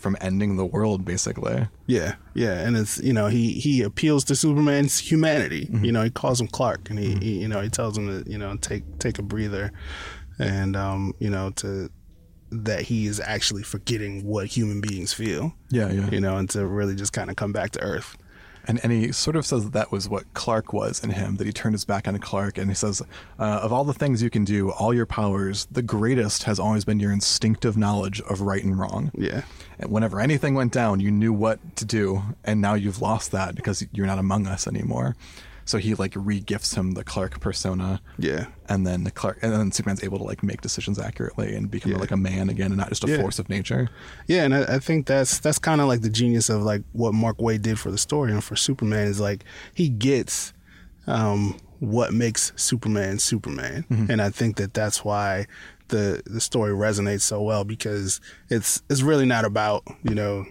from 0.00 0.16
ending 0.20 0.56
the 0.56 0.66
world, 0.66 1.04
basically. 1.04 1.68
Yeah, 1.86 2.14
yeah, 2.34 2.60
and 2.60 2.76
it's 2.76 2.98
you 2.98 3.12
know 3.12 3.28
he 3.28 3.52
he 3.52 3.82
appeals 3.82 4.24
to 4.24 4.36
Superman's 4.36 4.98
humanity. 4.98 5.68
You 5.82 5.92
know 5.92 6.02
he 6.02 6.10
calls 6.10 6.40
him 6.40 6.48
Clark, 6.48 6.90
and 6.90 6.98
he, 6.98 7.14
he 7.16 7.40
you 7.40 7.48
know 7.48 7.60
he 7.60 7.68
tells 7.68 7.96
him 7.96 8.06
to 8.24 8.30
you 8.30 8.38
know 8.38 8.56
take 8.56 8.98
take 8.98 9.18
a 9.18 9.22
breather, 9.22 9.72
and 10.38 10.76
um 10.76 11.14
you 11.18 11.30
know 11.30 11.50
to 11.56 11.90
that 12.50 12.82
he 12.82 13.06
is 13.06 13.20
actually 13.20 13.62
forgetting 13.62 14.24
what 14.24 14.46
human 14.46 14.80
beings 14.80 15.12
feel. 15.12 15.52
Yeah, 15.70 15.90
yeah. 15.92 16.10
You 16.10 16.20
know, 16.20 16.36
and 16.36 16.50
to 16.50 16.66
really 16.66 16.96
just 16.96 17.12
kind 17.12 17.30
of 17.30 17.36
come 17.36 17.52
back 17.52 17.70
to 17.72 17.80
earth. 17.80 18.16
And, 18.70 18.78
and 18.84 18.92
he 18.92 19.10
sort 19.10 19.34
of 19.34 19.44
says 19.44 19.64
that 19.64 19.72
that 19.72 19.90
was 19.90 20.08
what 20.08 20.32
Clark 20.32 20.72
was 20.72 21.02
in 21.02 21.10
him, 21.10 21.38
that 21.38 21.46
he 21.46 21.52
turned 21.52 21.74
his 21.74 21.84
back 21.84 22.06
on 22.06 22.16
Clark. 22.18 22.56
And 22.56 22.70
he 22.70 22.74
says, 22.76 23.02
uh, 23.36 23.42
of 23.42 23.72
all 23.72 23.82
the 23.82 23.92
things 23.92 24.22
you 24.22 24.30
can 24.30 24.44
do, 24.44 24.70
all 24.70 24.94
your 24.94 25.06
powers, 25.06 25.66
the 25.72 25.82
greatest 25.82 26.44
has 26.44 26.60
always 26.60 26.84
been 26.84 27.00
your 27.00 27.10
instinctive 27.10 27.76
knowledge 27.76 28.20
of 28.20 28.42
right 28.42 28.62
and 28.62 28.78
wrong. 28.78 29.10
Yeah, 29.12 29.42
And 29.80 29.90
whenever 29.90 30.20
anything 30.20 30.54
went 30.54 30.72
down, 30.72 31.00
you 31.00 31.10
knew 31.10 31.32
what 31.32 31.58
to 31.78 31.84
do. 31.84 32.22
And 32.44 32.60
now 32.60 32.74
you've 32.74 33.02
lost 33.02 33.32
that 33.32 33.56
because 33.56 33.84
you're 33.90 34.06
not 34.06 34.20
among 34.20 34.46
us 34.46 34.68
anymore. 34.68 35.16
So 35.64 35.78
he 35.78 35.94
like 35.94 36.14
re-gifts 36.16 36.74
him 36.74 36.92
the 36.92 37.04
Clark 37.04 37.40
persona. 37.40 38.00
yeah, 38.18 38.46
And 38.68 38.86
then 38.86 39.04
the 39.04 39.10
Clark, 39.10 39.38
and 39.42 39.52
then 39.52 39.70
Superman's 39.72 40.02
able 40.02 40.18
to 40.18 40.24
like 40.24 40.42
make 40.42 40.60
decisions 40.62 40.98
accurately 40.98 41.54
and 41.54 41.70
become 41.70 41.92
Yeah. 41.92 41.98
like 41.98 42.10
a 42.10 42.16
man 42.16 42.48
again 42.50 42.66
and 42.72 42.76
not 42.76 42.88
just 42.88 43.04
a 43.04 43.08
Yeah. 43.08 43.20
force 43.20 43.38
of 43.38 43.48
nature. 43.48 43.88
yeah, 44.26 44.44
and 44.44 44.54
I, 44.54 44.76
I 44.76 44.78
think 44.78 45.06
that's 45.06 45.38
that's 45.38 45.58
kind 45.58 45.80
of 45.80 45.86
like 45.88 46.00
the 46.02 46.10
genius 46.10 46.48
of 46.48 46.62
like 46.62 46.82
what 46.92 47.14
Mark 47.14 47.38
Waid 47.38 47.62
did 47.62 47.78
for 47.78 47.90
the 47.90 47.98
story 47.98 48.32
and 48.32 48.42
for 48.42 48.56
Superman 48.56 49.06
is 49.08 49.20
like 49.20 49.44
he 49.74 49.88
gets 49.88 50.52
um, 51.06 51.56
what 51.78 52.12
makes 52.12 52.52
Superman 52.56 53.18
Superman, 53.18 53.84
and 54.10 54.20
I 54.20 54.28
think 54.30 54.56
that 54.56 54.74
that's 54.74 55.04
why 55.04 55.46
the 55.88 56.22
the 56.26 56.40
story 56.40 56.72
resonates 56.72 57.22
so 57.22 57.40
well 57.42 57.64
because 57.64 58.20
it's 58.48 58.82
it's 58.90 59.02
really 59.02 59.26
not 59.26 59.44
about 59.44 59.82
you 60.04 60.14
know 60.14 60.44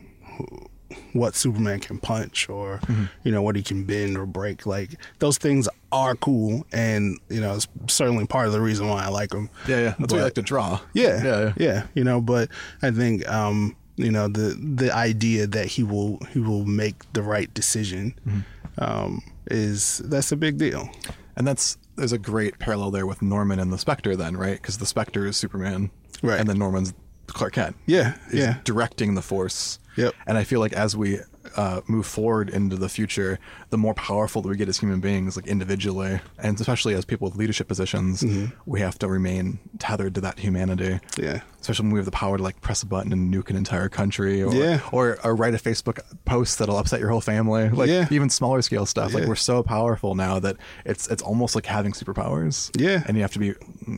what 1.14 1.36
Superman 1.36 1.80
can 1.80 1.98
punch 2.00 2.50
or 2.50 2.80
Mm-hmm. 2.80 3.06
you 3.24 3.32
know 3.32 3.42
what 3.42 3.56
he 3.56 3.64
can 3.64 3.84
bend 3.84 4.18
or 4.18 4.26
break. 4.26 4.66
Like 4.66 4.92
those 5.20 5.38
things 5.38 5.68
are 5.92 6.16
cool, 6.16 6.66
and 6.72 7.18
you 7.30 7.42
know 7.42 7.56
it's 7.56 7.68
certainly 7.88 8.26
part 8.28 8.48
of 8.48 8.54
the 8.54 8.62
reason 8.62 8.88
why 8.88 9.04
I 9.04 9.10
like 9.10 9.34
him. 9.34 9.50
Yeah, 9.68 9.78
yeah. 9.78 9.84
That's 10.00 10.00
what 10.00 10.10
But- 10.10 10.24
like 10.24 10.34
to 10.36 10.42
draw. 10.42 10.80
Yeah, 10.94 11.24
yeah, 11.24 11.54
yeah, 11.58 11.84
You 11.94 12.04
know, 12.04 12.22
but 12.22 12.50
I 12.82 12.92
think 12.92 13.28
um, 13.30 13.76
you 13.98 14.12
know 14.12 14.28
the 14.28 14.58
the 14.76 14.94
idea 14.96 15.48
that 15.48 15.68
he 15.68 15.84
will 15.84 16.20
he 16.32 16.40
will 16.40 16.66
make 16.66 17.12
the 17.14 17.22
right 17.24 17.54
decision 17.54 18.14
Mm-hmm. 18.28 18.40
um, 18.84 19.22
is 19.52 20.00
that's 20.06 20.32
a 20.32 20.36
big 20.38 20.58
deal. 20.58 20.90
And 21.36 21.48
that's 21.48 21.78
there's 21.96 22.12
a 22.14 22.18
great 22.18 22.60
parallel 22.60 22.92
there 22.92 23.06
with 23.06 23.22
Norman 23.22 23.60
and 23.60 23.72
the 23.74 23.78
Spectre, 23.78 24.16
then, 24.16 24.36
right? 24.38 24.54
Because 24.62 24.78
the 24.78 24.86
Spectre 24.86 25.26
is 25.26 25.38
Superman, 25.38 25.90
Right. 26.22 26.40
And 26.40 26.50
then 26.50 26.58
Norman's 26.58 26.94
Clark 27.28 27.54
Kent. 27.54 27.76
Yeah, 27.86 28.16
He's 28.32 28.40
yeah. 28.42 28.58
directing 28.64 29.16
the 29.16 29.22
Force. 29.22 29.80
Yep. 30.00 30.14
And 30.28 30.38
I 30.38 30.44
feel 30.44 30.60
like 30.60 30.74
as 30.74 30.96
we 30.96 31.20
uh, 31.56 31.82
move 31.88 32.06
forward 32.06 32.50
into 32.50 32.76
the 32.76 32.90
future, 32.90 33.40
the 33.70 33.78
more 33.78 33.94
powerful 33.94 34.42
that 34.42 34.50
we 34.50 34.56
get 34.58 34.70
as 34.70 34.78
human 34.78 35.00
beings, 35.00 35.36
like 35.36 35.48
individually, 35.48 36.20
and 36.38 36.60
especially 36.60 36.94
as 36.94 37.06
people 37.06 37.28
with 37.28 37.38
leadership 37.38 37.68
positions, 37.68 38.22
Mm-hmm. 38.22 38.54
we 38.66 38.80
have 38.82 38.98
to 39.00 39.08
remain 39.08 39.60
tethered 39.80 40.14
to 40.16 40.22
that 40.22 40.40
humanity. 40.40 41.00
Yeah. 41.18 41.42
Especially 41.60 41.86
when 41.86 41.94
we 41.94 42.00
have 42.00 42.06
the 42.06 42.12
power 42.12 42.38
to 42.38 42.44
like 42.44 42.62
press 42.62 42.84
a 42.84 42.86
button 42.86 43.12
and 43.14 43.34
nuke 43.34 43.50
an 43.50 43.56
entire 43.56 43.90
country, 43.90 44.42
or 44.44 44.54
Yeah. 44.54 44.80
or, 44.92 45.18
or 45.24 45.36
write 45.36 45.54
a 45.56 45.58
Facebook 45.58 46.00
post 46.26 46.60
that'll 46.60 46.78
upset 46.78 47.00
your 47.00 47.10
whole 47.10 47.22
family. 47.22 47.70
Like 47.70 47.90
Yeah. 47.90 48.08
even 48.12 48.30
smaller 48.30 48.62
scale 48.62 48.86
stuff. 48.86 49.14
Like 49.14 49.26
we're 49.28 49.36
so 49.36 49.64
powerful 49.64 50.16
now 50.16 50.40
that 50.40 50.58
it's 50.86 51.08
it's 51.08 51.24
almost 51.24 51.56
like 51.56 51.66
having 51.66 51.92
superpowers. 51.94 52.70
Yeah. 52.80 53.04
And 53.08 53.18
you 53.18 53.24
have 53.24 53.34
to 53.34 53.40
be 53.40 53.54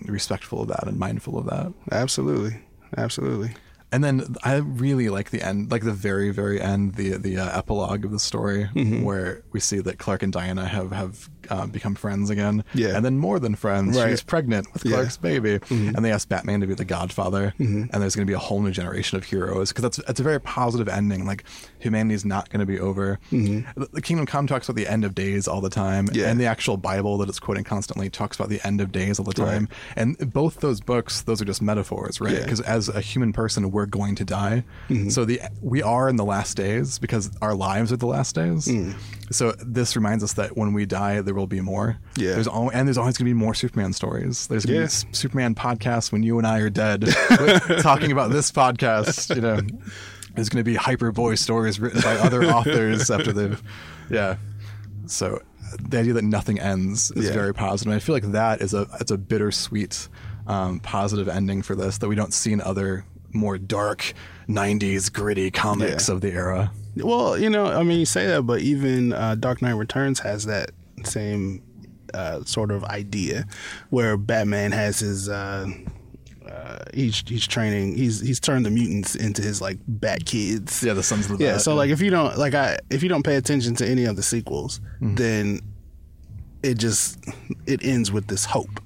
respectful 0.07 0.61
of 0.61 0.69
that 0.69 0.87
and 0.87 0.97
mindful 0.97 1.37
of 1.37 1.45
that. 1.47 1.73
Absolutely, 1.91 2.59
absolutely. 2.97 3.51
And 3.91 4.03
then 4.03 4.35
I 4.43 4.55
really 4.55 5.09
like 5.09 5.31
the 5.31 5.41
end, 5.41 5.69
like 5.71 5.83
the 5.83 5.91
very, 5.91 6.29
very 6.31 6.61
end, 6.61 6.95
the 6.95 7.17
the 7.17 7.37
uh, 7.37 7.57
epilogue 7.57 8.05
of 8.05 8.11
the 8.11 8.19
story, 8.19 8.69
Mm-hmm. 8.73 9.03
where 9.03 9.43
we 9.51 9.59
see 9.59 9.79
that 9.79 9.97
Clark 9.97 10.23
and 10.23 10.31
Diana 10.31 10.65
have 10.65 10.91
have 10.91 11.29
uh, 11.51 11.67
become 11.67 11.93
friends 11.95 12.29
again. 12.29 12.63
Yeah. 12.73 12.95
and 12.95 13.05
then 13.05 13.17
more 13.19 13.39
than 13.39 13.53
friends. 13.55 13.97
Right. 13.97 14.09
She's 14.09 14.23
pregnant 14.23 14.71
with 14.73 14.85
Yeah. 14.85 14.91
Mm-hmm. 14.91 15.01
Clark's 15.01 15.17
baby, 15.17 15.59
and 15.69 16.03
they 16.03 16.11
ask 16.11 16.27
Batman 16.27 16.61
to 16.61 16.67
be 16.67 16.73
the 16.73 16.85
Godfather. 16.85 17.53
And 17.59 17.89
there's 17.91 18.15
going 18.15 18.25
to 18.25 18.31
be 18.31 18.35
a 18.35 18.39
whole 18.39 18.61
new 18.61 18.71
generation 18.71 19.17
of 19.17 19.23
heroes 19.25 19.69
because 19.69 19.83
that's 19.83 19.99
it's 20.09 20.19
a 20.19 20.23
very 20.23 20.39
positive 20.41 20.87
ending. 20.87 21.25
Like 21.25 21.43
humanity's 21.79 22.25
not 22.25 22.49
going 22.49 22.59
to 22.61 22.65
be 22.65 22.79
over. 22.79 23.19
The, 23.31 23.89
the 23.93 24.01
Kingdom 24.01 24.25
Come 24.25 24.47
talks 24.47 24.67
about 24.67 24.75
the 24.77 24.87
end 24.87 25.03
of 25.05 25.13
days 25.13 25.47
all 25.47 25.61
the 25.61 25.69
time, 25.69 26.07
Mm-hmm. 26.07 26.15
Yeah. 26.15 26.29
and 26.29 26.39
the 26.39 26.45
actual 26.45 26.77
Bible 26.77 27.17
that 27.19 27.29
it's 27.29 27.39
quoting 27.39 27.63
constantly 27.63 28.09
talks 28.09 28.37
about 28.37 28.49
the 28.49 28.65
end 28.65 28.79
of 28.81 28.91
days 28.91 29.19
all 29.19 29.25
the 29.25 29.33
time. 29.33 29.67
And 29.95 30.17
both 30.33 30.61
those 30.61 30.79
books, 30.81 31.21
those 31.21 31.41
are 31.41 31.45
just 31.45 31.61
metaphors, 31.61 32.21
right? 32.21 32.33
Yeah. 32.33 32.43
Because 32.43 32.61
as 32.61 32.87
a 32.89 33.01
human 33.01 33.33
person, 33.33 33.71
we're 33.71 33.85
going 33.87 34.15
to 34.15 34.23
die. 34.25 34.63
Mm-hmm. 34.89 35.09
So 35.09 35.25
the 35.25 35.41
we 35.61 35.81
are 35.83 36.07
in 36.09 36.15
the 36.15 36.25
last 36.25 36.55
days 36.57 36.97
because 36.99 37.29
our 37.41 37.53
lives 37.53 37.91
are 37.91 37.97
the 37.97 38.07
last 38.07 38.35
days. 38.35 38.67
Mm. 38.67 38.95
So 39.31 39.51
this 39.63 39.95
reminds 39.95 40.23
us 40.23 40.33
that 40.33 40.55
when 40.57 40.73
we 40.73 40.85
die, 40.85 41.21
there 41.21 41.33
will 41.33 41.40
be 41.47 41.61
more. 41.61 41.97
Yeah. 42.17 42.33
There's 42.33 42.47
al- 42.47 42.69
and 42.73 42.87
there's 42.87 42.97
always 42.97 43.17
going 43.17 43.25
to 43.27 43.33
be 43.33 43.39
more 43.39 43.53
Superman 43.53 43.93
stories. 43.93 44.47
There's 44.47 44.65
going 44.65 44.87
to 44.87 44.93
Yeah. 44.95 45.03
be 45.09 45.13
Superman 45.15 45.55
podcasts 45.55 46.11
when 46.11 46.23
you 46.23 46.37
and 46.37 46.45
I 46.47 46.59
are 46.59 46.69
dead, 46.69 47.01
talking 47.81 48.11
about 48.11 48.31
this 48.31 48.51
podcast. 48.51 49.35
You 49.35 49.41
know, 49.41 49.59
there's 50.35 50.49
going 50.49 50.63
to 50.63 50.69
be 50.69 50.75
Hyperboy 50.77 51.37
stories 51.37 51.79
written 51.79 52.01
by 52.01 52.15
other 52.17 52.43
authors 52.51 53.09
after 53.11 53.31
they've, 53.33 53.61
yeah. 54.09 54.37
So 55.07 55.41
the 55.79 55.99
idea 55.99 56.13
that 56.13 56.23
nothing 56.23 56.59
ends 56.59 57.11
is 57.11 57.25
Yeah. 57.27 57.33
very 57.33 57.53
positive. 57.53 57.91
And 57.91 57.95
I 57.95 57.99
feel 57.99 58.15
like 58.15 58.31
that 58.31 58.61
is 58.61 58.73
a 58.73 58.87
it's 58.99 59.11
a 59.11 59.17
bittersweet, 59.17 60.07
um, 60.47 60.79
positive 60.79 61.27
ending 61.27 61.61
for 61.61 61.75
this 61.75 61.97
that 61.99 62.07
we 62.07 62.15
don't 62.15 62.33
see 62.33 62.51
in 62.53 62.61
other 62.61 63.05
more 63.33 63.57
dark 63.57 64.13
'90s 64.49 65.11
gritty 65.11 65.49
comics 65.51 66.07
Yeah. 66.09 66.15
of 66.15 66.21
the 66.21 66.31
era. 66.31 66.71
Well, 66.97 67.37
you 67.37 67.49
know, 67.49 67.67
I 67.67 67.83
mean, 67.83 67.99
you 67.99 68.05
say 68.05 68.27
that, 68.27 68.41
but 68.41 68.59
even 68.59 69.13
uh, 69.13 69.35
Dark 69.35 69.61
Knight 69.61 69.71
Returns 69.75 70.19
has 70.19 70.45
that 70.47 70.71
same 71.05 71.61
uh, 72.13 72.43
sort 72.43 72.71
of 72.71 72.83
idea, 72.85 73.45
where 73.89 74.17
Batman 74.17 74.71
has 74.71 74.99
his. 74.99 75.29
Uh, 75.29 75.67
uh, 76.49 76.79
he's 76.93 77.23
he's 77.27 77.47
training. 77.47 77.95
He's 77.95 78.19
he's 78.19 78.39
turned 78.39 78.65
the 78.65 78.71
mutants 78.71 79.15
into 79.15 79.41
his 79.41 79.61
like 79.61 79.77
Bat 79.87 80.25
kids. 80.25 80.83
Yeah, 80.83 80.93
the 80.93 81.03
Sons 81.03 81.29
of 81.29 81.37
the 81.37 81.43
Yeah. 81.43 81.51
Bat, 81.53 81.61
So 81.61 81.71
yeah. 81.71 81.77
like, 81.77 81.89
if 81.91 82.01
you 82.01 82.09
don't 82.09 82.37
like, 82.37 82.53
I 82.53 82.79
if 82.89 83.03
you 83.03 83.09
don't 83.09 83.23
pay 83.23 83.35
attention 83.35 83.75
to 83.75 83.87
any 83.87 84.05
of 84.05 84.15
the 84.15 84.23
sequels, 84.23 84.81
Mm-hmm. 85.01 85.15
then 85.15 85.59
it 86.63 86.77
just 86.77 87.17
it 87.65 87.83
ends 87.85 88.11
with 88.11 88.27
this 88.27 88.45
hope, 88.45 88.81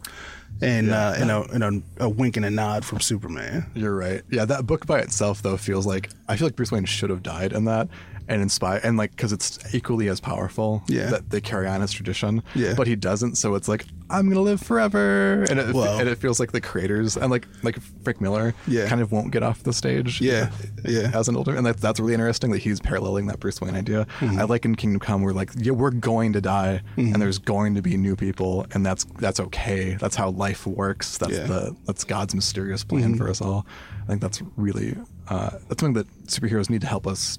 and 0.62 0.92
uh, 0.92 1.14
and, 1.18 1.32
a, 1.32 1.42
and 1.52 1.64
a, 1.98 2.04
a 2.06 2.10
wink 2.10 2.38
and 2.38 2.46
a 2.46 2.50
nod 2.52 2.86
from 2.86 3.00
Superman. 3.00 3.66
You're 3.74 3.96
right. 3.96 4.22
Yeah, 4.30 4.46
that 4.46 4.66
book 4.68 4.86
by 4.86 5.00
itself 5.00 5.42
though 5.42 5.58
feels 5.58 5.86
like 5.88 6.10
I 6.28 6.36
feel 6.38 6.48
like 6.48 6.56
Bruce 6.56 6.72
Wayne 6.72 6.86
should 6.86 7.10
have 7.10 7.24
died 7.24 7.52
in 7.54 7.66
that 7.66 7.88
and 8.28 8.42
inspire 8.42 8.80
and 8.84 8.98
like 8.98 9.12
because 9.12 9.32
it's 9.32 9.74
equally 9.74 10.08
as 10.10 10.20
powerful. 10.20 10.84
Yeah. 10.88 11.08
that 11.12 11.30
they 11.30 11.42
carry 11.42 11.68
on 11.68 11.82
his 11.82 11.92
tradition. 11.92 12.44
Yeah. 12.56 12.74
but 12.76 12.88
he 12.88 12.96
doesn't. 12.96 13.36
So 13.36 13.56
it's 13.56 13.68
like 13.68 13.86
I'm 14.10 14.28
gonna 14.30 14.42
live 14.42 14.62
forever, 14.62 15.44
and 15.50 15.60
it 15.60 15.76
and 15.76 16.08
it 16.08 16.20
feels 16.20 16.40
like 16.40 16.52
the 16.52 16.62
creators 16.62 17.18
and 17.18 17.32
like 17.32 17.48
like 17.64 17.80
Frank 18.04 18.22
Miller. 18.22 18.54
Yeah. 18.68 18.88
kind 18.88 19.02
of 19.02 19.12
won't 19.12 19.32
get 19.32 19.42
off 19.44 19.64
the 19.64 19.74
stage. 19.74 20.22
Yeah. 20.22 20.52
Yeah. 20.88 21.10
as 21.16 21.28
an 21.28 21.36
older, 21.36 21.56
and 21.56 21.66
that, 21.66 21.78
that's 21.78 22.00
really 22.00 22.14
interesting 22.14 22.52
that 22.52 22.60
he's 22.60 22.80
paralleling 22.80 23.26
that 23.28 23.40
Bruce 23.40 23.60
Wayne 23.60 23.76
idea. 23.76 24.06
Mm-hmm. 24.20 24.40
I 24.40 24.44
like 24.44 24.66
in 24.66 24.76
Kingdom 24.76 25.00
Come, 25.00 25.24
we're 25.24 25.34
like, 25.34 25.50
yeah, 25.58 25.72
we're 25.72 25.90
going 25.90 26.34
to 26.34 26.42
die, 26.42 26.82
and 26.96 27.16
there's 27.20 27.40
going 27.40 27.74
to 27.74 27.82
be 27.82 27.98
new 27.98 28.16
people, 28.16 28.68
and 28.72 28.86
that's 28.86 29.04
that's 29.18 29.40
okay. 29.40 29.96
That's 29.96 30.16
how 30.16 30.30
life 30.30 30.68
works. 30.68 31.18
That's 31.18 31.34
Yeah. 31.34 31.40
Mm-hmm. 31.40 31.48
the 31.54 31.76
that's 31.88 32.04
God's 32.04 32.36
mysterious 32.36 32.84
plan 32.84 33.16
for 33.18 33.28
us 33.30 33.42
all. 33.42 33.66
I 34.04 34.06
think 34.08 34.22
that's 34.22 34.44
really 34.58 34.96
uh, 35.28 35.50
that's 35.68 35.82
something 35.82 35.94
that 35.94 36.08
superheroes 36.28 36.70
need 36.70 36.82
to 36.82 36.88
help 36.88 37.08
us 37.08 37.36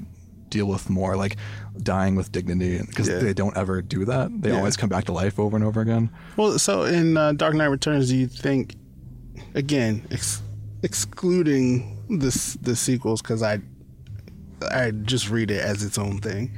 deal 0.50 0.66
with 0.66 0.88
more, 0.90 1.16
like 1.16 1.36
dying 1.82 2.14
with 2.16 2.32
dignity, 2.32 2.78
because 2.86 3.08
Yeah. 3.08 3.18
they 3.18 3.34
don't 3.34 3.56
ever 3.56 3.82
do 3.82 4.04
that. 4.04 4.30
They 4.42 4.50
Yeah. 4.50 4.56
always 4.58 4.76
come 4.76 4.88
back 4.88 5.04
to 5.04 5.12
life 5.12 5.38
over 5.38 5.56
and 5.56 5.64
over 5.64 5.80
again. 5.80 6.10
Well, 6.36 6.58
so 6.58 6.84
in 6.84 7.16
uh, 7.16 7.32
Dark 7.32 7.54
Knight 7.54 7.66
Returns, 7.66 8.08
do 8.08 8.16
you 8.16 8.26
think, 8.26 8.76
again, 9.54 10.02
ex- 10.10 10.42
excluding 10.82 11.96
this 12.08 12.54
the 12.62 12.74
sequels, 12.76 13.22
because 13.22 13.42
I 13.42 13.60
I 14.70 14.90
just 14.90 15.28
read 15.30 15.50
it 15.50 15.60
as 15.62 15.82
its 15.82 15.98
own 15.98 16.18
thing. 16.18 16.50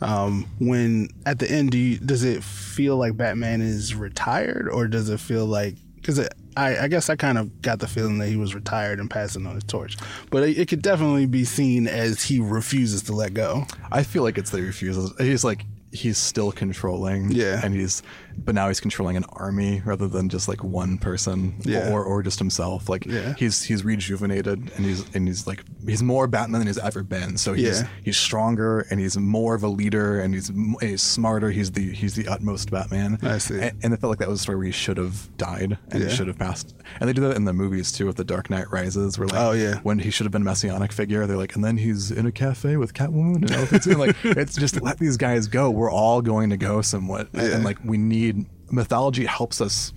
Um, 0.00 0.46
when 0.58 1.08
at 1.26 1.38
the 1.38 1.50
end, 1.50 1.70
do 1.70 1.78
you, 1.78 1.98
does 1.98 2.24
it 2.24 2.42
feel 2.42 2.96
like 2.96 3.16
Batman 3.16 3.60
is 3.60 3.94
retired, 3.94 4.68
or 4.68 4.88
does 4.88 5.08
it 5.08 5.20
feel 5.20 5.46
like 5.46 5.76
because 6.04 6.28
I, 6.54 6.84
I 6.84 6.88
guess 6.88 7.08
I 7.08 7.16
kind 7.16 7.38
of 7.38 7.62
got 7.62 7.78
the 7.78 7.88
feeling 7.88 8.18
that 8.18 8.28
he 8.28 8.36
was 8.36 8.54
retired 8.54 9.00
and 9.00 9.08
passing 9.08 9.46
on 9.46 9.54
his 9.54 9.64
torch, 9.64 9.96
but 10.30 10.42
it, 10.42 10.58
it 10.58 10.68
could 10.68 10.82
definitely 10.82 11.24
be 11.24 11.44
seen 11.44 11.88
as 11.88 12.22
he 12.22 12.40
refuses 12.40 13.02
to 13.04 13.12
let 13.12 13.32
go. 13.32 13.64
I 13.90 14.02
feel 14.02 14.22
like 14.22 14.36
it's 14.36 14.50
that 14.50 14.58
he 14.58 14.64
refuses. 14.64 15.12
He's 15.18 15.44
like 15.44 15.64
he's 15.92 16.18
still 16.18 16.52
controlling. 16.52 17.30
Yeah. 17.30 17.60
And 17.64 17.74
he's 17.74 18.02
but 18.38 18.54
now 18.54 18.68
he's 18.68 18.80
controlling 18.80 19.16
an 19.16 19.24
army 19.30 19.82
rather 19.84 20.08
than 20.08 20.28
just 20.28 20.48
like 20.48 20.62
one 20.64 20.98
person 20.98 21.54
Yeah. 21.64 21.90
or 21.92 22.04
or 22.04 22.22
just 22.22 22.38
himself. 22.38 22.88
Like 22.88 23.06
Yeah. 23.06 23.34
he's 23.38 23.62
he's 23.62 23.84
rejuvenated 23.84 24.70
and 24.76 24.84
he's 24.84 25.04
and 25.14 25.26
he's 25.28 25.46
like 25.46 25.62
he's 25.86 26.02
more 26.02 26.26
Batman 26.26 26.60
than 26.60 26.66
he's 26.66 26.78
ever 26.78 27.02
been. 27.02 27.36
So 27.36 27.52
he's 27.52 27.80
Yeah. 27.82 27.88
he's 28.02 28.16
stronger 28.16 28.80
and 28.90 29.00
he's 29.00 29.16
more 29.16 29.54
of 29.54 29.62
a 29.62 29.68
leader 29.68 30.20
and 30.20 30.34
he's 30.34 30.50
he's 30.80 31.02
smarter. 31.02 31.50
He's 31.50 31.72
the 31.72 31.92
he's 31.92 32.14
the 32.14 32.28
utmost 32.28 32.70
Batman. 32.70 33.18
I 33.22 33.38
see. 33.38 33.60
And, 33.60 33.78
and 33.82 33.94
I 33.94 33.96
felt 33.96 34.10
like 34.10 34.18
that 34.18 34.28
was 34.28 34.40
a 34.40 34.42
story 34.42 34.56
where 34.58 34.66
he 34.66 34.72
should 34.72 34.96
have 34.96 35.34
died 35.36 35.78
and 35.90 36.02
he 36.02 36.10
should 36.10 36.28
have 36.28 36.38
passed. 36.38 36.74
And 37.00 37.08
they 37.08 37.12
do 37.12 37.22
that 37.22 37.36
in 37.36 37.44
the 37.44 37.52
movies 37.52 37.92
too 37.92 38.06
with 38.06 38.16
the 38.16 38.24
Dark 38.24 38.50
Knight 38.50 38.70
Rises 38.70 39.18
where 39.18 39.28
like 39.28 39.40
Oh, 39.40 39.52
yeah. 39.52 39.80
when 39.82 39.98
he 39.98 40.10
should 40.10 40.24
have 40.24 40.32
been 40.32 40.42
a 40.42 40.44
messianic 40.44 40.92
figure. 40.92 41.26
They're 41.26 41.36
like, 41.36 41.54
and 41.54 41.64
then 41.64 41.76
he's 41.76 42.10
in 42.10 42.26
a 42.26 42.32
cafe 42.32 42.76
with 42.76 42.94
Catwoman 42.94 43.36
and 43.50 43.86
and 43.86 43.98
like, 43.98 44.16
it's 44.24 44.56
just 44.56 44.80
let 44.82 44.98
these 44.98 45.16
guys 45.16 45.46
go. 45.46 45.70
We're 45.70 45.90
all 45.90 46.22
going 46.22 46.50
to 46.50 46.56
go 46.56 46.80
somewhat, 46.82 47.28
and, 47.34 47.64
like 47.64 47.78
we 47.84 47.96
need 47.98 48.23
mythology 48.70 49.26
helps 49.26 49.60
us 49.60 49.92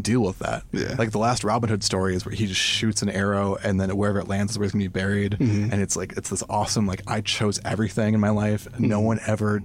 deal 0.00 0.22
with 0.22 0.38
that. 0.40 0.64
Yeah. 0.72 0.96
Like 0.98 1.12
the 1.12 1.18
last 1.18 1.44
Robin 1.44 1.68
Hood 1.70 1.84
story 1.84 2.14
is 2.16 2.26
where 2.26 2.34
he 2.34 2.46
just 2.46 2.60
shoots 2.60 3.00
an 3.02 3.08
arrow 3.08 3.56
and 3.62 3.80
then 3.80 3.96
wherever 3.96 4.18
it 4.18 4.26
lands 4.28 4.52
is 4.52 4.58
where 4.58 4.64
it's 4.64 4.72
gonna 4.72 4.84
be 4.84 4.88
buried. 4.88 5.32
Mm-hmm. 5.32 5.72
And 5.72 5.80
it's 5.82 5.96
like 5.96 6.14
it's 6.16 6.30
this 6.30 6.42
awesome 6.48 6.86
like 6.86 7.02
I 7.06 7.20
chose 7.20 7.60
everything 7.64 8.12
in 8.14 8.20
my 8.20 8.30
life. 8.30 8.66
No 8.78 8.96
Mm-hmm. 8.98 9.06
one 9.06 9.20
ever 9.26 9.62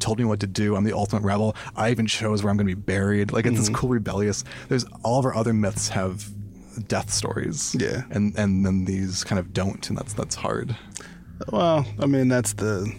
told 0.00 0.18
me 0.18 0.24
what 0.24 0.40
to 0.40 0.46
do. 0.46 0.74
I'm 0.74 0.84
the 0.84 0.94
ultimate 0.96 1.22
rebel. 1.22 1.54
I 1.76 1.90
even 1.90 2.06
chose 2.06 2.42
where 2.42 2.50
I'm 2.50 2.56
gonna 2.56 2.66
be 2.66 2.74
buried. 2.74 3.30
Like 3.32 3.44
it's 3.44 3.54
Mm-hmm. 3.56 3.60
this 3.60 3.68
cool 3.80 3.90
rebellious. 3.90 4.42
There's 4.68 4.84
all 5.02 5.18
of 5.18 5.26
our 5.26 5.34
other 5.34 5.52
myths 5.52 5.88
have 5.90 6.26
death 6.88 7.12
stories. 7.12 7.76
Yeah. 7.78 8.04
And 8.10 8.34
and 8.38 8.64
then 8.64 8.86
these 8.86 9.22
kind 9.22 9.38
of 9.38 9.52
don't, 9.52 9.86
and 9.90 9.98
that's 9.98 10.14
that's 10.14 10.34
hard. 10.34 10.74
Well, 11.52 11.84
I 12.00 12.06
mean 12.06 12.28
that's 12.28 12.54
the 12.54 12.90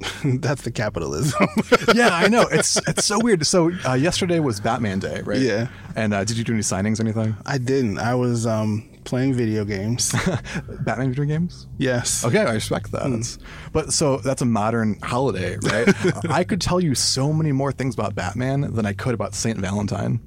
that's 0.24 0.62
the 0.62 0.70
capitalism. 0.70 1.48
yeah, 1.94 2.10
I 2.12 2.28
know. 2.28 2.42
It's 2.50 2.76
it's 2.88 3.04
so 3.04 3.18
weird. 3.20 3.46
So 3.46 3.70
uh, 3.86 3.94
yesterday 3.94 4.38
was 4.40 4.60
Batman 4.60 4.98
Day, 5.00 5.22
right? 5.22 5.38
Yeah. 5.40 5.68
And 5.96 6.14
uh, 6.14 6.24
did 6.24 6.36
you 6.36 6.44
do 6.44 6.52
any 6.52 6.62
signings 6.62 7.00
or 7.00 7.02
anything? 7.02 7.36
I 7.46 7.58
didn't. 7.58 7.98
I 7.98 8.14
was 8.14 8.46
um, 8.46 8.88
playing 9.04 9.34
video 9.34 9.64
games. 9.64 10.14
Batman 10.80 11.08
video 11.10 11.24
games? 11.24 11.66
yes. 11.78 12.24
Okay, 12.24 12.40
I 12.40 12.52
respect 12.52 12.92
that. 12.92 13.06
It's- 13.06 13.38
but 13.72 13.92
so 13.92 14.18
that's 14.18 14.40
a 14.42 14.46
modern 14.46 14.98
holiday, 15.02 15.56
right? 15.62 16.30
I 16.30 16.42
could 16.44 16.60
tell 16.60 16.80
you 16.80 16.94
so 16.94 17.32
many 17.32 17.52
more 17.52 17.70
things 17.72 17.94
about 17.94 18.14
Batman 18.14 18.72
than 18.74 18.86
I 18.86 18.92
could 18.92 19.14
about 19.14 19.34
Saint 19.34 19.58
Valentine. 19.58 20.20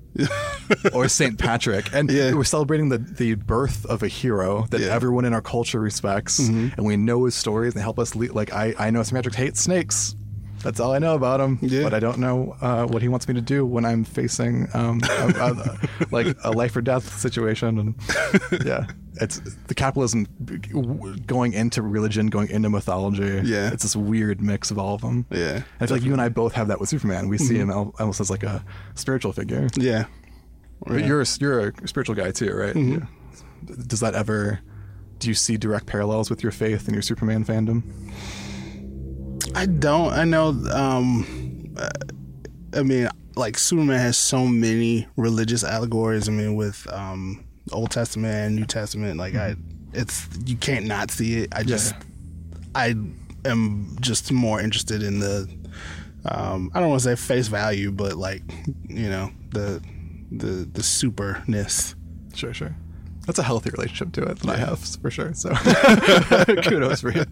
or 0.93 1.07
Saint 1.07 1.37
Patrick, 1.39 1.93
and 1.93 2.09
Yeah. 2.11 2.33
we're 2.33 2.43
celebrating 2.43 2.89
the 2.89 2.97
the 2.97 3.35
birth 3.35 3.85
of 3.85 4.03
a 4.03 4.07
hero 4.07 4.65
that 4.69 4.79
Yeah. 4.79 4.87
Mm-hmm. 4.87 4.95
everyone 4.95 5.25
in 5.25 5.33
our 5.33 5.41
culture 5.41 5.79
respects, 5.79 6.39
and 6.39 6.85
we 6.85 6.97
know 6.97 7.25
his 7.25 7.35
stories. 7.35 7.73
and 7.73 7.81
help 7.81 7.99
us. 7.99 8.15
Le- 8.15 8.31
like 8.33 8.53
I, 8.53 8.73
I 8.77 8.89
know 8.91 9.03
Saint 9.03 9.15
Patrick 9.15 9.35
hates 9.35 9.61
snakes. 9.61 10.15
That's 10.63 10.79
all 10.79 10.91
I 10.93 10.99
know 10.99 11.15
about 11.15 11.39
him. 11.41 11.57
Yeah. 11.59 11.81
But 11.81 11.95
I 11.95 11.99
don't 11.99 12.19
know 12.19 12.55
uh, 12.61 12.85
what 12.85 13.01
he 13.01 13.07
wants 13.07 13.27
me 13.27 13.33
to 13.33 13.41
do 13.41 13.65
when 13.65 13.83
I'm 13.83 14.03
facing 14.03 14.67
um, 14.75 15.01
a, 15.09 15.33
a- 15.39 16.05
like 16.11 16.37
a 16.43 16.51
life 16.51 16.75
or 16.75 16.81
death 16.81 17.17
situation. 17.19 17.79
And 17.79 17.95
yeah, 18.63 18.85
it's 19.15 19.41
the 19.65 19.73
capitalism 19.73 20.27
going 21.25 21.53
into 21.53 21.81
religion, 21.81 22.27
going 22.27 22.49
into 22.49 22.69
mythology. 22.69 23.41
Yeah. 23.43 23.71
it's 23.73 23.81
this 23.83 23.95
weird 23.95 24.39
mix 24.41 24.69
of 24.71 24.77
all 24.77 24.93
of 24.95 25.01
them. 25.01 25.25
Yeah, 25.31 25.63
I 25.79 25.87
feel 25.87 25.97
like 25.97 26.05
you 26.05 26.11
and 26.13 26.21
I 26.21 26.29
both 26.29 26.53
have 26.53 26.67
that 26.67 26.79
with 26.79 26.89
Superman. 26.89 27.27
We 27.27 27.37
Mm-hmm. 27.37 27.45
see 27.47 27.57
him 27.57 27.71
almost 27.71 28.19
as 28.21 28.29
like 28.29 28.43
a 28.43 28.63
spiritual 28.93 29.33
figure. 29.33 29.67
Yeah. 29.75 30.05
But 30.85 31.05
you're 31.05 31.21
a, 31.21 31.25
you're 31.39 31.69
a 31.69 31.87
spiritual 31.87 32.15
guy 32.15 32.31
too, 32.31 32.53
right? 32.53 32.75
Mm-hmm. 32.75 32.99
Yeah. 33.69 33.75
Does 33.87 33.99
that 33.99 34.15
ever? 34.15 34.59
Do 35.19 35.27
you 35.27 35.35
see 35.35 35.57
direct 35.57 35.85
parallels 35.85 36.29
with 36.29 36.41
your 36.41 36.51
faith 36.51 36.87
and 36.87 36.95
your 36.95 37.03
Superman 37.03 37.45
fandom? 37.45 37.83
I 39.55 39.65
don't. 39.67 40.11
I 40.13 40.23
know. 40.23 40.47
Um, 40.71 41.75
uh, 41.77 41.89
I 42.73 42.83
mean, 42.83 43.09
like 43.35 43.57
Superman 43.57 43.99
has 43.99 44.17
so 44.17 44.45
many 44.47 45.07
religious 45.17 45.63
allegories. 45.63 46.27
I 46.27 46.31
mean, 46.31 46.55
with 46.55 46.87
um, 46.91 47.45
Old 47.71 47.91
Testament 47.91 48.33
and 48.33 48.55
New 48.55 48.65
Testament, 48.65 49.17
like 49.17 49.35
I, 49.35 49.55
it's 49.93 50.27
you 50.45 50.55
can't 50.55 50.85
not 50.85 51.11
see 51.11 51.43
it. 51.43 51.49
I 51.53 51.63
just, 51.63 51.93
I 52.73 52.95
am 53.45 53.97
just 54.01 54.31
more 54.31 54.59
interested 54.59 55.03
in 55.03 55.19
the. 55.19 55.47
Um, 56.23 56.71
I 56.73 56.79
don't 56.79 56.89
want 56.89 57.01
to 57.01 57.15
say 57.15 57.15
face 57.15 57.47
value, 57.47 57.91
but 57.91 58.13
like, 58.15 58.43
you 58.87 59.09
know, 59.09 59.31
the 59.49 59.83
the 60.31 60.69
the 60.71 60.81
superness. 60.81 61.95
Sure, 62.33 62.53
sure. 62.53 62.75
That's 63.27 63.39
a 63.39 63.43
healthy 63.43 63.69
relationship 63.69 64.13
to 64.13 64.23
it 64.23 64.39
that 64.39 64.49
I 64.49 64.57
have 64.57 64.79
for 64.79 65.11
sure. 65.11 65.33
So 65.33 65.53
kudos 66.63 67.01
for 67.01 67.11
you. 67.11 67.25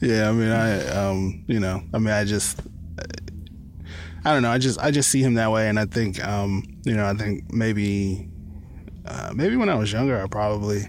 Yeah, 0.00 0.28
I 0.28 0.32
mean, 0.32 0.50
I, 0.50 0.86
um, 0.88 1.44
you 1.46 1.58
know, 1.58 1.82
I 1.94 1.98
mean, 1.98 2.12
I 2.12 2.24
just, 2.24 2.60
I 4.24 4.32
don't 4.32 4.42
know, 4.42 4.50
I 4.50 4.58
just, 4.58 4.78
I 4.78 4.90
just 4.90 5.08
see 5.08 5.22
him 5.22 5.34
that 5.34 5.50
way, 5.50 5.68
and 5.68 5.78
I 5.78 5.86
think, 5.86 6.22
um, 6.22 6.64
you 6.84 6.94
know, 6.94 7.06
I 7.06 7.14
think 7.14 7.50
maybe, 7.52 8.28
uh, 9.06 9.32
maybe 9.34 9.56
when 9.56 9.70
I 9.70 9.74
was 9.74 9.92
younger, 9.92 10.20
I 10.22 10.26
probably 10.26 10.82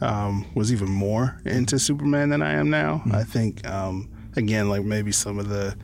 um, 0.00 0.46
was 0.54 0.72
even 0.72 0.88
more 0.88 1.40
into 1.44 1.78
Superman 1.80 2.28
than 2.28 2.42
I 2.42 2.52
am 2.52 2.70
now. 2.70 3.02
I 3.10 3.24
think, 3.24 3.66
um, 3.66 4.08
again, 4.36 4.68
like 4.68 4.84
maybe 4.84 5.10
some 5.10 5.40
of 5.40 5.48
the, 5.48 5.76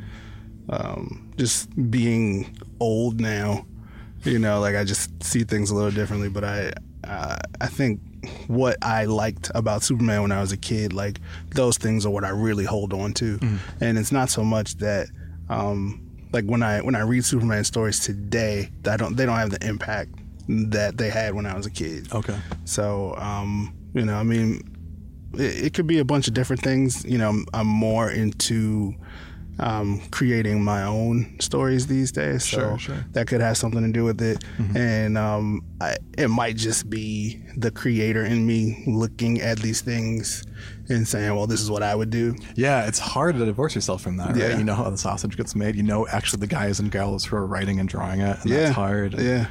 um, 0.68 1.32
just 1.36 1.90
being 1.90 2.56
old 2.78 3.20
now, 3.20 3.66
you 4.24 4.38
know, 4.38 4.60
like 4.60 4.76
I 4.76 4.84
just 4.84 5.22
see 5.22 5.44
things 5.44 5.70
a 5.70 5.74
little 5.74 5.90
differently. 5.90 6.28
But 6.28 6.44
I, 6.44 6.72
uh, 7.04 7.38
I 7.60 7.66
think 7.66 8.00
what 8.46 8.76
I 8.82 9.06
liked 9.06 9.50
about 9.54 9.82
Superman 9.82 10.22
when 10.22 10.32
I 10.32 10.40
was 10.40 10.52
a 10.52 10.56
kid, 10.56 10.92
like 10.92 11.20
those 11.54 11.78
things 11.78 12.04
are 12.04 12.10
what 12.10 12.24
I 12.24 12.30
really 12.30 12.64
hold 12.64 12.92
on 12.92 13.12
to, 13.14 13.38
and 13.80 13.98
it's 13.98 14.12
not 14.12 14.30
so 14.30 14.44
much 14.44 14.76
that, 14.76 15.08
um, 15.48 16.06
like 16.32 16.44
when 16.44 16.62
I 16.62 16.80
when 16.80 16.94
I 16.94 17.00
read 17.00 17.24
Superman 17.24 17.64
stories 17.64 18.00
today, 18.00 18.70
I 18.86 18.96
don't 18.96 19.16
they 19.16 19.26
don't 19.26 19.38
have 19.38 19.50
the 19.50 19.66
impact 19.66 20.10
that 20.48 20.96
they 20.96 21.10
had 21.10 21.34
when 21.34 21.46
I 21.46 21.56
was 21.56 21.66
a 21.66 21.70
kid. 21.70 22.12
Okay. 22.12 22.36
So, 22.64 23.14
um, 23.16 23.74
you 23.94 24.04
know, 24.04 24.16
I 24.16 24.22
mean, 24.22 24.62
it, 25.34 25.66
it 25.66 25.74
could 25.74 25.86
be 25.86 25.98
a 25.98 26.04
bunch 26.04 26.28
of 26.28 26.34
different 26.34 26.62
things. 26.62 27.04
You 27.04 27.18
know, 27.18 27.28
I'm, 27.30 27.46
I'm 27.54 27.66
more 27.66 28.10
into 28.10 28.94
um, 29.60 30.00
creating 30.10 30.64
my 30.64 30.82
own 30.82 31.38
stories 31.38 31.86
these 31.86 32.10
days. 32.10 32.48
So 32.48 32.76
Sure, 32.78 33.04
that 33.12 33.26
could 33.26 33.40
have 33.40 33.56
something 33.56 33.82
to 33.82 33.92
do 33.92 34.04
with 34.04 34.20
it. 34.20 34.42
And 34.74 35.16
um, 35.18 35.62
I, 35.80 35.96
it 36.18 36.28
might 36.28 36.56
just 36.56 36.90
be 36.90 37.40
the 37.56 37.70
creator 37.70 38.24
in 38.24 38.46
me 38.46 38.82
looking 38.86 39.40
at 39.40 39.58
these 39.58 39.80
things 39.80 40.44
and 40.88 41.06
saying, 41.06 41.34
well, 41.34 41.46
this 41.46 41.60
is 41.60 41.70
what 41.70 41.82
I 41.82 41.94
would 41.94 42.10
do. 42.10 42.34
Yeah, 42.56 42.86
it's 42.86 42.98
hard 42.98 43.36
to 43.36 43.44
divorce 43.44 43.74
yourself 43.74 44.02
from 44.02 44.16
that, 44.16 44.30
right? 44.30 44.36
Yeah. 44.36 44.58
You 44.58 44.64
know 44.64 44.74
how 44.74 44.88
the 44.90 44.98
sausage 44.98 45.36
gets 45.36 45.54
made. 45.54 45.76
You 45.76 45.82
know 45.82 46.06
actually 46.08 46.40
the 46.40 46.46
guys 46.46 46.80
and 46.80 46.90
gals 46.90 47.24
who 47.24 47.36
are 47.36 47.46
writing 47.46 47.78
and 47.78 47.88
drawing 47.88 48.20
it, 48.20 48.38
and 48.42 48.50
yeah. 48.50 48.56
that's 48.56 48.74
hard. 48.74 49.14
Yeah. 49.20 49.46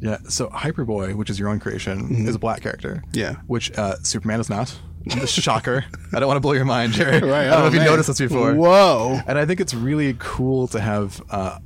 Yeah. 0.00 0.18
So 0.28 0.48
Hyperboy, 0.48 1.14
which 1.14 1.30
is 1.30 1.38
your 1.38 1.48
own 1.48 1.58
creation, 1.58 2.26
is 2.26 2.36
a 2.36 2.38
black 2.38 2.62
character. 2.62 3.02
Mm-hmm. 3.08 3.18
Yeah. 3.18 3.34
Which 3.46 3.76
uh, 3.76 3.96
Superman 4.02 4.40
is 4.40 4.48
not. 4.48 4.78
Shocker. 5.26 5.84
I 6.12 6.18
don't 6.20 6.26
want 6.26 6.36
to 6.36 6.40
blow 6.40 6.52
your 6.52 6.64
mind, 6.64 6.92
Jerry. 6.92 7.20
Right. 7.28 7.46
I 7.48 7.50
don't 7.50 7.58
know 7.60 7.64
Oh, 7.64 7.66
if 7.68 7.74
you 7.74 7.80
noticed 7.80 8.08
this 8.08 8.18
before. 8.18 8.54
Whoa. 8.54 9.20
And 9.26 9.38
I 9.38 9.46
think 9.46 9.60
it's 9.60 9.74
really 9.74 10.16
cool 10.18 10.66
to 10.68 10.80
have 10.80 11.22
uh, 11.30 11.58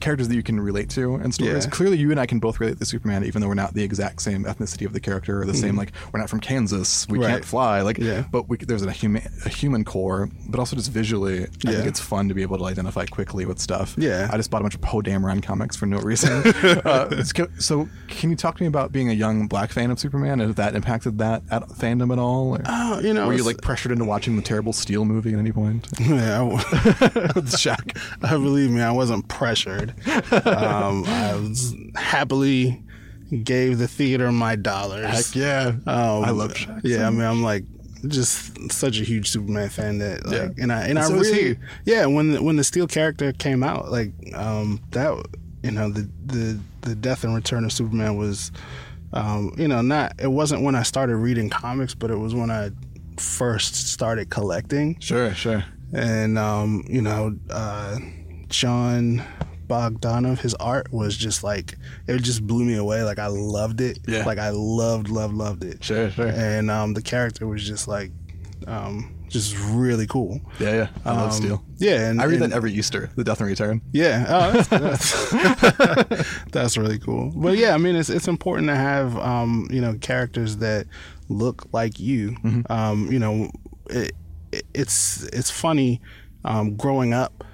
characters 0.00 0.28
that 0.28 0.34
you 0.34 0.42
can 0.42 0.60
relate 0.60 0.90
to 0.90 1.14
and 1.16 1.32
stories. 1.34 1.64
Yeah. 1.64 1.70
Clearly, 1.70 1.98
you 1.98 2.10
and 2.10 2.18
I 2.20 2.26
can 2.26 2.38
both 2.38 2.60
relate 2.60 2.78
to 2.78 2.84
Superman, 2.84 3.24
even 3.24 3.40
though 3.42 3.48
we're 3.48 3.54
not 3.54 3.74
the 3.74 3.82
exact 3.82 4.22
same 4.22 4.44
ethnicity 4.44 4.86
of 4.86 4.92
the 4.92 5.00
character 5.00 5.40
or 5.42 5.44
the 5.46 5.54
same. 5.54 5.76
Like, 5.76 5.92
we're 6.12 6.20
not 6.20 6.28
from 6.30 6.40
Kansas. 6.40 7.08
We 7.08 7.14
Mm-hmm. 7.18 7.22
Right. 7.24 7.30
can't 7.32 7.44
fly. 7.44 7.80
Like, 7.82 7.98
Yeah. 7.98 8.24
but 8.30 8.48
we, 8.48 8.56
there's 8.56 8.82
a 8.82 8.90
human 8.92 9.22
a 9.44 9.48
human 9.48 9.84
core. 9.84 10.28
But 10.48 10.58
also 10.58 10.76
just 10.76 10.90
visually, 10.90 11.44
I 11.44 11.72
think 11.72 11.86
it's 11.86 12.00
fun 12.00 12.28
to 12.28 12.34
be 12.34 12.42
able 12.42 12.58
to 12.58 12.64
identify 12.64 13.06
quickly 13.06 13.46
with 13.46 13.58
stuff. 13.58 13.94
Yeah. 13.98 14.28
I 14.32 14.36
just 14.36 14.50
bought 14.50 14.60
a 14.62 14.64
bunch 14.64 14.74
of 14.74 14.80
Poe 14.80 15.00
Dameron 15.00 15.42
comics 15.42 15.76
for 15.76 15.86
no 15.86 15.98
reason. 16.00 16.42
uh, 16.84 17.22
so- 17.24 17.88
can 18.08 18.30
you 18.30 18.36
talk 18.36 18.56
to 18.58 18.62
me 18.62 18.66
about 18.66 18.92
being 18.92 19.08
a 19.10 19.12
young 19.14 19.46
black 19.48 19.70
fan 19.70 19.90
of 19.90 19.98
Superman 19.98 20.40
and 20.40 20.50
if 20.50 20.56
that 20.56 20.74
impacted 20.74 21.18
that 21.18 21.42
at 21.50 21.62
fandom 21.70 22.12
at 22.12 22.18
all? 22.18 22.56
Or 22.56 22.60
Oh, 22.66 23.00
you 23.00 23.12
know, 23.14 23.26
were 23.26 23.34
you 23.34 23.44
like 23.44 23.60
pressured 23.62 23.92
into 23.92 24.04
watching 24.04 24.36
the 24.36 24.42
terrible 24.42 24.72
Steel 24.72 25.04
movie 25.04 25.32
at 25.32 25.38
any 25.38 25.52
point? 25.52 25.88
Yeah, 26.00 26.42
I- 26.42 26.56
Shaq. 27.52 27.96
I 28.22 28.30
believe 28.32 28.70
me, 28.70 28.80
I 28.80 28.90
wasn't 28.90 29.21
pressured. 29.28 29.94
Um, 30.06 31.04
I 31.06 31.34
was 31.34 31.74
happily 31.94 32.82
gave 33.44 33.78
the 33.78 33.88
theater 33.88 34.30
my 34.30 34.56
dollars. 34.56 35.06
Heck 35.06 35.34
yeah. 35.36 35.68
Um, 35.86 36.24
I 36.24 36.30
love 36.30 36.52
Shaq. 36.54 36.80
Yeah, 36.84 37.06
I 37.06 37.10
mean, 37.10 37.22
I'm 37.22 37.42
like 37.42 37.64
just 38.08 38.70
such 38.72 39.00
a 39.00 39.04
huge 39.04 39.30
Superman 39.30 39.68
fan 39.70 39.98
that 39.98 40.26
like, 40.26 40.34
Yeah. 40.34 40.48
and 40.62 40.72
I 40.72 40.82
and 40.88 40.98
I 40.98 41.02
So 41.02 41.14
really, 41.14 41.58
yeah. 41.86 42.04
When 42.06 42.32
the, 42.32 42.42
when 42.42 42.56
the 42.56 42.64
Steel 42.64 42.86
character 42.86 43.32
came 43.32 43.62
out, 43.62 43.90
like 43.90 44.12
um, 44.34 44.80
that, 44.90 45.24
you 45.62 45.70
know, 45.70 45.88
the 45.90 46.08
the 46.26 46.60
the 46.82 46.94
death 46.94 47.24
and 47.24 47.34
return 47.34 47.64
of 47.64 47.72
Superman 47.72 48.16
was, 48.16 48.50
um, 49.12 49.54
you 49.56 49.68
know, 49.68 49.80
not 49.82 50.12
it 50.20 50.30
wasn't 50.32 50.62
when 50.62 50.74
I 50.74 50.82
started 50.82 51.16
reading 51.16 51.48
comics, 51.48 51.94
but 51.94 52.10
it 52.10 52.16
was 52.18 52.34
when 52.34 52.50
I 52.50 52.70
first 53.18 53.74
started 53.92 54.30
collecting 54.30 54.98
Sure, 54.98 55.32
sure. 55.34 55.64
and 55.94 56.36
um, 56.38 56.84
you 56.88 57.00
know, 57.02 57.36
uh, 57.50 57.98
Jon 58.52 59.22
Bogdanove, 59.66 60.38
his 60.40 60.54
art 60.54 60.92
was 60.92 61.16
just 61.16 61.42
like 61.42 61.74
it 62.06 62.18
just 62.22 62.46
blew 62.46 62.64
me 62.64 62.74
away. 62.76 63.02
Like 63.02 63.18
I 63.18 63.26
loved 63.28 63.80
it. 63.80 63.98
Yeah. 64.06 64.24
Like 64.24 64.38
I 64.38 64.50
loved, 64.50 65.08
loved, 65.08 65.34
loved 65.34 65.64
it. 65.64 65.82
Sure, 65.82 66.10
sure. 66.10 66.28
And 66.28 66.70
um, 66.70 66.94
the 66.94 67.02
character 67.02 67.46
was 67.46 67.66
just 67.66 67.88
like, 67.88 68.12
um, 68.66 69.14
just 69.28 69.56
really 69.70 70.06
cool. 70.06 70.40
Yeah, 70.60 70.72
yeah. 70.74 70.88
I 71.06 71.12
love 71.12 71.26
Um, 71.28 71.32
Steel. 71.32 71.64
Yeah, 71.78 72.08
and 72.10 72.20
I 72.20 72.24
read 72.24 72.42
and- 72.42 72.52
that 72.52 72.56
every 72.56 72.72
Easter, 72.72 73.10
The 73.16 73.24
Death 73.24 73.40
and 73.40 73.48
Return. 73.48 73.80
yeah, 73.92 74.26
oh, 74.28 74.52
that's, 74.62 75.30
that's, 75.30 76.44
that's 76.52 76.76
really 76.76 76.98
cool. 76.98 77.32
But 77.34 77.56
yeah, 77.56 77.74
I 77.74 77.78
mean, 77.78 77.96
it's 77.96 78.10
it's 78.10 78.28
important 78.28 78.68
to 78.68 78.76
have 78.76 79.16
um, 79.16 79.68
you 79.70 79.80
know 79.80 79.94
characters 80.00 80.58
that 80.58 80.86
look 81.28 81.66
like 81.72 81.98
you. 81.98 82.36
Um, 82.68 83.10
you 83.10 83.18
know, 83.18 83.50
it, 83.88 84.12
it, 84.52 84.64
it's 84.74 85.22
it's 85.32 85.50
funny. 85.50 86.00
Um, 86.44 86.76
growing 86.76 87.14
up, 87.14 87.44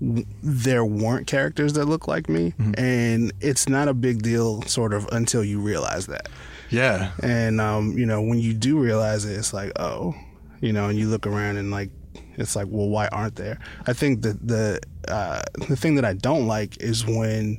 there 0.00 0.84
weren't 0.84 1.26
characters 1.26 1.72
that 1.72 1.86
look 1.86 2.06
like 2.06 2.28
me, 2.28 2.54
and 2.76 3.32
it's 3.40 3.68
not 3.68 3.88
a 3.88 3.94
big 3.94 4.22
deal, 4.22 4.62
sort 4.62 4.94
of, 4.94 5.08
until 5.12 5.42
you 5.42 5.60
realize 5.60 6.06
that. 6.06 6.28
Yeah. 6.70 7.12
And 7.22 7.60
um, 7.60 7.96
you 7.96 8.06
know, 8.06 8.20
when 8.22 8.38
you 8.38 8.54
do 8.54 8.78
realize 8.78 9.24
it, 9.24 9.36
it's 9.36 9.52
like, 9.52 9.72
oh, 9.76 10.14
you 10.60 10.72
know, 10.72 10.88
and 10.88 10.98
you 10.98 11.08
look 11.08 11.26
around 11.26 11.56
and 11.56 11.70
like, 11.70 11.90
it's 12.36 12.54
like, 12.54 12.66
well, 12.68 12.88
why 12.88 13.08
aren't 13.08 13.36
there? 13.36 13.58
I 13.86 13.92
think 13.92 14.22
that 14.22 14.46
the 14.46 14.80
uh, 15.08 15.42
the 15.68 15.76
thing 15.76 15.96
that 15.96 16.04
I 16.04 16.12
don't 16.12 16.46
like 16.46 16.80
is 16.80 17.04
when 17.04 17.58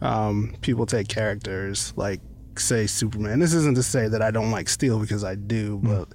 um, 0.00 0.54
people 0.60 0.86
take 0.86 1.08
characters 1.08 1.92
like, 1.96 2.20
say, 2.56 2.86
Superman. 2.86 3.40
This 3.40 3.54
isn't 3.54 3.74
to 3.76 3.82
say 3.82 4.06
that 4.06 4.22
I 4.22 4.30
don't 4.30 4.50
like 4.50 4.68
Steel 4.68 5.00
because 5.00 5.24
I 5.24 5.34
do, 5.34 5.80
but 5.82 6.08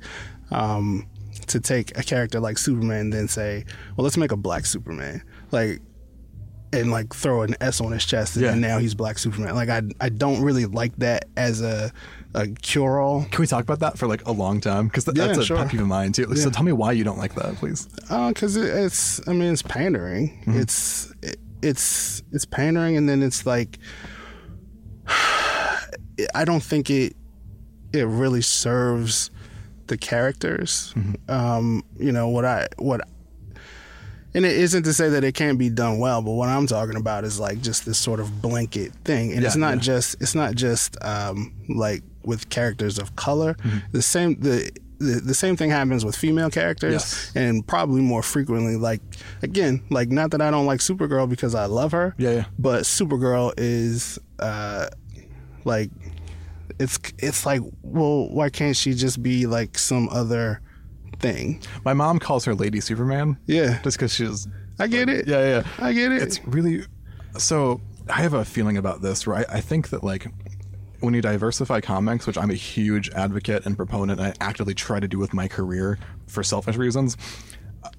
um, 0.56 1.08
to 1.48 1.60
take 1.60 1.98
a 1.98 2.04
character 2.04 2.40
like 2.40 2.58
Superman 2.58 3.00
and 3.02 3.14
then 3.14 3.28
say, 3.28 3.66
well, 3.98 4.04
let's 4.04 4.18
make 4.18 4.32
a 4.32 4.38
black 4.38 4.66
Superman, 4.66 5.22
like. 5.52 5.82
And 6.72 6.92
like 6.92 7.16
throw 7.16 7.42
an 7.42 7.56
S 7.62 7.82
on 7.82 7.92
his 7.92 8.06
chest, 8.06 8.36
and 8.36 8.46
Yeah. 8.46 8.54
now 8.54 8.78
he's 8.78 8.94
Black 8.94 9.18
Superman. 9.18 9.56
Like 9.56 9.70
I, 9.70 9.82
I 10.00 10.10
don't 10.10 10.44
really 10.44 10.68
like 10.68 10.96
that 10.98 11.26
as 11.36 11.64
a, 11.64 11.92
a 12.36 12.46
cure 12.48 13.00
all. 13.00 13.26
Can 13.32 13.40
we 13.42 13.48
talk 13.48 13.64
about 13.64 13.80
that 13.80 13.98
for 13.98 14.06
like 14.06 14.24
a 14.28 14.32
long 14.32 14.62
time? 14.62 14.86
Because 14.86 15.08
Yeah, 15.08 15.14
that's 15.26 15.40
a 15.40 15.46
sure. 15.46 15.58
pet 15.58 15.70
peeve 15.72 15.82
of 15.82 15.88
mine 15.88 16.12
too. 16.12 16.26
So 16.36 16.44
Yeah. 16.44 16.52
tell 16.54 16.62
me 16.62 16.72
why 16.72 16.92
you 16.92 17.04
don't 17.04 17.18
like 17.18 17.34
that, 17.34 17.56
please. 17.56 17.88
Uh, 18.12 18.28
because 18.28 18.56
it, 18.56 18.66
it's 18.72 19.20
I 19.28 19.34
mean 19.34 19.52
it's 19.52 19.64
pandering. 19.64 20.44
Mm-hmm. 20.46 20.60
It's 20.60 21.12
it, 21.24 21.40
it's 21.64 22.22
it's 22.32 22.46
pandering, 22.46 22.98
and 22.98 23.10
then 23.10 23.24
it's 23.24 23.48
like 23.48 23.80
I 25.08 26.46
don't 26.46 26.62
think 26.64 26.92
it 26.92 27.16
it 27.94 28.04
really 28.06 28.42
serves 28.42 29.32
the 29.88 29.98
characters. 29.98 30.94
Mm-hmm. 30.96 31.32
Um, 31.32 31.84
you 31.98 32.12
know 32.12 32.28
what 32.28 32.46
I 32.46 32.68
what 32.78 33.02
and 34.34 34.46
it 34.46 34.56
isn't 34.58 34.84
to 34.84 34.94
say 34.94 35.10
that 35.10 35.24
it 35.24 35.34
can't 35.34 35.58
be 35.58 35.70
done 35.70 36.00
well, 36.00 36.22
but 36.22 36.32
what 36.32 36.50
I'm 36.50 36.68
talking 36.68 36.96
about 36.96 37.24
is 37.24 37.40
like 37.40 37.62
just 37.62 37.86
this 37.86 37.98
sort 37.98 38.20
of 38.20 38.42
blanket 38.42 38.94
thing, 39.04 39.34
and 39.34 39.44
it's 39.44 39.56
not 39.56 39.76
yeah. 39.76 39.82
just 39.82 40.22
it's 40.22 40.36
not 40.36 40.56
just 40.56 40.98
um, 41.04 41.54
like 41.70 42.04
with 42.24 42.50
characters 42.50 43.00
of 43.00 43.16
color. 43.16 43.54
Mm-hmm. 43.56 43.78
The 43.92 44.02
same 44.02 44.40
the, 44.40 44.72
the 45.00 45.22
the 45.22 45.34
same 45.34 45.56
thing 45.56 45.70
happens 45.72 46.04
with 46.06 46.16
female 46.16 46.50
characters, 46.50 46.94
Yes. 46.94 47.32
and 47.36 47.66
probably 47.66 48.02
more 48.02 48.22
frequently. 48.22 48.76
Like 48.76 49.02
again, 49.42 49.82
like 49.90 50.10
not 50.10 50.32
that 50.32 50.42
I 50.42 50.52
don't 50.52 50.66
like 50.66 50.80
Supergirl 50.80 51.28
because 51.30 51.56
I 51.56 51.66
love 51.66 51.92
her, 51.94 52.14
Yeah, 52.18 52.32
yeah. 52.32 52.46
but 52.60 52.84
Supergirl 52.84 53.54
is 53.58 54.20
uh, 54.40 54.90
like 55.66 55.90
it's 56.80 57.00
it's 57.18 57.46
like 57.46 57.62
well, 57.82 58.30
why 58.30 58.50
can't 58.50 58.76
she 58.76 58.94
just 58.94 59.24
be 59.24 59.48
like 59.48 59.78
some 59.78 60.08
other 60.10 60.62
thing? 61.20 61.62
My 61.86 61.94
mom 61.94 62.20
calls 62.20 62.46
her 62.46 62.56
Lady 62.56 62.80
Superman. 62.80 63.38
Yeah. 63.46 63.82
Just 63.84 63.98
because 63.98 64.14
she's. 64.14 64.48
I 64.80 64.88
get 64.88 65.10
it. 65.10 65.28
Yeah, 65.28 65.42
yeah. 65.42 65.68
I 65.78 65.94
get 65.94 66.12
it. 66.12 66.22
It's 66.22 66.44
really. 66.46 66.86
So 67.38 67.82
I 68.10 68.22
have 68.22 68.34
a 68.34 68.44
feeling 68.46 68.78
about 68.78 69.02
this, 69.02 69.28
right? 69.28 69.46
I 69.50 69.62
think 69.62 69.90
that, 69.90 70.04
like, 70.04 70.28
when 71.00 71.14
you 71.14 71.22
diversify 71.22 71.82
comics, 71.82 72.26
which 72.26 72.38
I'm 72.38 72.50
a 72.50 72.56
huge 72.56 73.10
advocate 73.12 73.66
and 73.66 73.78
proponent, 73.78 74.20
and 74.20 74.30
I 74.30 74.34
actively 74.44 74.74
try 74.74 75.00
to 75.00 75.08
do 75.08 75.20
with 75.20 75.34
my 75.34 75.48
career 75.48 76.00
for 76.28 76.44
selfish 76.44 76.76
reasons, 76.76 77.18
uh, 77.84 77.90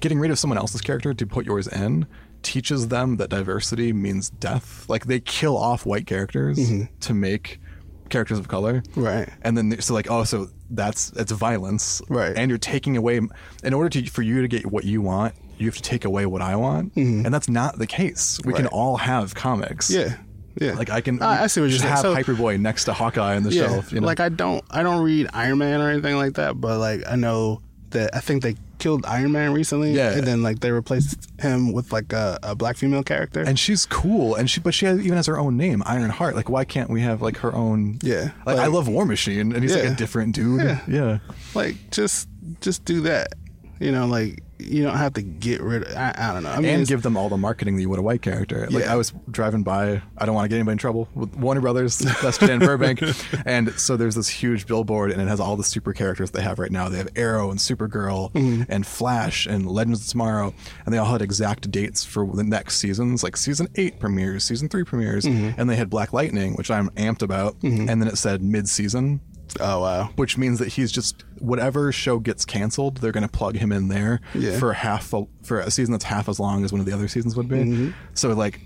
getting 0.00 0.18
rid 0.18 0.30
of 0.30 0.38
someone 0.38 0.58
else's 0.58 0.80
character 0.80 1.14
to 1.14 1.26
put 1.26 1.46
yours 1.46 1.66
in 1.68 2.06
teaches 2.42 2.88
them 2.88 3.16
that 3.18 3.30
diversity 3.30 3.92
means 3.92 4.30
death. 4.30 4.88
Like, 4.88 5.06
they 5.06 5.20
kill 5.20 5.56
off 5.56 5.86
white 5.86 6.06
characters 6.06 6.58
to 7.00 7.14
make 7.14 7.60
characters 8.08 8.38
of 8.38 8.48
color. 8.48 8.82
Right. 8.96 9.28
And 9.42 9.56
then, 9.56 9.80
so 9.80 9.94
like, 9.94 10.10
oh, 10.10 10.24
so 10.24 10.48
that's, 10.70 11.12
it's 11.12 11.32
violence. 11.32 12.00
Right. 12.08 12.36
And 12.36 12.50
you're 12.50 12.58
taking 12.58 12.96
away, 12.96 13.20
in 13.62 13.74
order 13.74 13.88
to, 13.90 14.10
for 14.10 14.22
you 14.22 14.42
to 14.42 14.48
get 14.48 14.66
what 14.66 14.84
you 14.84 15.02
want, 15.02 15.34
you 15.58 15.66
have 15.66 15.76
to 15.76 15.82
take 15.82 16.04
away 16.04 16.24
what 16.24 16.40
I 16.40 16.56
want. 16.56 16.94
Mm-hmm. 16.94 17.26
And 17.26 17.34
that's 17.34 17.48
not 17.48 17.78
the 17.78 17.86
case. 17.86 18.40
We 18.44 18.54
can 18.54 18.66
all 18.66 18.96
have 18.96 19.34
comics. 19.34 19.90
Yeah. 19.90 20.16
Yeah. 20.60 20.72
Like 20.72 20.90
I 20.90 21.00
can, 21.00 21.22
I, 21.22 21.44
I 21.44 21.46
see 21.46 21.60
what 21.60 21.66
you're 21.66 21.78
just 21.78 21.82
saying. 21.82 21.94
have 21.94 22.02
So- 22.02 22.14
Hyperboy 22.14 22.58
next 22.58 22.84
to 22.86 22.92
Hawkeye 22.92 23.36
on 23.36 23.42
the 23.42 23.52
yeah. 23.52 23.66
shelf. 23.66 23.92
You 23.92 24.00
know? 24.00 24.06
Like 24.06 24.20
I 24.20 24.30
don't 24.30 24.64
I 24.70 24.82
don't 24.82 25.02
read 25.02 25.28
Iron 25.32 25.58
Man 25.58 25.80
or 25.80 25.90
anything 25.90 26.16
like 26.16 26.34
that, 26.34 26.60
but 26.60 26.78
like 26.78 27.02
I 27.06 27.16
know 27.16 27.62
that 27.90 28.14
I 28.14 28.20
think 28.20 28.42
they 28.42 28.56
killed 28.80 29.06
Iron 29.06 29.32
Man 29.32 29.52
recently. 29.52 29.92
Yeah. 29.92 30.12
And 30.12 30.26
then 30.26 30.42
like 30.42 30.60
they 30.60 30.72
replaced 30.72 31.30
him 31.40 31.72
with 31.72 31.92
like 31.92 32.12
a, 32.12 32.38
a 32.42 32.54
black 32.54 32.76
female 32.76 33.02
character. 33.02 33.42
and 33.42 33.58
she's 33.58 33.86
cool, 33.86 34.34
and 34.34 34.50
she, 34.50 34.60
but 34.60 34.74
she 34.74 34.86
has, 34.86 34.98
even 34.98 35.16
has 35.16 35.26
her 35.26 35.38
own 35.38 35.56
name, 35.56 35.82
Iron 35.86 36.10
Heart. 36.10 36.34
Like, 36.34 36.48
why 36.48 36.64
can't 36.64 36.90
we 36.90 37.02
have 37.02 37.22
like 37.22 37.36
her 37.38 37.54
own? 37.54 37.98
Yeah. 38.02 38.32
Like, 38.44 38.58
I 38.58 38.66
love 38.66 38.88
War 38.88 39.04
Machine, 39.04 39.52
and 39.52 39.62
he's 39.62 39.74
like 39.74 39.84
a 39.84 39.94
different 39.94 40.34
dude. 40.34 40.62
Yeah. 40.62 40.80
yeah. 40.88 41.18
like 41.54 41.76
just 41.90 42.28
just 42.60 42.84
do 42.84 43.02
that. 43.02 43.34
You 43.80 43.90
know, 43.92 44.06
like 44.06 44.42
you 44.58 44.82
don't 44.82 44.96
have 44.98 45.14
to 45.14 45.22
get 45.22 45.62
rid 45.62 45.84
of 45.84 45.96
I, 45.96 46.14
I 46.14 46.34
don't 46.34 46.42
know. 46.42 46.50
I 46.50 46.60
mean 46.60 46.66
and 46.66 46.86
give 46.86 47.00
them 47.02 47.16
all 47.16 47.30
the 47.30 47.38
marketing 47.38 47.76
that 47.76 47.80
you 47.82 47.88
would 47.88 47.98
a 47.98 48.02
white 48.02 48.20
character. 48.20 48.66
Like 48.70 48.84
Yeah. 48.84 48.92
I 48.92 48.96
was 48.96 49.10
driving 49.30 49.62
by, 49.62 50.02
I 50.18 50.26
don't 50.26 50.34
want 50.34 50.44
to 50.44 50.48
get 50.50 50.56
anybody 50.56 50.72
in 50.72 50.78
trouble 50.78 51.08
with 51.14 51.34
Warner 51.34 51.62
Brothers, 51.62 51.98
Best 52.20 52.42
in 52.42 52.58
Burbank, 52.58 53.00
and 53.46 53.72
so 53.80 53.96
there's 53.96 54.16
this 54.16 54.28
huge 54.28 54.66
billboard, 54.66 55.12
and 55.12 55.22
it 55.22 55.28
has 55.28 55.40
all 55.40 55.56
the 55.56 55.64
super 55.64 55.94
characters 55.94 56.30
they 56.32 56.42
have 56.42 56.58
right 56.58 56.70
now. 56.70 56.90
They 56.90 56.98
have 56.98 57.08
Arrow 57.16 57.50
and 57.50 57.58
Supergirl 57.58 58.30
Mm-hmm. 58.32 58.64
and 58.70 58.86
Flash 58.86 59.46
and 59.46 59.66
Legends 59.66 60.02
of 60.02 60.08
Tomorrow, 60.08 60.52
and 60.84 60.92
they 60.92 60.98
all 60.98 61.10
had 61.10 61.22
exact 61.22 61.70
dates 61.70 62.04
for 62.04 62.26
the 62.26 62.44
next 62.44 62.76
seasons. 62.76 63.22
Like 63.22 63.38
season 63.38 63.66
eight 63.76 63.98
premieres, 63.98 64.44
season 64.44 64.68
three 64.68 64.84
premieres, 64.84 65.24
Mm-hmm. 65.24 65.58
and 65.58 65.70
they 65.70 65.76
had 65.76 65.88
Black 65.88 66.12
Lightning, 66.12 66.52
which 66.56 66.70
I'm 66.70 66.90
amped 66.90 67.22
about, 67.22 67.56
and 67.62 67.88
then 67.88 68.08
it 68.08 68.18
said 68.18 68.42
mid 68.42 68.68
season 68.68 69.20
Oh 69.58 69.80
wow. 69.80 70.10
which 70.16 70.36
means 70.38 70.58
that 70.58 70.68
he's 70.68 70.92
just 70.92 71.24
whatever 71.38 71.90
show 71.92 72.18
gets 72.18 72.44
canceled, 72.44 72.98
they're 72.98 73.12
going 73.12 73.26
to 73.26 73.28
plug 73.28 73.56
him 73.56 73.72
in 73.72 73.88
there 73.88 74.20
Yeah. 74.34 74.58
for 74.58 74.72
half 74.74 75.12
a, 75.14 75.24
for 75.42 75.60
a 75.60 75.70
season 75.70 75.92
that's 75.92 76.04
half 76.04 76.28
as 76.28 76.38
long 76.38 76.64
as 76.64 76.72
one 76.72 76.80
of 76.80 76.86
the 76.86 76.92
other 76.92 77.08
seasons 77.08 77.34
would 77.36 77.48
be. 77.48 77.56
Mm-hmm. 77.56 77.90
So 78.14 78.32
like 78.34 78.60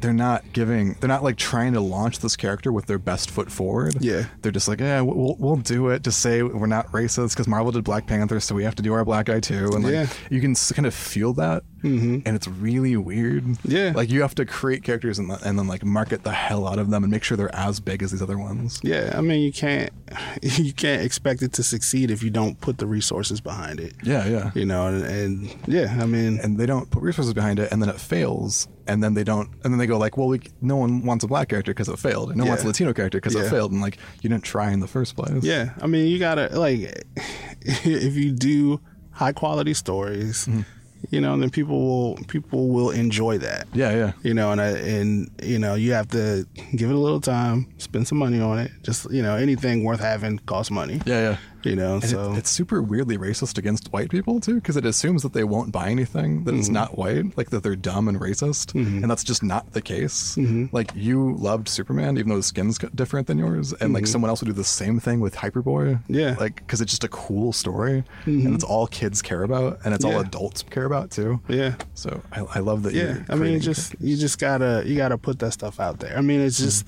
they're 0.00 0.12
not 0.12 0.44
giving 0.52 0.92
they're 1.00 1.08
not 1.08 1.24
like 1.24 1.36
trying 1.36 1.72
to 1.72 1.80
launch 1.80 2.20
this 2.20 2.36
character 2.36 2.70
with 2.70 2.86
their 2.86 3.00
best 3.00 3.30
foot 3.32 3.50
forward. 3.50 3.96
Yeah. 4.00 4.26
They're 4.42 4.52
just 4.52 4.68
like, 4.68 4.78
"Yeah, 4.78 5.00
we'll 5.00 5.34
we'll 5.40 5.56
do 5.56 5.88
it 5.88 6.04
to 6.04 6.12
say 6.12 6.40
we're 6.44 6.66
not 6.66 6.86
racist 6.92 7.34
cuz 7.36 7.48
Marvel 7.48 7.72
did 7.72 7.82
Black 7.82 8.06
Panther, 8.06 8.38
so 8.38 8.54
we 8.54 8.62
have 8.62 8.76
to 8.76 8.82
do 8.82 8.92
our 8.92 9.04
black 9.04 9.26
guy 9.26 9.40
too." 9.40 9.70
And 9.74 9.82
like 9.82 9.92
Yeah. 9.92 10.06
you 10.30 10.40
can 10.40 10.54
kind 10.54 10.86
of 10.86 10.94
feel 10.94 11.32
that. 11.32 11.64
Mm-hmm. 11.82 12.20
And 12.26 12.36
it's 12.36 12.48
really 12.48 12.96
weird. 12.96 13.44
Yeah. 13.64 13.92
Like 13.94 14.10
you 14.10 14.22
have 14.22 14.34
to 14.36 14.44
create 14.44 14.82
characters 14.82 15.18
and, 15.18 15.30
and 15.30 15.58
then 15.58 15.66
like 15.66 15.84
market 15.84 16.24
the 16.24 16.32
hell 16.32 16.66
out 16.66 16.78
of 16.78 16.90
them 16.90 17.04
and 17.04 17.10
make 17.10 17.22
sure 17.22 17.36
they're 17.36 17.54
as 17.54 17.80
big 17.80 18.02
as 18.02 18.10
these 18.10 18.22
other 18.22 18.38
ones. 18.38 18.80
Yeah, 18.82 19.14
I 19.16 19.20
mean 19.20 19.42
you 19.42 19.52
can't 19.52 19.90
you 20.42 20.72
can't 20.72 21.02
expect 21.02 21.42
it 21.42 21.52
to 21.54 21.62
succeed 21.62 22.10
if 22.10 22.22
you 22.22 22.30
don't 22.30 22.60
put 22.60 22.78
the 22.78 22.86
resources 22.86 23.40
behind 23.40 23.80
it. 23.80 23.94
Yeah, 24.02 24.26
yeah. 24.26 24.50
You 24.54 24.64
know, 24.64 24.86
and, 24.88 25.04
and 25.04 25.56
yeah, 25.66 25.96
I 26.00 26.06
mean 26.06 26.38
and 26.40 26.58
they 26.58 26.66
don't 26.66 26.90
put 26.90 27.02
resources 27.02 27.34
behind 27.34 27.58
it, 27.58 27.70
and 27.72 27.80
then 27.82 27.88
it 27.88 28.00
fails, 28.00 28.68
and 28.86 29.02
then 29.02 29.14
they 29.14 29.24
don't, 29.24 29.48
and 29.64 29.72
then 29.72 29.78
they 29.78 29.86
go 29.86 29.98
like, 29.98 30.16
well, 30.16 30.28
we, 30.28 30.40
no 30.60 30.76
one 30.76 31.04
wants 31.04 31.24
a 31.24 31.28
black 31.28 31.48
character 31.48 31.72
because 31.72 31.88
it 31.88 31.98
failed, 31.98 32.30
and 32.30 32.38
no 32.38 32.44
one 32.44 32.50
wants 32.50 32.64
a 32.64 32.66
Latino 32.66 32.92
character 32.92 33.18
because 33.18 33.34
it 33.34 33.48
failed, 33.50 33.72
and 33.72 33.80
like 33.80 33.98
you 34.22 34.30
didn't 34.30 34.44
try 34.44 34.70
in 34.72 34.80
the 34.80 34.88
first 34.88 35.14
place. 35.16 35.44
Yeah, 35.44 35.74
I 35.80 35.86
mean, 35.86 36.08
you 36.08 36.18
gotta 36.18 36.48
like 36.58 37.04
if 37.60 38.16
you 38.16 38.32
do 38.32 38.80
high 39.12 39.32
quality 39.32 39.74
stories, 39.74 40.46
Mm-hmm. 40.46 40.62
You 41.10 41.20
know, 41.20 41.32
and 41.32 41.42
then 41.42 41.50
people 41.50 41.78
will 41.78 42.14
people 42.26 42.68
will 42.68 42.90
enjoy 42.90 43.38
that. 43.38 43.66
yeah, 43.72 43.90
yeah. 43.94 44.12
You 44.22 44.34
know, 44.34 44.52
and 44.52 44.60
I, 44.60 44.68
and 44.68 45.30
you 45.42 45.58
know, 45.58 45.74
you 45.74 45.92
have 45.92 46.08
to 46.08 46.46
give 46.76 46.90
it 46.90 46.94
a 46.94 46.98
little 46.98 47.20
time, 47.20 47.66
spend 47.78 48.06
some 48.08 48.18
money 48.18 48.40
on 48.40 48.58
it. 48.58 48.70
Just 48.82 49.10
you 49.10 49.22
know, 49.22 49.36
anything 49.36 49.84
worth 49.84 50.00
having 50.00 50.38
costs 50.40 50.70
money. 50.70 51.00
Yeah, 51.06 51.20
yeah. 51.20 51.36
You 51.68 51.76
know, 51.76 51.94
And 51.94 52.04
so 52.04 52.32
it, 52.32 52.38
it's 52.38 52.50
super 52.50 52.82
weirdly 52.82 53.16
racist 53.18 53.58
against 53.58 53.92
white 53.92 54.10
people 54.10 54.40
too, 54.40 54.56
because 54.56 54.76
it 54.76 54.84
assumes 54.86 55.22
that 55.22 55.32
they 55.32 55.44
won't 55.44 55.72
buy 55.72 55.88
anything 55.90 56.44
that 56.44 56.52
Mm-hmm. 56.52 56.60
is 56.60 56.70
not 56.70 56.96
white, 56.98 57.36
like 57.36 57.50
that 57.50 57.62
they're 57.62 57.76
dumb 57.76 58.08
and 58.08 58.18
racist, 58.20 58.74
and 58.74 59.10
that's 59.10 59.24
just 59.24 59.42
not 59.42 59.72
the 59.72 59.82
case. 59.82 60.34
Mm-hmm. 60.36 60.66
Like 60.72 60.90
you 60.94 61.34
loved 61.38 61.68
Superman, 61.68 62.16
even 62.18 62.28
though 62.30 62.36
his 62.36 62.46
skin's 62.46 62.78
different 62.94 63.26
than 63.26 63.38
yours, 63.38 63.72
and 63.74 63.92
like 63.92 64.06
someone 64.06 64.28
else 64.28 64.40
would 64.40 64.46
do 64.48 64.52
the 64.52 64.64
same 64.64 64.98
thing 65.00 65.20
with 65.20 65.34
Hyperboy. 65.36 65.94
Mm-hmm. 65.94 66.14
Yeah. 66.14 66.30
Mm-hmm. 66.30 66.40
like 66.40 66.56
because 66.56 66.80
it's 66.80 66.90
just 66.92 67.04
a 67.04 67.08
cool 67.08 67.52
story, 67.52 68.04
and 68.26 68.54
it's 68.54 68.64
all 68.64 68.86
kids 68.86 69.22
care 69.22 69.42
about, 69.42 69.78
and 69.84 69.94
it's 69.94 70.04
all 70.04 70.18
adults 70.20 70.62
care 70.62 70.84
about 70.84 71.10
too. 71.10 71.40
yeah. 71.48 71.74
So 71.94 72.22
I, 72.32 72.40
I 72.54 72.58
love 72.60 72.82
that. 72.84 72.94
yeah 72.94 73.22
i 73.28 73.34
mean 73.34 73.60
just 73.60 73.94
you 74.00 74.16
just 74.16 74.38
gotta 74.38 74.82
you 74.86 74.96
gotta 74.96 75.18
put 75.18 75.38
that 75.40 75.52
stuff 75.52 75.80
out 75.80 75.98
there 76.00 76.16
i 76.16 76.20
mean 76.20 76.40
it's 76.40 76.58
just 76.58 76.86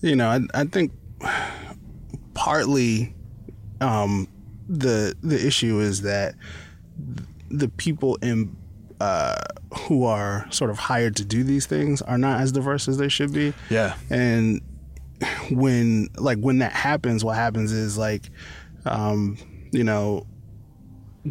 you 0.00 0.16
know 0.16 0.28
I, 0.28 0.40
I 0.54 0.64
think 0.64 0.92
partly 2.34 3.14
um 3.80 4.26
the 4.68 5.14
the 5.22 5.44
issue 5.46 5.80
is 5.80 6.02
that 6.02 6.34
the 7.50 7.68
people 7.68 8.16
in 8.22 8.54
uh 9.00 9.36
who 9.88 10.04
are 10.04 10.46
sort 10.50 10.70
of 10.70 10.78
hired 10.78 11.16
to 11.16 11.24
do 11.24 11.42
these 11.42 11.66
things 11.66 12.02
are 12.02 12.18
not 12.18 12.40
as 12.40 12.52
diverse 12.52 12.86
as 12.88 12.98
they 12.98 13.08
should 13.08 13.32
be 13.32 13.52
Yeah. 13.70 13.94
and 14.10 14.60
when 15.50 16.08
like 16.16 16.38
when 16.38 16.58
that 16.58 16.72
happens 16.72 17.24
what 17.24 17.36
happens 17.36 17.72
is 17.72 17.98
like 17.98 18.30
um 18.86 19.36
you 19.72 19.84
know 19.84 20.26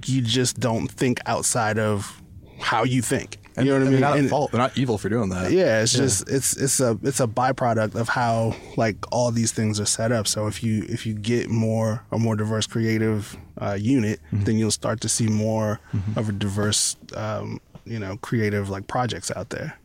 you 0.06 0.22
just 0.22 0.60
don't 0.60 0.90
think 0.90 1.20
outside 1.26 1.80
of 1.80 2.22
how 2.60 2.84
you 2.84 3.02
think 3.02 3.39
And, 3.60 3.68
you 3.68 3.74
know 3.74 3.80
what 3.80 3.88
I 3.88 3.92
mean? 3.92 4.00
They're 4.02 4.10
not 4.10 4.18
And- 4.20 4.30
fault. 4.30 4.52
They're 4.52 4.60
not 4.62 4.78
evil 4.78 4.98
for 4.98 5.10
doing 5.10 5.30
that. 5.30 5.52
yeah, 5.52 5.82
it's 5.82 5.94
just 5.94 6.28
it's 6.30 6.56
it's 6.58 6.80
a 6.80 6.98
it's 7.04 7.20
a 7.20 7.28
byproduct 7.28 7.96
of 7.96 8.10
how 8.10 8.56
like 8.78 8.98
all 9.12 9.32
these 9.32 9.52
things 9.52 9.80
are 9.80 9.86
set 9.86 10.12
up. 10.12 10.28
So 10.28 10.48
if 10.48 10.64
you 10.64 10.86
if 10.90 11.06
you 11.06 11.14
get 11.14 11.50
more 11.50 12.04
a 12.12 12.18
more 12.20 12.36
diverse 12.36 12.66
creative 12.68 13.38
uh, 13.62 13.78
unit, 13.80 14.20
Mm-hmm. 14.32 14.44
then 14.46 14.58
you'll 14.58 14.72
start 14.72 15.02
to 15.02 15.10
see 15.10 15.28
more 15.28 15.80
of 16.16 16.30
a 16.30 16.32
diverse 16.32 16.96
um, 17.16 17.60
you 17.86 18.00
know 18.00 18.18
creative 18.18 18.70
like 18.70 18.88
projects 18.88 19.32
out 19.36 19.50
there. 19.50 19.78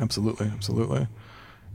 Absolutely, 0.00 0.48
absolutely. 0.54 1.08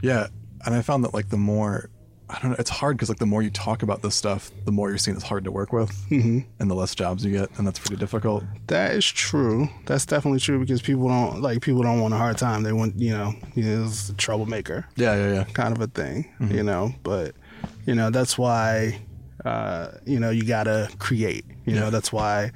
Yeah, 0.00 0.28
and 0.64 0.74
I 0.74 0.82
found 0.82 1.04
that 1.04 1.14
like 1.14 1.28
the 1.30 1.36
more 1.36 1.90
I 2.32 2.38
don't 2.40 2.52
know, 2.52 2.56
it's 2.58 2.70
hard 2.70 2.96
because 2.96 3.10
like 3.10 3.18
the 3.18 3.26
more 3.26 3.42
you 3.42 3.50
talk 3.50 3.82
about 3.82 4.00
this 4.00 4.14
stuff, 4.14 4.50
the 4.64 4.72
more 4.72 4.88
you're 4.88 4.98
seeing 4.98 5.16
it's 5.16 5.24
hard 5.24 5.44
to 5.44 5.52
work 5.52 5.72
with, 5.72 5.90
mm-hmm. 6.08 6.40
and 6.58 6.70
the 6.70 6.74
less 6.74 6.94
jobs 6.94 7.24
you 7.24 7.30
get, 7.30 7.50
and 7.58 7.66
that's 7.66 7.78
pretty 7.78 7.96
difficult. 7.96 8.42
That 8.68 8.92
is 8.92 9.06
true. 9.06 9.68
That's 9.84 10.06
definitely 10.06 10.40
true 10.40 10.58
because 10.58 10.80
people 10.80 11.08
don't 11.08 11.42
like 11.42 11.60
people 11.60 11.82
don't 11.82 12.00
want 12.00 12.14
a 12.14 12.16
hard 12.16 12.38
time. 12.38 12.62
They 12.62 12.72
want 12.72 12.98
you 12.98 13.10
know, 13.10 13.34
you 13.54 13.64
know 13.64 13.84
it's 13.84 14.08
a 14.08 14.14
troublemaker. 14.14 14.86
Yeah, 14.96 15.14
yeah, 15.14 15.32
yeah. 15.34 15.44
kind 15.44 15.76
of 15.76 15.82
a 15.82 15.88
thing, 15.88 16.32
you 16.40 16.62
know. 16.62 16.94
But 17.02 17.34
you 17.84 17.94
know 17.94 18.08
that's 18.08 18.38
why 18.38 18.98
uh, 19.44 19.88
you 20.06 20.18
know 20.18 20.30
you 20.30 20.44
gotta 20.44 20.88
create. 20.98 21.44
You 21.66 21.74
know 21.74 21.90
that's 21.90 22.12
why 22.12 22.52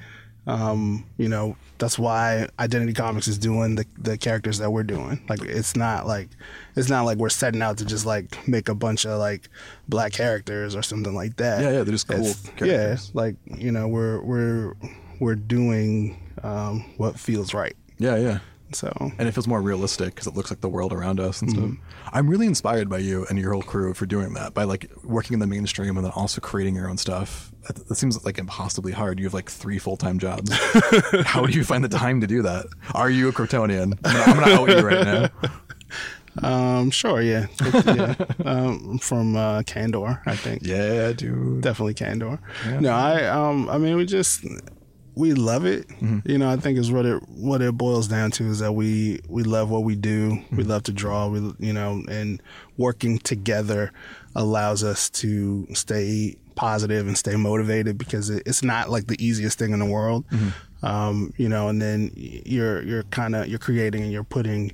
um, 0.46 1.04
you 1.18 1.28
know 1.28 1.56
that's 1.78 1.98
why 1.98 2.48
Identity 2.58 2.92
Comics 2.92 3.28
is 3.28 3.38
doing 3.38 3.74
the 3.76 3.84
the 3.98 4.16
characters 4.18 4.58
that 4.58 4.70
we're 4.70 4.82
doing. 4.82 5.20
Like 5.28 5.42
it's 5.42 5.76
not 5.76 6.06
like 6.06 6.28
it's 6.74 6.88
not 6.88 7.02
like 7.02 7.18
we're 7.18 7.28
setting 7.28 7.62
out 7.62 7.78
to 7.78 7.84
just 7.84 8.06
like 8.06 8.46
make 8.48 8.68
a 8.68 8.74
bunch 8.74 9.04
of 9.04 9.18
like 9.18 9.48
black 9.88 10.12
characters 10.12 10.74
or 10.76 10.82
something 10.82 11.14
like 11.14 11.36
that. 11.36 11.60
Yeah, 11.62 11.70
yeah, 11.72 11.82
they're 11.84 11.92
just 11.92 12.08
cool 12.08 12.18
It's- 12.20 12.42
characters. 12.56 13.10
Yeah, 13.14 13.20
like 13.20 13.36
you 13.46 13.72
know 13.72 13.88
we're 13.88 14.20
we're 14.22 14.74
we're 15.20 15.34
doing 15.34 16.16
um, 16.42 16.84
what 16.96 17.18
feels 17.18 17.54
right. 17.54 17.76
Yeah, 17.98 18.16
yeah. 18.16 18.38
So 18.72 18.92
and 19.18 19.28
it 19.28 19.32
feels 19.32 19.46
more 19.46 19.62
realistic 19.62 20.14
because 20.14 20.26
it 20.26 20.34
looks 20.34 20.50
like 20.50 20.60
the 20.60 20.68
world 20.68 20.92
around 20.92 21.20
us 21.20 21.40
and 21.40 21.50
Mm-hmm. 21.52 21.74
stuff. 21.74 22.10
I'm 22.12 22.28
really 22.28 22.46
inspired 22.46 22.88
by 22.88 22.98
you 22.98 23.24
and 23.28 23.38
your 23.38 23.52
whole 23.52 23.62
crew 23.62 23.94
for 23.94 24.06
doing 24.06 24.34
that 24.34 24.54
by 24.54 24.64
like 24.64 24.90
working 25.04 25.34
in 25.34 25.40
the 25.40 25.46
mainstream 25.46 25.96
and 25.96 26.04
then 26.04 26.12
also 26.12 26.40
creating 26.40 26.74
your 26.74 26.88
own 26.90 26.96
stuff. 26.98 27.52
That, 27.66 27.88
that 27.88 27.94
seems 27.96 28.24
like 28.24 28.38
impossibly 28.38 28.92
hard. 28.92 29.18
You 29.18 29.26
have 29.26 29.34
like 29.34 29.50
three 29.50 29.78
full 29.78 29.96
time 29.96 30.18
jobs. 30.18 30.50
How 31.24 31.46
do 31.46 31.52
you 31.52 31.64
find 31.64 31.82
the 31.82 31.88
time 31.88 32.20
to 32.20 32.26
do 32.26 32.42
that? 32.42 32.66
Are 32.94 33.10
you 33.10 33.28
a 33.28 33.32
Kryptonian? 33.32 33.98
I'm 34.04 34.38
gonna, 34.38 34.52
out 34.52 34.68
you 34.68 34.86
right 34.86 35.04
now. 35.04 35.28
um, 36.76 36.90
sure, 36.90 37.20
yeah, 37.20 37.46
yeah. 37.60 38.14
um, 38.44 38.98
from 38.98 39.36
uh, 39.36 39.62
Kandor, 39.62 40.20
I 40.26 40.36
think. 40.36 40.62
Yeah, 40.62 41.12
dude. 41.12 41.62
definitely 41.62 41.94
Kandor. 41.94 42.38
No, 42.80 42.90
I 42.90 43.24
um 43.26 43.68
I 43.68 43.78
mean 43.78 43.96
we 43.96 44.06
just 44.06 44.44
we 45.16 45.32
love 45.32 45.64
it. 45.64 45.86
You 46.24 46.38
know, 46.38 46.48
I 46.48 46.56
think 46.56 46.78
is 46.78 46.92
what 46.92 47.06
it 47.06 47.22
what 47.28 47.62
it 47.62 47.72
boils 47.76 48.06
down 48.06 48.30
to 48.32 48.44
is 48.44 48.58
that 48.60 48.72
we 48.72 49.20
we 49.28 49.42
love 49.42 49.70
what 49.70 49.82
we 49.82 49.96
do. 49.96 50.38
We 50.52 50.62
love 50.62 50.84
to 50.84 50.92
draw. 50.92 51.26
We 51.28 51.40
you 51.58 51.72
know, 51.72 52.04
and 52.08 52.40
working 52.76 53.18
together 53.18 53.92
allows 54.34 54.84
us 54.84 55.08
to 55.10 55.66
stay 55.74 56.36
positive 56.56 57.06
and 57.06 57.16
stay 57.16 57.36
motivated 57.36 57.96
because 57.96 58.30
it, 58.30 58.42
it's 58.46 58.64
not 58.64 58.90
like 58.90 59.06
the 59.06 59.24
easiest 59.24 59.58
thing 59.58 59.72
in 59.72 59.78
the 59.78 59.86
world. 59.86 60.24
Um, 60.82 61.32
you 61.36 61.48
know, 61.48 61.68
and 61.68 61.80
then 61.80 62.10
you're 62.16 62.82
you're 62.82 63.04
kind 63.04 63.36
of 63.36 63.46
you're 63.46 63.58
creating 63.58 64.02
and 64.02 64.12
you're 64.12 64.24
putting 64.24 64.72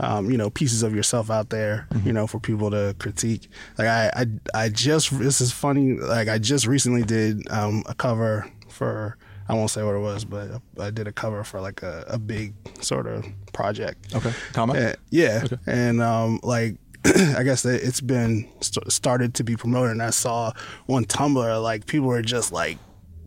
um, 0.00 0.30
you 0.30 0.38
know, 0.38 0.50
pieces 0.50 0.82
of 0.82 0.94
yourself 0.94 1.30
out 1.30 1.50
there, 1.50 1.88
you 2.04 2.12
know, 2.12 2.26
for 2.26 2.38
people 2.38 2.70
to 2.70 2.94
critique. 2.98 3.48
Like 3.76 3.88
I, 3.88 4.10
I, 4.14 4.26
I 4.54 4.68
just 4.68 5.16
this 5.18 5.40
is 5.40 5.52
funny. 5.52 5.94
Like 5.94 6.28
I 6.28 6.38
just 6.38 6.66
recently 6.66 7.02
did 7.02 7.50
um, 7.50 7.82
a 7.86 7.94
cover 7.94 8.48
for 8.68 9.16
I 9.48 9.54
won't 9.54 9.70
say 9.70 9.82
what 9.82 9.94
it 9.94 10.00
was, 10.00 10.24
but 10.24 10.60
I 10.78 10.90
did 10.90 11.08
a 11.08 11.12
cover 11.12 11.42
for 11.42 11.60
like 11.60 11.82
a, 11.82 12.04
a 12.06 12.18
big 12.18 12.54
sort 12.80 13.06
of 13.06 13.24
project. 13.52 14.14
Okay. 14.14 14.32
Comic? 14.52 14.76
Uh, 14.76 14.96
yeah, 15.10 15.46
and 15.66 16.02
um, 16.02 16.38
like 16.42 16.76
I 17.04 17.42
guess 17.42 17.64
it's 17.64 18.00
been 18.00 18.48
st- 18.60 18.90
started 18.92 19.34
to 19.34 19.44
be 19.44 19.56
promoted, 19.56 19.92
and 19.92 20.02
I 20.02 20.10
saw 20.10 20.52
on 20.88 21.04
Tumblr 21.04 21.62
like 21.62 21.86
people 21.86 22.08
were 22.08 22.22
just 22.22 22.52
like 22.52 22.78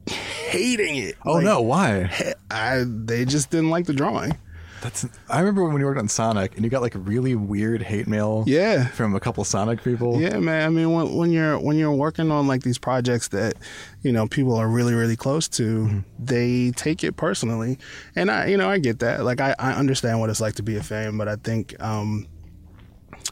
hating 0.08 0.96
it. 0.98 1.16
Oh 1.26 1.34
Like, 1.34 1.44
no, 1.46 1.62
why? 1.62 2.34
I 2.50 2.84
they 2.86 3.26
just 3.26 3.50
didn't 3.50 3.70
like 3.70 3.86
the 3.86 3.94
drawing. 3.94 4.38
That's. 4.82 5.06
I 5.30 5.40
remember 5.40 5.64
when 5.66 5.80
you 5.80 5.86
worked 5.86 6.00
on 6.00 6.08
Sonic 6.08 6.56
and 6.56 6.64
you 6.64 6.72
got 6.72 6.82
like 6.82 6.94
really 6.96 7.36
weird 7.36 7.84
hate 7.84 8.08
mail. 8.08 8.44
Yeah. 8.48 8.88
From 8.88 9.14
a 9.16 9.20
couple 9.20 9.44
Sonic 9.44 9.84
people. 9.84 10.20
Yeah, 10.20 10.40
man. 10.40 10.66
I 10.66 10.70
mean, 10.70 10.92
when, 10.92 11.16
when 11.16 11.32
you're 11.32 11.60
when 11.60 11.78
you're 11.78 11.92
working 11.92 12.32
on 12.32 12.48
like 12.48 12.64
these 12.64 12.80
projects 12.80 13.28
that 13.28 13.54
you 14.02 14.12
know 14.12 14.28
people 14.28 14.56
are 14.56 14.68
really 14.68 14.96
really 14.96 15.16
close 15.16 15.48
to, 15.50 16.04
they 16.18 16.72
take 16.72 17.04
it 17.04 17.16
personally, 17.16 17.78
and 18.16 18.32
I 18.32 18.48
you 18.48 18.58
know 18.58 18.70
I 18.70 18.80
get 18.80 19.00
that. 19.00 19.24
Like 19.24 19.40
I, 19.40 19.54
I 19.60 19.74
understand 19.74 20.20
what 20.20 20.32
it's 20.32 20.42
like 20.42 20.56
to 20.56 20.64
be 20.64 20.78
a 20.78 20.84
fan, 20.84 21.16
but 21.16 21.28
I 21.28 21.36
think 21.36 21.76
um, 21.80 22.26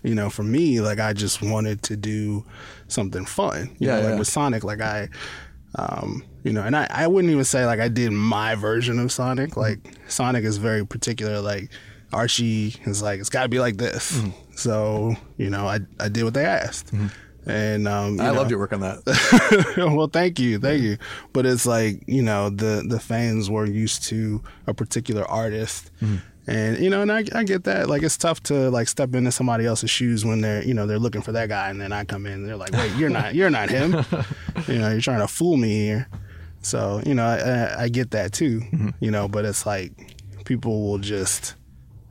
you 0.03 0.15
know 0.15 0.29
for 0.29 0.43
me 0.43 0.81
like 0.81 0.99
I 0.99 1.13
just 1.13 1.41
wanted 1.41 1.83
to 1.83 1.95
do 1.97 2.45
something 2.87 3.25
fun. 3.25 3.69
You 3.79 3.87
Yeah, 3.87 3.95
know, 3.95 4.01
like 4.01 4.09
yeah. 4.13 4.19
with 4.19 4.27
Sonic, 4.27 4.63
like 4.63 4.81
I. 4.81 5.09
Um, 5.75 6.23
you 6.43 6.51
know, 6.51 6.63
and 6.63 6.75
I, 6.75 6.87
I 6.89 7.05
wouldn't 7.05 7.31
even 7.31 7.43
say 7.43 7.63
like 7.67 7.79
I 7.79 7.89
did 7.89 8.11
my 8.11 8.55
version 8.55 8.97
of 8.97 9.11
Sonic. 9.11 9.51
Mm-hmm. 9.51 9.59
Like 9.59 9.79
Sonic 10.07 10.43
is 10.43 10.57
very 10.57 10.83
particular. 10.83 11.41
Like 11.41 11.69
Archie 12.11 12.75
is 12.85 13.03
like 13.03 13.19
it's 13.19 13.29
got 13.29 13.43
to 13.43 13.49
be 13.49 13.59
like 13.59 13.77
this. 13.77 14.13
Mm-hmm. 14.17 14.29
So 14.55 15.15
you 15.37 15.51
know, 15.51 15.67
I 15.67 15.79
I 15.99 16.09
did 16.09 16.23
what 16.23 16.33
they 16.33 16.43
asked, 16.45 16.91
and 17.45 17.87
um, 17.87 18.19
I 18.19 18.25
know- 18.27 18.33
loved 18.33 18.49
your 18.49 18.57
work 18.59 18.73
on 18.73 18.79
that. 18.79 19.73
well, 19.95 20.07
thank 20.07 20.39
you, 20.39 20.57
thank 20.57 20.81
you. 20.81 20.97
But 21.33 21.45
it's 21.45 21.67
like 21.67 22.01
you 22.07 22.23
know 22.23 22.49
the 22.49 22.83
the 22.87 22.99
fans 22.99 23.47
were 23.49 23.65
used 23.67 24.03
to 24.05 24.41
a 24.65 24.73
particular 24.73 25.23
artist, 25.25 25.91
and 26.49 26.79
you 26.79 26.89
know, 26.89 27.01
and 27.01 27.11
I, 27.11 27.23
I 27.33 27.43
get 27.43 27.63
that. 27.65 27.87
Like 27.89 28.01
it's 28.03 28.17
tough 28.17 28.41
to 28.43 28.69
like 28.69 28.87
step 28.87 29.13
into 29.13 29.31
somebody 29.31 29.65
else's 29.65 29.89
shoes 29.89 30.25
when 30.25 30.41
they're 30.41 30.63
you 30.63 30.73
know 30.73 30.85
they're 30.87 30.99
looking 30.99 31.21
for 31.21 31.31
that 31.33 31.49
guy, 31.49 31.69
and 31.69 31.79
then 31.79 31.91
I 31.91 32.03
come 32.05 32.25
in, 32.25 32.33
and 32.33 32.47
they're 32.47 32.57
like, 32.57 32.71
wait, 32.73 32.93
you're 32.95 33.09
not, 33.09 33.35
you're 33.35 33.49
not 33.49 33.69
him. 33.69 33.91
you 34.67 34.79
know, 34.79 34.89
you're 34.89 35.01
trying 35.01 35.19
to 35.19 35.27
fool 35.27 35.57
me 35.57 35.69
here. 35.85 36.07
So 36.61 37.01
you 37.05 37.13
know, 37.13 37.25
I, 37.25 37.83
I, 37.83 37.89
get 37.89 38.11
that 38.11 38.33
too. 38.33 38.59
Mm-hmm. 38.59 38.89
You 38.99 39.11
know, 39.11 39.27
but 39.27 39.45
it's 39.45 39.65
like 39.65 39.91
people 40.45 40.81
will 40.89 40.97
just 40.97 41.55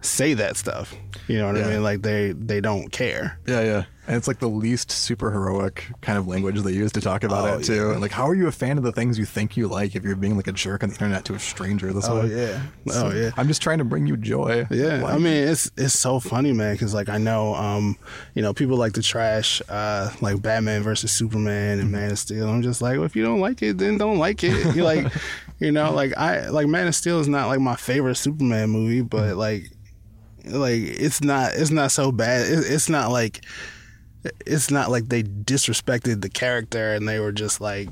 say 0.01 0.35
that 0.35 0.57
stuff. 0.57 0.95
You 1.27 1.39
know 1.39 1.49
what 1.49 1.57
Yeah. 1.57 1.67
I 1.67 1.71
mean? 1.73 1.83
Like 1.83 2.03
they 2.03 2.33
they 2.33 2.61
don't 2.61 2.91
care. 2.91 3.39
Yeah, 3.47 3.63
yeah. 3.63 3.85
And 4.09 4.17
it's 4.17 4.27
like 4.27 4.39
the 4.39 4.49
least 4.49 4.91
super 4.91 5.31
heroic 5.31 5.85
kind 6.01 6.17
of 6.17 6.27
language 6.27 6.59
they 6.63 6.73
use 6.73 6.93
to 6.93 7.01
talk 7.03 7.25
about 7.25 7.49
Oh, 7.51 7.59
it 7.59 7.65
too. 7.65 7.91
And 7.91 8.01
like 8.01 8.11
how 8.11 8.27
are 8.27 8.35
you 8.35 8.47
a 8.47 8.51
fan 8.53 8.79
of 8.79 8.83
the 8.83 8.91
things 8.91 9.19
you 9.19 9.27
think 9.27 9.55
you 9.55 9.69
like 9.69 9.95
if 9.95 10.03
you're 10.03 10.17
being 10.17 10.35
like 10.35 10.47
a 10.47 10.53
jerk 10.53 10.83
on 10.83 10.89
the 10.89 10.95
internet 10.95 11.27
to 11.27 11.35
a 11.35 11.39
stranger 11.39 11.93
this 11.93 12.09
Oh 12.09 12.25
yeah, 12.25 12.63
oh 12.91 13.13
yeah. 13.13 13.33
I'm 13.37 13.47
just 13.49 13.61
trying 13.61 13.77
to 13.79 13.85
bring 13.85 14.07
you 14.07 14.17
joy. 14.17 14.67
Yeah, 14.71 15.03
Why- 15.03 15.13
I 15.13 15.19
mean 15.19 15.47
it's 15.47 15.71
it's 15.77 15.93
so 15.93 16.21
funny, 16.21 16.55
man, 16.55 16.73
because 16.75 16.95
like 16.95 17.11
I 17.11 17.19
know, 17.19 17.55
um, 17.55 17.99
you 18.35 18.41
know, 18.41 18.55
people 18.55 18.79
like 18.79 18.95
to 18.95 19.03
trash 19.03 19.61
uh, 19.69 20.11
like 20.23 20.41
Batman 20.41 20.83
versus 20.83 21.13
Superman 21.13 21.79
and 21.79 21.93
Man 21.93 22.11
of 22.11 22.19
Steel. 22.19 22.49
I'm 22.49 22.63
just 22.63 22.81
like, 22.81 22.97
well, 22.97 23.05
if 23.05 23.15
you 23.15 23.23
don't 23.23 23.41
like 23.41 23.61
it, 23.63 23.77
then 23.77 23.99
don't 23.99 24.17
like 24.19 24.43
it. 24.43 24.75
You 24.75 24.85
like, 24.93 25.13
you 25.59 25.71
know, 25.71 25.93
like 25.93 26.17
I 26.17 26.49
like 26.49 26.67
Man 26.67 26.87
of 26.89 26.95
Steel 26.95 27.21
is 27.21 27.29
not 27.29 27.49
like 27.49 27.61
my 27.61 27.77
favorite 27.77 28.15
Superman 28.15 28.71
movie, 28.71 29.03
but 29.03 29.37
like, 29.37 29.65
like 30.47 30.81
it's 30.81 31.21
not 31.23 31.53
it's 31.57 31.71
not 31.71 31.91
so 31.93 32.11
bad. 32.11 32.47
It, 32.51 32.61
it's 32.73 32.89
not 32.89 33.11
like 33.11 33.45
it's 34.45 34.71
not 34.71 34.91
like 34.91 35.09
they 35.09 35.23
disrespected 35.23 36.23
the 36.23 36.29
character 36.29 36.93
and 36.95 37.09
they 37.09 37.21
were 37.21 37.33
just 37.33 37.61
like, 37.61 37.89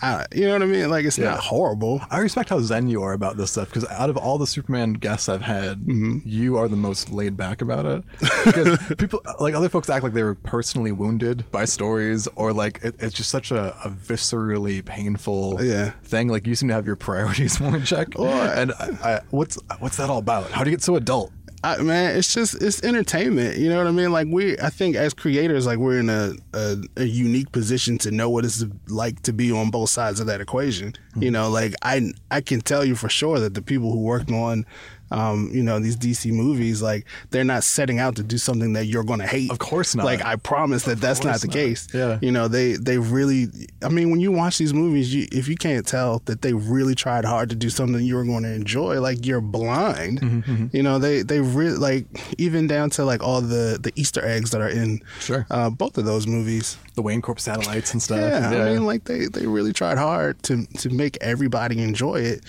I, 0.00 0.24
you 0.34 0.46
know 0.46 0.52
what 0.52 0.62
I 0.62 0.66
mean? 0.66 0.88
Like 0.90 1.04
it's 1.04 1.18
Yeah. 1.18 1.30
not 1.30 1.40
horrible. 1.40 2.00
I 2.10 2.18
respect 2.18 2.48
how 2.50 2.60
zen 2.60 2.88
you 2.88 3.02
are 3.02 3.12
about 3.12 3.36
this 3.36 3.50
stuff 3.52 3.68
because 3.68 3.84
out 3.90 4.08
of 4.10 4.16
all 4.16 4.38
the 4.38 4.46
Superman 4.46 4.92
guests 4.94 5.28
I've 5.28 5.42
had, 5.42 5.80
Mm-hmm. 5.80 6.18
you 6.24 6.56
are 6.56 6.68
the 6.68 6.76
most 6.76 7.10
laid 7.10 7.36
back 7.36 7.60
about 7.62 7.86
it. 7.86 8.04
Because 8.44 8.78
people, 8.98 9.20
like 9.40 9.54
other 9.54 9.68
folks, 9.68 9.88
act 9.88 10.04
like 10.04 10.12
they 10.12 10.22
were 10.22 10.34
personally 10.34 10.92
wounded 10.92 11.50
by 11.50 11.64
stories, 11.64 12.28
or 12.36 12.52
like 12.52 12.78
it, 12.84 12.94
it's 12.98 13.14
just 13.14 13.30
such 13.30 13.50
a, 13.50 13.74
a 13.84 13.88
viscerally 13.90 14.84
painful 14.84 15.58
Yeah. 15.64 15.90
thing. 16.04 16.28
Like 16.28 16.46
you 16.46 16.54
seem 16.54 16.68
to 16.68 16.74
have 16.74 16.86
your 16.86 16.96
priorities 16.96 17.58
more 17.60 17.76
in 17.76 17.84
check. 17.84 18.08
and 18.18 18.72
I, 18.78 18.88
I, 19.02 19.20
what's 19.30 19.58
what's 19.80 19.96
that 19.96 20.10
all 20.10 20.18
about? 20.18 20.50
How 20.50 20.62
do 20.62 20.70
you 20.70 20.76
get 20.76 20.82
so 20.82 20.96
adult? 20.96 21.32
I, 21.64 21.78
man, 21.78 22.14
it's 22.14 22.34
just 22.34 22.62
it's 22.62 22.82
entertainment. 22.82 23.56
You 23.56 23.70
know 23.70 23.78
what 23.78 23.86
I 23.86 23.90
mean? 23.90 24.12
Like 24.12 24.28
we, 24.30 24.58
I 24.58 24.68
think 24.68 24.96
as 24.96 25.14
creators, 25.14 25.64
like 25.64 25.78
we're 25.78 25.98
in 25.98 26.10
a, 26.10 26.34
a, 26.52 26.76
a 26.98 27.04
unique 27.04 27.52
position 27.52 27.96
to 27.98 28.10
know 28.10 28.28
what 28.28 28.44
it's 28.44 28.62
like 28.86 29.22
to 29.22 29.32
be 29.32 29.50
on 29.50 29.70
both 29.70 29.88
sides 29.88 30.20
of 30.20 30.26
that 30.26 30.42
equation. 30.42 30.92
You 31.16 31.28
hmm. 31.28 31.32
know, 31.32 31.48
like 31.48 31.74
I 31.80 32.12
I 32.30 32.42
can 32.42 32.60
tell 32.60 32.84
you 32.84 32.94
for 32.94 33.08
sure 33.08 33.38
that 33.40 33.54
the 33.54 33.62
people 33.62 33.90
who 33.90 34.00
worked 34.00 34.30
on, 34.30 34.66
um, 35.14 35.48
you 35.52 35.62
know, 35.62 35.78
these 35.78 35.96
DC 35.96 36.32
movies, 36.32 36.82
like 36.82 37.06
they're 37.30 37.44
not 37.44 37.62
setting 37.62 37.98
out 38.00 38.16
to 38.16 38.22
do 38.22 38.36
something 38.36 38.72
that 38.72 38.86
you're 38.86 39.04
going 39.04 39.20
to 39.20 39.26
hate. 39.26 39.50
Of 39.50 39.58
course 39.60 39.94
not. 39.94 40.04
Like 40.04 40.24
I 40.24 40.36
promise 40.36 40.82
that 40.84 41.00
that's 41.00 41.22
not 41.22 41.40
the 41.40 41.46
not. 41.46 41.52
case. 41.54 41.86
Yeah. 41.94 42.18
You 42.20 42.32
know, 42.32 42.48
they 42.48 42.74
they 42.74 42.98
really. 42.98 43.46
I 43.82 43.88
mean, 43.90 44.10
when 44.10 44.20
you 44.20 44.32
watch 44.32 44.58
these 44.58 44.74
movies, 44.74 45.14
you, 45.14 45.26
if 45.30 45.46
you 45.48 45.56
can't 45.56 45.86
tell 45.86 46.20
that 46.24 46.42
they 46.42 46.52
really 46.52 46.94
tried 46.94 47.24
hard 47.24 47.48
to 47.50 47.56
do 47.56 47.70
something 47.70 48.04
you 48.04 48.16
were 48.16 48.24
going 48.24 48.42
to 48.42 48.52
enjoy, 48.52 49.00
like 49.00 49.24
you're 49.24 49.40
blind. 49.40 50.20
Mm-hmm, 50.20 50.66
You 50.72 50.82
know, 50.82 50.98
they 50.98 51.22
they 51.22 51.40
really 51.40 51.76
like 51.78 52.06
even 52.38 52.66
down 52.66 52.90
to 52.90 53.04
like 53.04 53.22
all 53.22 53.40
the 53.40 53.78
the 53.80 53.92
Easter 53.94 54.24
eggs 54.24 54.50
that 54.50 54.60
are 54.60 54.68
in 54.68 55.00
Sure. 55.20 55.46
uh, 55.50 55.70
both 55.70 55.96
of 55.98 56.04
those 56.04 56.26
movies. 56.26 56.76
The 56.96 57.02
Wayne 57.02 57.22
Corp 57.22 57.40
satellites 57.40 57.92
and 57.92 58.02
stuff. 58.02 58.20
Yeah, 58.20 58.50
I 58.50 58.72
mean, 58.72 58.84
like 58.86 59.04
they 59.04 59.26
they 59.26 59.46
really 59.46 59.72
tried 59.72 59.98
hard 59.98 60.42
to 60.44 60.66
to 60.78 60.90
make 60.90 61.18
everybody 61.20 61.82
enjoy 61.82 62.16
it. 62.20 62.44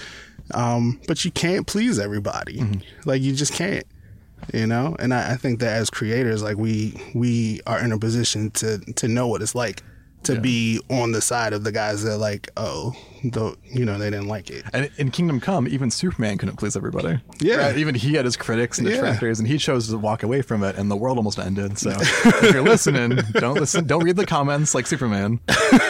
Um, 0.53 0.99
but 1.07 1.25
you 1.25 1.31
can't 1.31 1.65
please 1.67 1.99
everybody. 1.99 2.61
Like 3.05 3.21
you 3.21 3.33
just 3.33 3.53
can't. 3.53 3.85
You 4.53 4.67
know, 4.67 4.95
and 4.99 5.13
I, 5.13 5.31
I 5.31 5.35
think 5.37 5.59
that 5.61 5.75
as 5.77 5.89
creators, 5.89 6.43
like 6.43 6.57
we 6.57 6.93
we 7.15 7.61
are 7.65 7.79
in 7.79 7.91
a 7.91 7.97
position 7.97 8.51
to 8.51 8.77
to 8.77 9.07
know 9.07 9.27
what 9.27 9.41
it's 9.41 9.55
like 9.55 9.81
to 10.25 10.39
be 10.41 10.79
on 10.89 11.11
the 11.11 11.21
side 11.21 11.53
of 11.53 11.63
the 11.63 11.71
guys 11.71 12.03
that 12.03 12.17
like, 12.17 12.49
oh, 12.57 12.93
the, 13.23 13.55
you 13.63 13.85
know, 13.85 13.97
they 13.97 14.09
didn't 14.11 14.27
like 14.27 14.49
it. 14.51 14.63
And 14.73 14.89
in 14.97 15.09
Kingdom 15.09 15.39
Come, 15.39 15.67
even 15.67 15.89
Superman 15.89 16.37
couldn't 16.37 16.57
please 16.57 16.75
everybody. 16.77 17.19
Yeah. 17.39 17.55
Right? 17.57 17.77
Even 17.77 17.95
he 17.95 18.13
had 18.13 18.25
his 18.25 18.37
critics 18.37 18.77
and 18.77 18.87
Yeah. 18.87 18.95
detractors, 18.95 19.39
and 19.39 19.47
he 19.47 19.57
chose 19.57 19.89
to 19.89 19.97
walk 19.97 20.21
away 20.23 20.41
from 20.43 20.63
it, 20.63 20.75
and 20.77 20.91
the 20.91 20.95
world 20.95 21.17
almost 21.17 21.39
ended. 21.39 21.77
So 21.79 21.89
if 21.99 22.53
you're 22.53 22.61
listening, 22.63 23.17
don't 23.33 23.55
listen. 23.55 23.87
Don't 23.87 24.03
read 24.03 24.15
the 24.15 24.25
comments 24.25 24.75
like 24.75 24.85
Superman. 24.87 25.39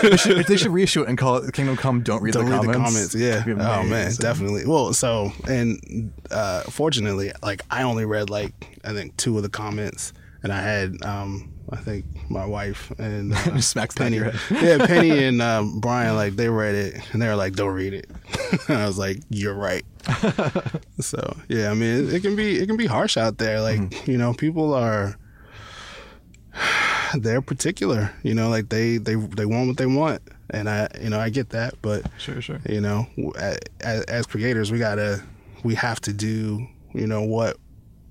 They 0.02 0.16
should, 0.18 0.46
they 0.48 0.58
should 0.58 0.72
reissue 0.72 1.02
it 1.04 1.10
and 1.10 1.18
call 1.18 1.38
it 1.38 1.54
Kingdom 1.54 1.76
Come. 1.78 2.02
Don't 2.04 2.22
read, 2.22 2.34
Don't 2.34 2.46
the, 2.46 2.52
read 2.52 2.62
comments. 2.76 3.12
the 3.14 3.20
comments. 3.20 3.48
Yeah. 3.48 3.80
Oh 3.80 3.84
man, 3.84 4.14
definitely. 4.16 4.66
Well, 4.66 4.94
so 4.94 5.32
and 5.48 6.14
uh, 6.32 6.62
fortunately, 6.64 7.32
like 7.44 7.62
I 7.70 7.84
only 7.84 8.06
read 8.06 8.30
like 8.30 8.80
I 8.86 8.94
think 8.94 9.18
two 9.18 9.36
of 9.38 9.44
the 9.44 9.50
comments, 9.50 10.14
and 10.46 10.54
I 10.54 10.62
had 10.62 11.04
um, 11.04 11.52
I 11.72 11.78
think 11.78 12.06
my 12.30 12.46
wife 12.46 12.92
and 13.00 13.34
uh, 13.36 13.60
smacks 13.60 13.96
Penny. 13.96 14.18
yeah, 14.52 14.86
Penny 14.86 15.24
and 15.28 15.42
um, 15.42 15.80
Brian 15.80 16.16
like 16.16 16.36
they 16.36 16.50
read 16.50 16.76
it 16.76 17.02
and 17.12 17.22
they 17.22 17.28
were 17.28 17.36
like, 17.36 17.54
"Don't 17.54 17.74
read 17.74 17.94
it." 17.94 18.10
I 18.70 18.86
was 18.86 18.98
like, 19.00 19.18
"You're 19.30 19.56
right." 19.56 19.84
so 21.00 21.36
yeah, 21.50 21.72
I 21.72 21.74
mean, 21.74 22.06
it, 22.08 22.14
it 22.14 22.20
can 22.22 22.36
be 22.36 22.58
it 22.60 22.68
can 22.68 22.78
be 22.78 22.86
harsh 22.86 23.18
out 23.18 23.38
there. 23.40 23.60
Like 23.62 23.80
Mm-hmm. 23.80 24.12
you 24.12 24.18
know, 24.18 24.34
people 24.34 24.74
are 24.74 25.18
they're 27.16 27.42
particular. 27.42 28.14
You 28.24 28.34
know, 28.36 28.50
like 28.50 28.70
they 28.70 28.98
they 28.98 29.16
they 29.16 29.46
want 29.46 29.68
what 29.68 29.78
they 29.78 29.86
want, 29.88 30.22
and 30.52 30.70
I 30.70 30.88
you 31.02 31.10
know 31.10 31.20
I 31.20 31.30
get 31.30 31.50
that, 31.50 31.74
but 31.82 32.04
Sure, 32.18 32.42
sure. 32.42 32.62
you 32.70 32.82
know, 32.82 33.08
as, 33.38 33.58
as 34.06 34.26
creators, 34.28 34.72
we 34.72 34.80
gotta 34.80 35.24
we 35.64 35.76
have 35.76 36.00
to 36.02 36.14
do 36.14 36.68
you 36.94 37.08
know 37.08 37.24
what 37.24 37.58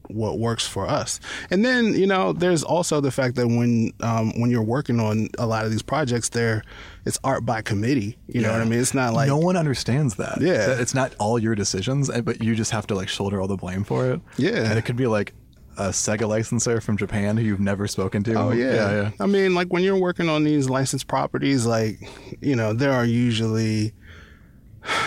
what 0.09 0.39
works 0.39 0.67
for 0.67 0.87
us. 0.87 1.21
And 1.51 1.65
then 1.65 1.95
you 1.95 2.07
know, 2.07 2.33
there's 2.33 2.63
also 2.63 3.01
the 3.01 3.11
fact 3.11 3.37
that 3.37 3.47
when 3.47 3.93
um, 4.01 4.39
when 4.41 4.51
you're 4.51 4.63
working 4.63 5.01
on 5.01 5.29
a 5.39 5.47
lot 5.47 5.65
of 5.65 5.71
these 5.71 5.83
projects, 5.83 6.29
there 6.31 6.63
it's 7.05 7.19
art 7.23 7.45
by 7.45 7.63
committee. 7.63 8.17
You 8.27 8.41
know 8.41 8.53
what 8.53 8.61
I 8.61 8.65
mean? 8.65 8.81
It's 8.81 8.95
not 8.95 9.13
like 9.13 9.29
no 9.29 9.39
one 9.39 9.57
understands 9.57 10.17
that. 10.17 10.41
Yeah. 10.41 10.67
That 10.67 10.81
it's 10.81 10.95
not 10.95 11.15
all 11.19 11.39
your 11.39 11.55
decisions, 11.55 12.11
but 12.23 12.43
you 12.43 12.55
just 12.55 12.71
have 12.71 12.87
to 12.89 12.95
like 12.95 13.09
shoulder 13.09 13.41
all 13.41 13.49
the 13.49 13.57
blame 13.57 13.85
for 13.85 14.11
it. 14.11 14.21
Yeah. 14.37 14.65
and 14.71 14.79
it 14.79 14.85
could 14.85 14.97
be 14.97 15.07
like 15.07 15.35
a 15.77 15.89
Sega 15.89 16.29
licensor 16.29 16.81
from 16.81 16.97
Japan 16.97 17.37
who 17.37 17.43
you've 17.43 17.61
never 17.61 17.87
spoken 17.89 18.23
to. 18.25 18.35
Oh 18.35 18.51
yeah. 18.53 18.75
yeah, 18.75 18.93
yeah. 18.93 19.11
I 19.21 19.27
mean, 19.27 19.55
like 19.55 19.69
when 19.69 19.83
you're 19.83 19.99
working 19.99 20.29
on 20.29 20.45
these 20.45 20.71
licensed 20.71 21.09
properties, 21.09 21.67
like 21.67 21.99
you 22.41 22.57
know, 22.57 22.73
there 22.73 22.93
are 22.93 23.05
usually 23.05 23.93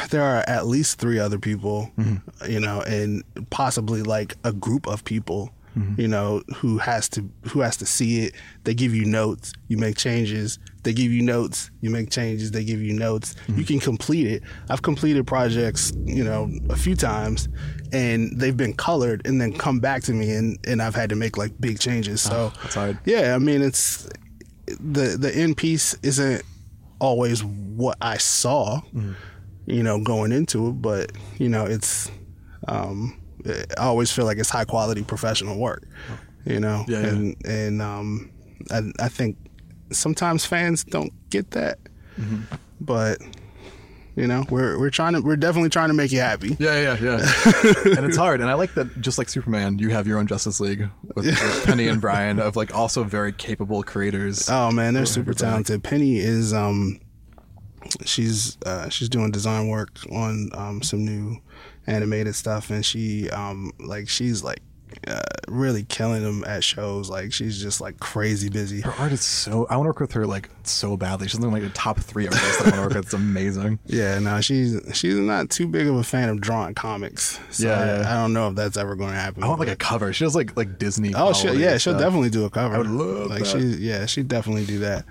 there 0.09 0.23
are 0.23 0.43
at 0.47 0.67
least 0.67 0.99
three 0.99 1.19
other 1.19 1.39
people, 1.39 1.91
Mm-hmm. 1.97 2.51
you 2.51 2.59
know, 2.59 2.82
and 2.82 3.23
possibly 3.49 4.01
like 4.03 4.36
a 4.43 4.51
group 4.53 4.88
of 4.88 5.03
people, 5.03 5.51
Mm-hmm. 5.78 6.01
you 6.01 6.07
know, 6.07 6.41
who 6.55 6.80
has 6.80 7.07
to 7.09 7.30
who 7.51 7.59
has 7.59 7.78
to 7.78 7.86
see 7.86 8.23
it. 8.25 8.34
They 8.63 8.73
give 8.73 8.95
you 8.95 9.05
notes, 9.05 9.53
you 9.67 9.78
make 9.78 9.95
changes. 9.95 10.57
They 10.82 10.91
give 10.93 11.11
you 11.11 11.21
notes, 11.21 11.69
you 11.82 11.89
make 11.91 12.09
changes. 12.09 12.49
They 12.51 12.63
give 12.63 12.82
you 12.82 12.93
notes. 12.93 13.36
Mm-hmm. 13.47 13.59
You 13.59 13.65
can 13.65 13.80
complete 13.80 14.25
it. 14.25 14.41
I've 14.69 14.82
completed 14.82 15.28
projects, 15.28 15.91
you 16.05 16.23
know, 16.23 16.49
a 16.71 16.75
few 16.75 16.95
times, 16.95 17.47
and 17.91 18.39
they've 18.39 18.55
been 18.57 18.73
colored 18.73 19.21
and 19.28 19.39
then 19.39 19.53
come 19.53 19.80
back 19.80 20.01
to 20.03 20.13
me, 20.13 20.32
and 20.32 20.57
and 20.65 20.82
I've 20.82 20.95
had 20.95 21.09
to 21.11 21.15
make 21.15 21.38
like 21.38 21.51
big 21.61 21.78
changes. 21.80 22.21
So 22.21 22.51
hard. 22.55 22.97
yeah, 23.05 23.36
I 23.36 23.38
mean, 23.38 23.61
it's 23.61 24.09
the 24.80 25.15
the 25.19 25.32
end 25.36 25.57
piece 25.57 25.93
isn't 26.01 26.41
always 26.99 27.43
what 27.43 27.97
I 28.01 28.17
saw, 28.17 28.82
Mm-hmm. 28.95 29.11
You 29.68 29.84
know, 29.84 30.01
going 30.01 30.32
into 30.32 30.70
it, 30.70 30.82
but 30.82 31.11
you 31.38 31.49
know, 31.49 31.65
it's 31.65 32.09
um, 32.68 33.22
I 33.78 33.84
always 33.86 34.11
feel 34.11 34.26
like 34.26 34.39
it's 34.39 34.49
high 34.49 34.65
quality 34.65 35.03
professional 35.03 35.59
work, 35.59 35.84
you 36.45 36.59
know, 36.59 36.84
Yeah, 36.88 37.01
yeah. 37.01 37.07
and 37.07 37.45
and 37.45 37.82
um, 37.82 38.32
I 38.72 38.82
I 38.99 39.07
think 39.09 39.38
sometimes 39.91 40.45
fans 40.45 40.84
don't 40.84 41.13
get 41.30 41.51
that, 41.51 41.78
Mm-hmm. 42.20 42.41
but. 42.82 43.20
You 44.20 44.26
know, 44.26 44.43
we're 44.49 44.80
we're 44.80 44.89
trying 44.89 45.13
to 45.13 45.20
we're 45.22 45.36
definitely 45.36 45.70
trying 45.70 45.89
to 45.89 45.93
make 45.93 46.11
you 46.11 46.20
happy. 46.22 46.57
Yeah, 46.59 46.82
yeah, 46.82 46.97
yeah. 46.99 47.18
and 47.86 48.03
it's 48.07 48.18
hard. 48.18 48.41
And 48.41 48.49
I 48.49 48.55
like 48.55 48.74
that 48.74 48.99
just 48.99 49.20
like 49.20 49.30
Superman, 49.30 49.78
you 49.78 49.89
have 49.89 50.07
your 50.07 50.18
own 50.18 50.26
Justice 50.26 50.59
League 50.59 50.89
with, 51.13 51.28
with 51.28 51.63
Penny 51.68 51.88
and 51.88 52.01
Brian 52.01 52.39
of 52.39 52.55
like 52.55 52.74
also 52.74 53.03
very 53.03 53.32
capable 53.32 53.84
creators. 53.84 54.49
Oh 54.49 54.72
man, 54.72 54.95
they're 54.95 55.05
super 55.05 55.36
talented. 55.36 55.84
Penny 55.84 56.18
is 56.18 56.51
um 56.51 56.99
she's 58.05 58.57
uh 58.65 58.89
she's 58.89 59.09
doing 59.09 59.31
design 59.31 59.67
work 59.67 59.91
on 60.11 60.49
um 60.53 60.81
some 60.81 61.05
new 61.05 61.38
animated 61.88 62.35
stuff 62.35 62.69
and 62.69 62.85
she 62.85 63.29
um 63.31 63.71
like 63.79 64.09
she's 64.09 64.43
like 64.43 64.61
uh, 65.05 65.21
really 65.49 65.83
killing 65.83 66.23
them 66.23 66.43
at 66.45 66.63
shows 66.63 67.09
like 67.09 67.31
she's 67.33 67.61
just 67.61 67.81
like 67.81 67.99
crazy 67.99 68.49
busy 68.49 68.81
her 68.81 68.93
art 68.93 69.11
is 69.11 69.21
so 69.21 69.67
I 69.69 69.75
want 69.75 69.85
to 69.85 69.89
work 69.89 69.99
with 69.99 70.13
her 70.13 70.25
like 70.25 70.49
so 70.63 70.97
badly. 70.97 71.27
She's 71.27 71.41
in 71.41 71.51
like 71.51 71.61
the 71.61 71.69
top 71.69 71.99
three 71.99 72.25
artists 72.25 72.57
that 72.57 72.67
I 72.67 72.69
want 72.69 72.75
to 72.75 72.81
work 72.81 72.89
with. 72.95 73.05
It's 73.05 73.13
amazing. 73.13 73.79
yeah 73.85 74.17
no 74.19 74.39
she's 74.41 74.79
she's 74.93 75.15
not 75.15 75.49
too 75.49 75.67
big 75.67 75.88
of 75.88 75.95
a 75.95 76.03
fan 76.03 76.29
of 76.29 76.41
drawing 76.41 76.73
comics 76.73 77.39
so 77.49 77.67
Yeah, 77.67 77.73
I, 77.73 77.85
yeah. 77.85 78.13
I 78.13 78.21
don't 78.21 78.33
know 78.33 78.49
if 78.49 78.55
that's 78.55 78.77
ever 78.77 78.95
going 78.95 79.11
to 79.11 79.19
happen 79.19 79.43
I 79.43 79.47
want 79.47 79.59
like 79.59 79.69
a 79.69 79.75
cover. 79.75 80.11
She 80.13 80.23
does 80.23 80.35
like 80.35 80.55
like 80.55 80.79
Disney. 80.79 81.13
Oh, 81.15 81.33
she, 81.33 81.49
yeah, 81.51 81.77
she'll 81.77 81.97
definitely 81.97 82.29
do 82.29 82.45
a 82.45 82.49
cover. 82.49 82.75
I 82.75 82.77
would 82.77 82.88
love 82.88 83.29
like 83.29 83.43
that. 83.43 83.55
Mm-hmm. 83.55 83.73
she, 83.73 83.77
yeah, 83.79 84.05
she 84.05 84.23
definitely 84.23 84.65
do 84.65 84.79
that. 84.79 85.05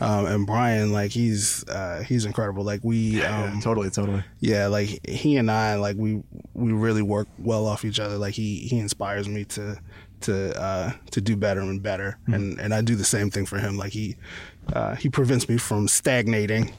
Um, 0.00 0.26
and 0.26 0.46
Brian, 0.46 0.92
like 0.92 1.10
he's 1.10 1.64
uh, 1.68 2.02
he's 2.06 2.24
incredible. 2.24 2.64
Like 2.64 2.80
we, 2.82 3.22
um, 3.22 3.54
Yeah, 3.54 3.60
totally, 3.60 3.90
totally. 3.90 4.24
yeah, 4.40 4.66
like 4.68 5.06
he 5.06 5.36
and 5.36 5.50
I, 5.50 5.74
like 5.76 5.96
we 5.96 6.22
we 6.54 6.72
really 6.72 7.02
work 7.02 7.28
well 7.38 7.66
off 7.66 7.84
each 7.84 8.00
other. 8.00 8.16
Like 8.16 8.34
he 8.34 8.60
he 8.60 8.78
inspires 8.78 9.28
me 9.28 9.44
to 9.46 9.78
to 10.22 10.60
uh, 10.60 10.92
to 11.12 11.20
do 11.20 11.36
better 11.36 11.60
and 11.60 11.82
better, 11.82 12.18
and 12.26 12.58
and 12.60 12.72
I 12.74 12.80
do 12.82 12.94
the 12.94 13.04
same 13.04 13.30
thing 13.30 13.46
for 13.46 13.58
him. 13.58 13.76
Like 13.76 13.92
he 13.92 14.16
uh, 14.72 14.94
he 14.96 15.08
prevents 15.08 15.48
me 15.48 15.56
from 15.58 15.88
stagnating. 15.88 16.72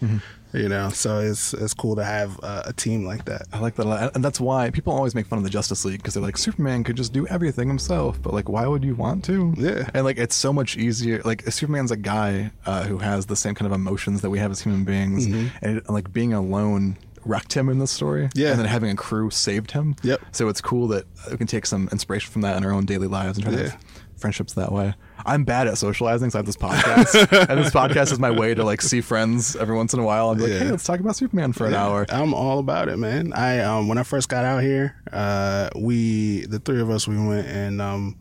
You 0.53 0.67
know, 0.67 0.89
so 0.89 1.19
it's 1.19 1.53
it's 1.53 1.73
cool 1.73 1.95
to 1.95 2.03
have 2.03 2.37
uh, 2.43 2.63
a 2.65 2.73
team 2.73 3.05
like 3.05 3.23
that. 3.23 3.43
I 3.53 3.59
like 3.59 3.75
that 3.75 3.85
a 3.85 3.87
lot. 3.89 4.15
And 4.15 4.21
that's 4.25 4.37
why 4.37 4.69
people 4.69 4.91
always 4.91 5.15
make 5.15 5.25
fun 5.25 5.37
of 5.37 5.45
the 5.45 5.49
Justice 5.49 5.85
League 5.85 5.99
because 5.99 6.13
they're 6.15 6.21
like, 6.23 6.35
Superman 6.37 6.83
could 6.83 6.97
just 6.97 7.13
do 7.13 7.25
everything 7.27 7.69
himself. 7.69 8.21
But 8.21 8.33
like, 8.33 8.49
why 8.49 8.67
would 8.67 8.83
you 8.83 8.93
want 8.93 9.23
to? 9.25 9.53
Yeah. 9.57 9.89
And 9.93 10.03
like, 10.03 10.17
it's 10.17 10.35
so 10.35 10.51
much 10.51 10.75
easier. 10.75 11.21
Like, 11.23 11.43
Superman's 11.49 11.91
a 11.91 11.95
guy 11.95 12.51
uh, 12.65 12.83
who 12.83 12.97
has 12.97 13.27
the 13.27 13.37
same 13.37 13.55
kind 13.55 13.65
of 13.65 13.71
emotions 13.71 14.19
that 14.23 14.29
we 14.29 14.39
have 14.39 14.51
as 14.51 14.59
human 14.59 14.83
beings. 14.83 15.25
And 15.61 15.77
it, 15.77 15.89
like, 15.89 16.11
being 16.11 16.33
alone 16.33 16.97
wrecked 17.23 17.53
him 17.53 17.69
in 17.69 17.79
this 17.79 17.91
story. 17.91 18.23
Mm-hmm. 18.23 18.39
Yeah. 18.39 18.49
And 18.49 18.59
then 18.59 18.65
having 18.67 18.89
a 18.89 18.95
crew 18.95 19.29
saved 19.29 19.71
him. 19.71 19.95
Yep. 20.03 20.19
So 20.33 20.49
it's 20.49 20.59
cool 20.59 20.87
that 20.89 21.05
we 21.29 21.37
can 21.37 21.47
take 21.47 21.65
some 21.65 21.87
inspiration 21.93 22.29
from 22.29 22.41
that 22.41 22.57
in 22.57 22.65
our 22.65 22.71
own 22.73 22.83
daily 22.85 23.07
lives 23.07 23.37
and 23.37 23.45
try 23.47 23.55
to 23.55 23.63
Yeah. 23.63 23.69
have 23.69 23.79
friendships 24.21 24.53
that 24.53 24.71
way. 24.71 24.93
I'm 25.25 25.43
bad 25.43 25.67
at 25.67 25.77
socializing, 25.77 26.29
so 26.29 26.37
I 26.37 26.39
have 26.39 26.45
this 26.45 26.55
podcast. 26.57 27.47
and 27.49 27.59
this 27.59 27.71
podcast 27.71 28.11
is 28.11 28.19
my 28.19 28.31
way 28.31 28.53
to 28.55 28.63
like 28.63 28.81
see 28.81 29.01
friends 29.01 29.55
every 29.55 29.75
once 29.75 29.93
in 29.93 29.99
a 29.99 30.03
while 30.03 30.29
I'm 30.31 30.37
like, 30.39 30.49
Yeah. 30.49 30.59
hey, 30.59 30.71
let's 30.71 30.83
talk 30.83 30.99
about 30.99 31.15
Superman 31.15 31.53
for 31.53 31.67
an 31.67 31.73
hour. 31.73 32.05
I'm 32.09 32.33
all 32.33 32.59
about 32.59 32.87
it, 32.89 32.97
man. 32.97 33.33
I 33.33 33.59
um 33.59 33.87
when 33.87 33.97
I 33.97 34.03
first 34.03 34.29
got 34.29 34.45
out 34.45 34.63
here, 34.63 34.95
uh 35.11 35.69
we 35.75 36.45
the 36.45 36.59
three 36.59 36.79
of 36.81 36.89
us 36.89 37.07
we 37.07 37.17
went 37.17 37.47
and 37.47 37.81
um 37.81 38.17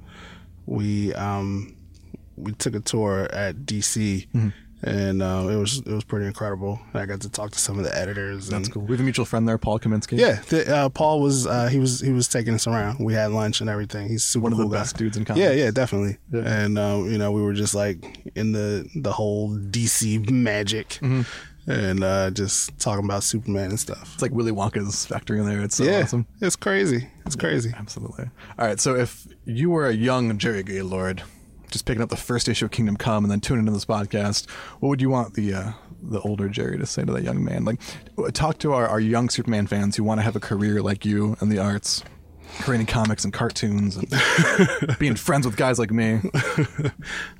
we 0.66 1.14
um 1.14 1.76
we 2.36 2.52
took 2.52 2.74
a 2.74 2.80
tour 2.80 3.28
at 3.32 3.56
DC 3.66 4.26
Mm-hmm. 4.28 4.48
And 4.82 5.22
um 5.22 5.50
it 5.50 5.56
was 5.56 5.78
it 5.80 5.92
was 5.92 6.04
pretty 6.04 6.26
incredible. 6.26 6.80
I 6.94 7.04
got 7.04 7.20
to 7.20 7.28
talk 7.28 7.50
to 7.50 7.58
some 7.58 7.78
of 7.78 7.84
the 7.84 7.94
editors 7.96 8.48
That's 8.48 8.66
and 8.68 8.72
cool. 8.74 8.82
We 8.84 8.92
have 8.92 9.00
a 9.00 9.02
mutual 9.02 9.26
friend 9.26 9.46
there, 9.46 9.58
Paul 9.58 9.78
Kaminski. 9.78 10.18
yeah, 10.18 10.40
the, 10.48 10.74
uh, 10.74 10.88
Paul 10.88 11.20
was 11.20 11.46
uh, 11.46 11.66
he 11.68 11.78
was 11.78 12.00
he 12.00 12.12
was 12.12 12.28
taking 12.28 12.54
us 12.54 12.66
around. 12.66 12.98
We 13.04 13.12
had 13.12 13.30
lunch 13.30 13.60
and 13.60 13.68
everything. 13.68 14.08
He's 14.08 14.24
super 14.24 14.44
One 14.44 14.52
of 14.52 14.58
the 14.58 14.64
cool 14.64 14.72
guy. 14.72 14.78
best 14.78 14.96
dudes 14.96 15.16
in 15.18 15.24
comics. 15.26 15.44
Yeah, 15.44 15.52
yeah, 15.52 15.70
definitely. 15.70 16.16
Yeah. 16.32 16.40
And 16.64 16.78
um, 16.78 17.10
you 17.10 17.18
know, 17.18 17.30
we 17.30 17.42
were 17.42 17.52
just 17.52 17.74
like 17.74 18.22
in 18.34 18.52
the 18.52 18.88
the 18.94 19.12
whole 19.12 19.50
DC 19.50 20.30
magic, 20.30 20.88
Mm-hmm. 21.02 21.70
and 21.70 22.02
uh, 22.02 22.30
just 22.30 22.78
talking 22.78 23.04
about 23.04 23.22
Superman 23.22 23.68
and 23.70 23.78
stuff. 23.78 24.12
It's 24.14 24.22
like 24.22 24.32
Willy 24.32 24.52
Wonka's 24.52 25.04
factory 25.04 25.40
in 25.40 25.46
there. 25.46 25.60
It's 25.60 25.76
so 25.76 25.84
yeah, 25.84 26.00
awesome. 26.04 26.26
it's 26.40 26.56
crazy. 26.56 27.08
It's 27.26 27.36
crazy. 27.36 27.70
Absolutely. 27.76 28.30
All 28.58 28.66
right. 28.66 28.80
So 28.80 28.94
if 28.96 29.26
you 29.44 29.68
were 29.68 29.86
a 29.88 29.92
young 29.94 30.38
Jerry 30.38 30.62
Gaylord, 30.62 31.22
just 31.70 31.86
picking 31.86 32.02
up 32.02 32.08
the 32.08 32.16
first 32.16 32.48
issue 32.48 32.64
of 32.64 32.70
Kingdom 32.70 32.96
Come 32.96 33.24
and 33.24 33.30
then 33.30 33.40
tuning 33.40 33.60
into 33.60 33.72
this 33.72 33.84
podcast, 33.84 34.48
what 34.80 34.88
would 34.88 35.00
you 35.00 35.10
want 35.10 35.34
the 35.34 35.54
uh, 35.54 35.72
the 36.02 36.20
older 36.20 36.48
Jerry 36.48 36.78
to 36.78 36.86
say 36.86 37.04
to 37.04 37.12
that 37.12 37.22
young 37.22 37.44
man? 37.44 37.64
Like, 37.64 37.80
talk 38.32 38.58
to 38.58 38.72
our, 38.72 38.86
our 38.88 39.00
young 39.00 39.28
Superman 39.28 39.66
fans 39.66 39.96
who 39.96 40.04
want 40.04 40.18
to 40.18 40.22
have 40.22 40.36
a 40.36 40.40
career 40.40 40.82
like 40.82 41.04
you 41.04 41.36
in 41.40 41.48
the 41.48 41.58
arts. 41.58 42.02
Creating 42.62 42.86
comics 42.88 43.22
and 43.22 43.32
cartoons 43.32 43.96
and 43.96 44.98
being 44.98 45.14
friends 45.14 45.46
with 45.46 45.56
guys 45.56 45.78
like 45.78 45.92
me. 45.92 46.20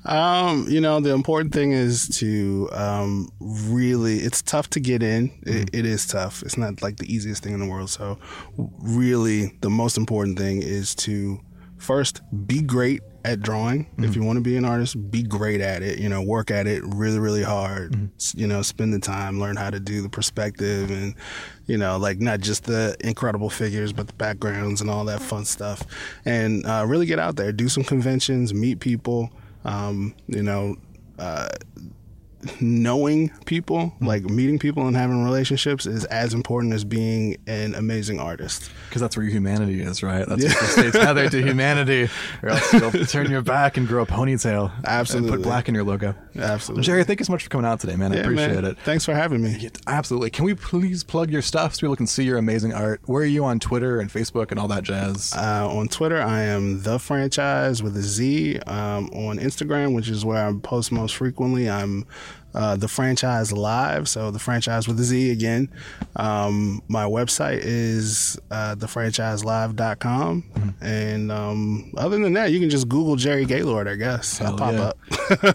Um, 0.05 0.65
you 0.67 0.81
know, 0.81 0.99
the 0.99 1.11
important 1.11 1.53
thing 1.53 1.73
is 1.73 2.07
to 2.19 2.69
um, 2.71 3.29
really. 3.39 4.19
It's 4.19 4.41
tough 4.41 4.69
to 4.71 4.79
get 4.79 5.03
in. 5.03 5.31
It, 5.43 5.69
it 5.73 5.85
is 5.85 6.07
tough. 6.07 6.41
It's 6.43 6.57
not 6.57 6.81
like 6.81 6.97
the 6.97 7.13
easiest 7.13 7.43
thing 7.43 7.53
in 7.53 7.59
the 7.59 7.67
world. 7.67 7.89
So, 7.89 8.17
really, 8.57 9.57
the 9.61 9.69
most 9.69 9.97
important 9.97 10.39
thing 10.39 10.63
is 10.63 10.95
to 10.95 11.39
first 11.77 12.21
be 12.47 12.61
great 12.61 13.01
at 13.23 13.39
drawing. 13.41 13.87
If 13.99 14.15
you 14.15 14.23
want 14.23 14.37
to 14.37 14.41
be 14.41 14.57
an 14.57 14.65
artist, 14.65 15.11
be 15.11 15.21
great 15.23 15.61
at 15.61 15.83
it. 15.83 15.99
You 15.99 16.09
know, 16.09 16.21
work 16.21 16.49
at 16.51 16.65
it 16.67 16.81
really, 16.85 17.19
really 17.19 17.43
hard. 17.43 18.09
S- 18.17 18.33
You 18.35 18.47
know, 18.47 18.61
spend 18.61 18.93
the 18.93 18.99
time, 18.99 19.39
learn 19.39 19.55
how 19.57 19.69
to 19.69 19.79
do 19.79 20.01
the 20.01 20.09
perspective, 20.09 20.89
and 20.89 21.13
you 21.67 21.77
know, 21.77 21.97
like 21.97 22.19
not 22.19 22.39
just 22.39 22.63
the 22.65 22.95
incredible 23.01 23.49
figures, 23.49 23.93
but 23.93 24.07
the 24.07 24.13
backgrounds 24.13 24.81
and 24.81 24.89
all 24.89 25.05
that 25.05 25.21
fun 25.21 25.45
stuff. 25.45 25.83
And 26.25 26.65
uh, 26.65 26.85
really 26.87 27.05
get 27.05 27.19
out 27.19 27.35
there, 27.35 27.51
do 27.51 27.69
some 27.69 27.83
conventions, 27.83 28.53
meet 28.53 28.79
people. 28.79 29.29
Um, 29.63 30.15
you 30.27 30.41
know, 30.43 30.75
uh, 31.19 31.49
knowing 32.59 33.29
people, 33.45 33.93
like 34.01 34.23
meeting 34.23 34.59
people 34.59 34.87
and 34.87 34.95
having 34.95 35.23
relationships, 35.23 35.85
is 35.85 36.05
as 36.05 36.33
important 36.33 36.73
as 36.73 36.83
being 36.83 37.37
an 37.47 37.75
amazing 37.75 38.19
artist. 38.19 38.69
Because 38.89 39.01
that's 39.01 39.15
where 39.17 39.23
your 39.23 39.33
humanity 39.33 39.81
is, 39.81 40.03
right? 40.03 40.27
That's 40.27 40.43
what 40.43 40.59
the 40.59 40.65
states 40.67 40.91
tether 40.99 41.29
to 41.29 41.41
humanity, 41.41 42.09
or 42.43 42.49
else 42.49 42.73
you'll 42.73 42.91
turn 43.05 43.29
your 43.29 43.41
back 43.41 43.77
and 43.77 43.87
grow 43.87 44.03
a 44.03 44.05
ponytail. 44.05 44.75
And 44.77 44.85
Absolutely. 44.87 45.31
put 45.31 45.41
black 45.43 45.69
in 45.69 45.75
your 45.75 45.83
logo. 45.83 46.15
Absolutely. 46.37 46.83
Jerry, 46.83 47.03
thank 47.03 47.19
you 47.19 47.25
so 47.25 47.31
much 47.33 47.43
for 47.43 47.49
coming 47.49 47.65
out 47.65 47.79
today, 47.79 47.95
man. 47.95 48.11
I 48.11 48.15
Yeah, 48.15 48.21
appreciate 48.21 48.55
man. 48.55 48.65
it. 48.65 48.77
Thanks 48.79 49.05
for 49.05 49.13
having 49.13 49.41
me. 49.41 49.57
Yeah, 49.59 49.69
Absolutely. 49.87 50.29
Can 50.29 50.45
we 50.45 50.53
please 50.55 51.03
plug 51.03 51.29
your 51.31 51.41
stuff 51.41 51.75
so 51.75 51.81
people 51.81 51.95
can 51.95 52.07
see 52.07 52.23
your 52.23 52.37
amazing 52.37 52.73
art? 52.73 53.01
Where 53.05 53.23
are 53.23 53.25
you 53.25 53.43
on 53.45 53.59
Twitter 53.59 53.99
and 53.99 54.09
Facebook 54.09 54.51
and 54.51 54.59
all 54.59 54.67
that 54.69 54.83
jazz? 54.83 55.33
Uh, 55.35 55.67
on 55.69 55.87
Twitter, 55.87 56.21
I 56.21 56.41
am 56.43 56.83
the 56.83 56.99
franchise 56.99 57.83
with 57.83 57.95
a 57.97 58.01
Z. 58.01 58.59
Um, 58.59 59.09
on 59.13 59.37
Instagram, 59.39 59.95
which 59.95 60.09
is 60.09 60.23
where 60.23 60.47
I 60.47 60.53
post 60.61 60.91
most 60.91 61.15
frequently, 61.15 61.69
I'm 61.69 62.05
uh, 62.53 62.75
the 62.75 62.87
franchise 62.87 63.51
live. 63.51 64.09
So 64.09 64.31
the 64.31 64.39
franchise 64.39 64.87
with 64.87 64.99
a 64.99 65.03
Z 65.03 65.31
again. 65.31 65.69
Um, 66.15 66.81
my 66.87 67.05
website 67.05 67.59
is 67.61 68.39
uh, 68.49 68.75
thefranchizelive.com. 68.75 70.75
And 70.81 71.31
um, 71.31 71.93
other 71.97 72.19
than 72.19 72.33
that, 72.33 72.51
you 72.51 72.59
can 72.59 72.69
just 72.69 72.89
Google 72.89 73.15
Jerry 73.15 73.45
Gaylord, 73.45 73.87
I 73.87 73.95
guess. 73.95 74.41
I'll 74.41 74.57
pop 74.57 74.73
yeah. 74.73 74.81
up. 74.81 74.97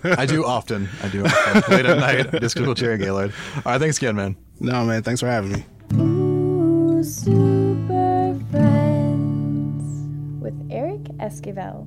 I 0.19 0.27
do 0.27 0.45
often. 0.45 0.89
I 1.03 1.09
do 1.09 1.25
often. 1.25 1.71
Late 1.77 1.87
at 1.87 1.99
night, 1.99 2.41
just 2.41 2.57
Google 2.57 2.75
Jerry 2.75 2.99
Gaylord. 2.99 3.33
All 3.57 3.73
right, 3.73 3.81
thanks 3.81 3.99
again, 3.99 4.17
man. 4.17 4.37
no, 4.61 4.85
man, 4.85 5.03
thanks 5.03 5.21
for 5.21 5.27
having 5.27 5.53
me. 5.53 5.65
Ooh, 5.95 7.03
super 7.03 8.39
friends 8.51 10.41
with 10.41 10.55
Eric 10.71 11.03
Esquivel. 11.19 11.87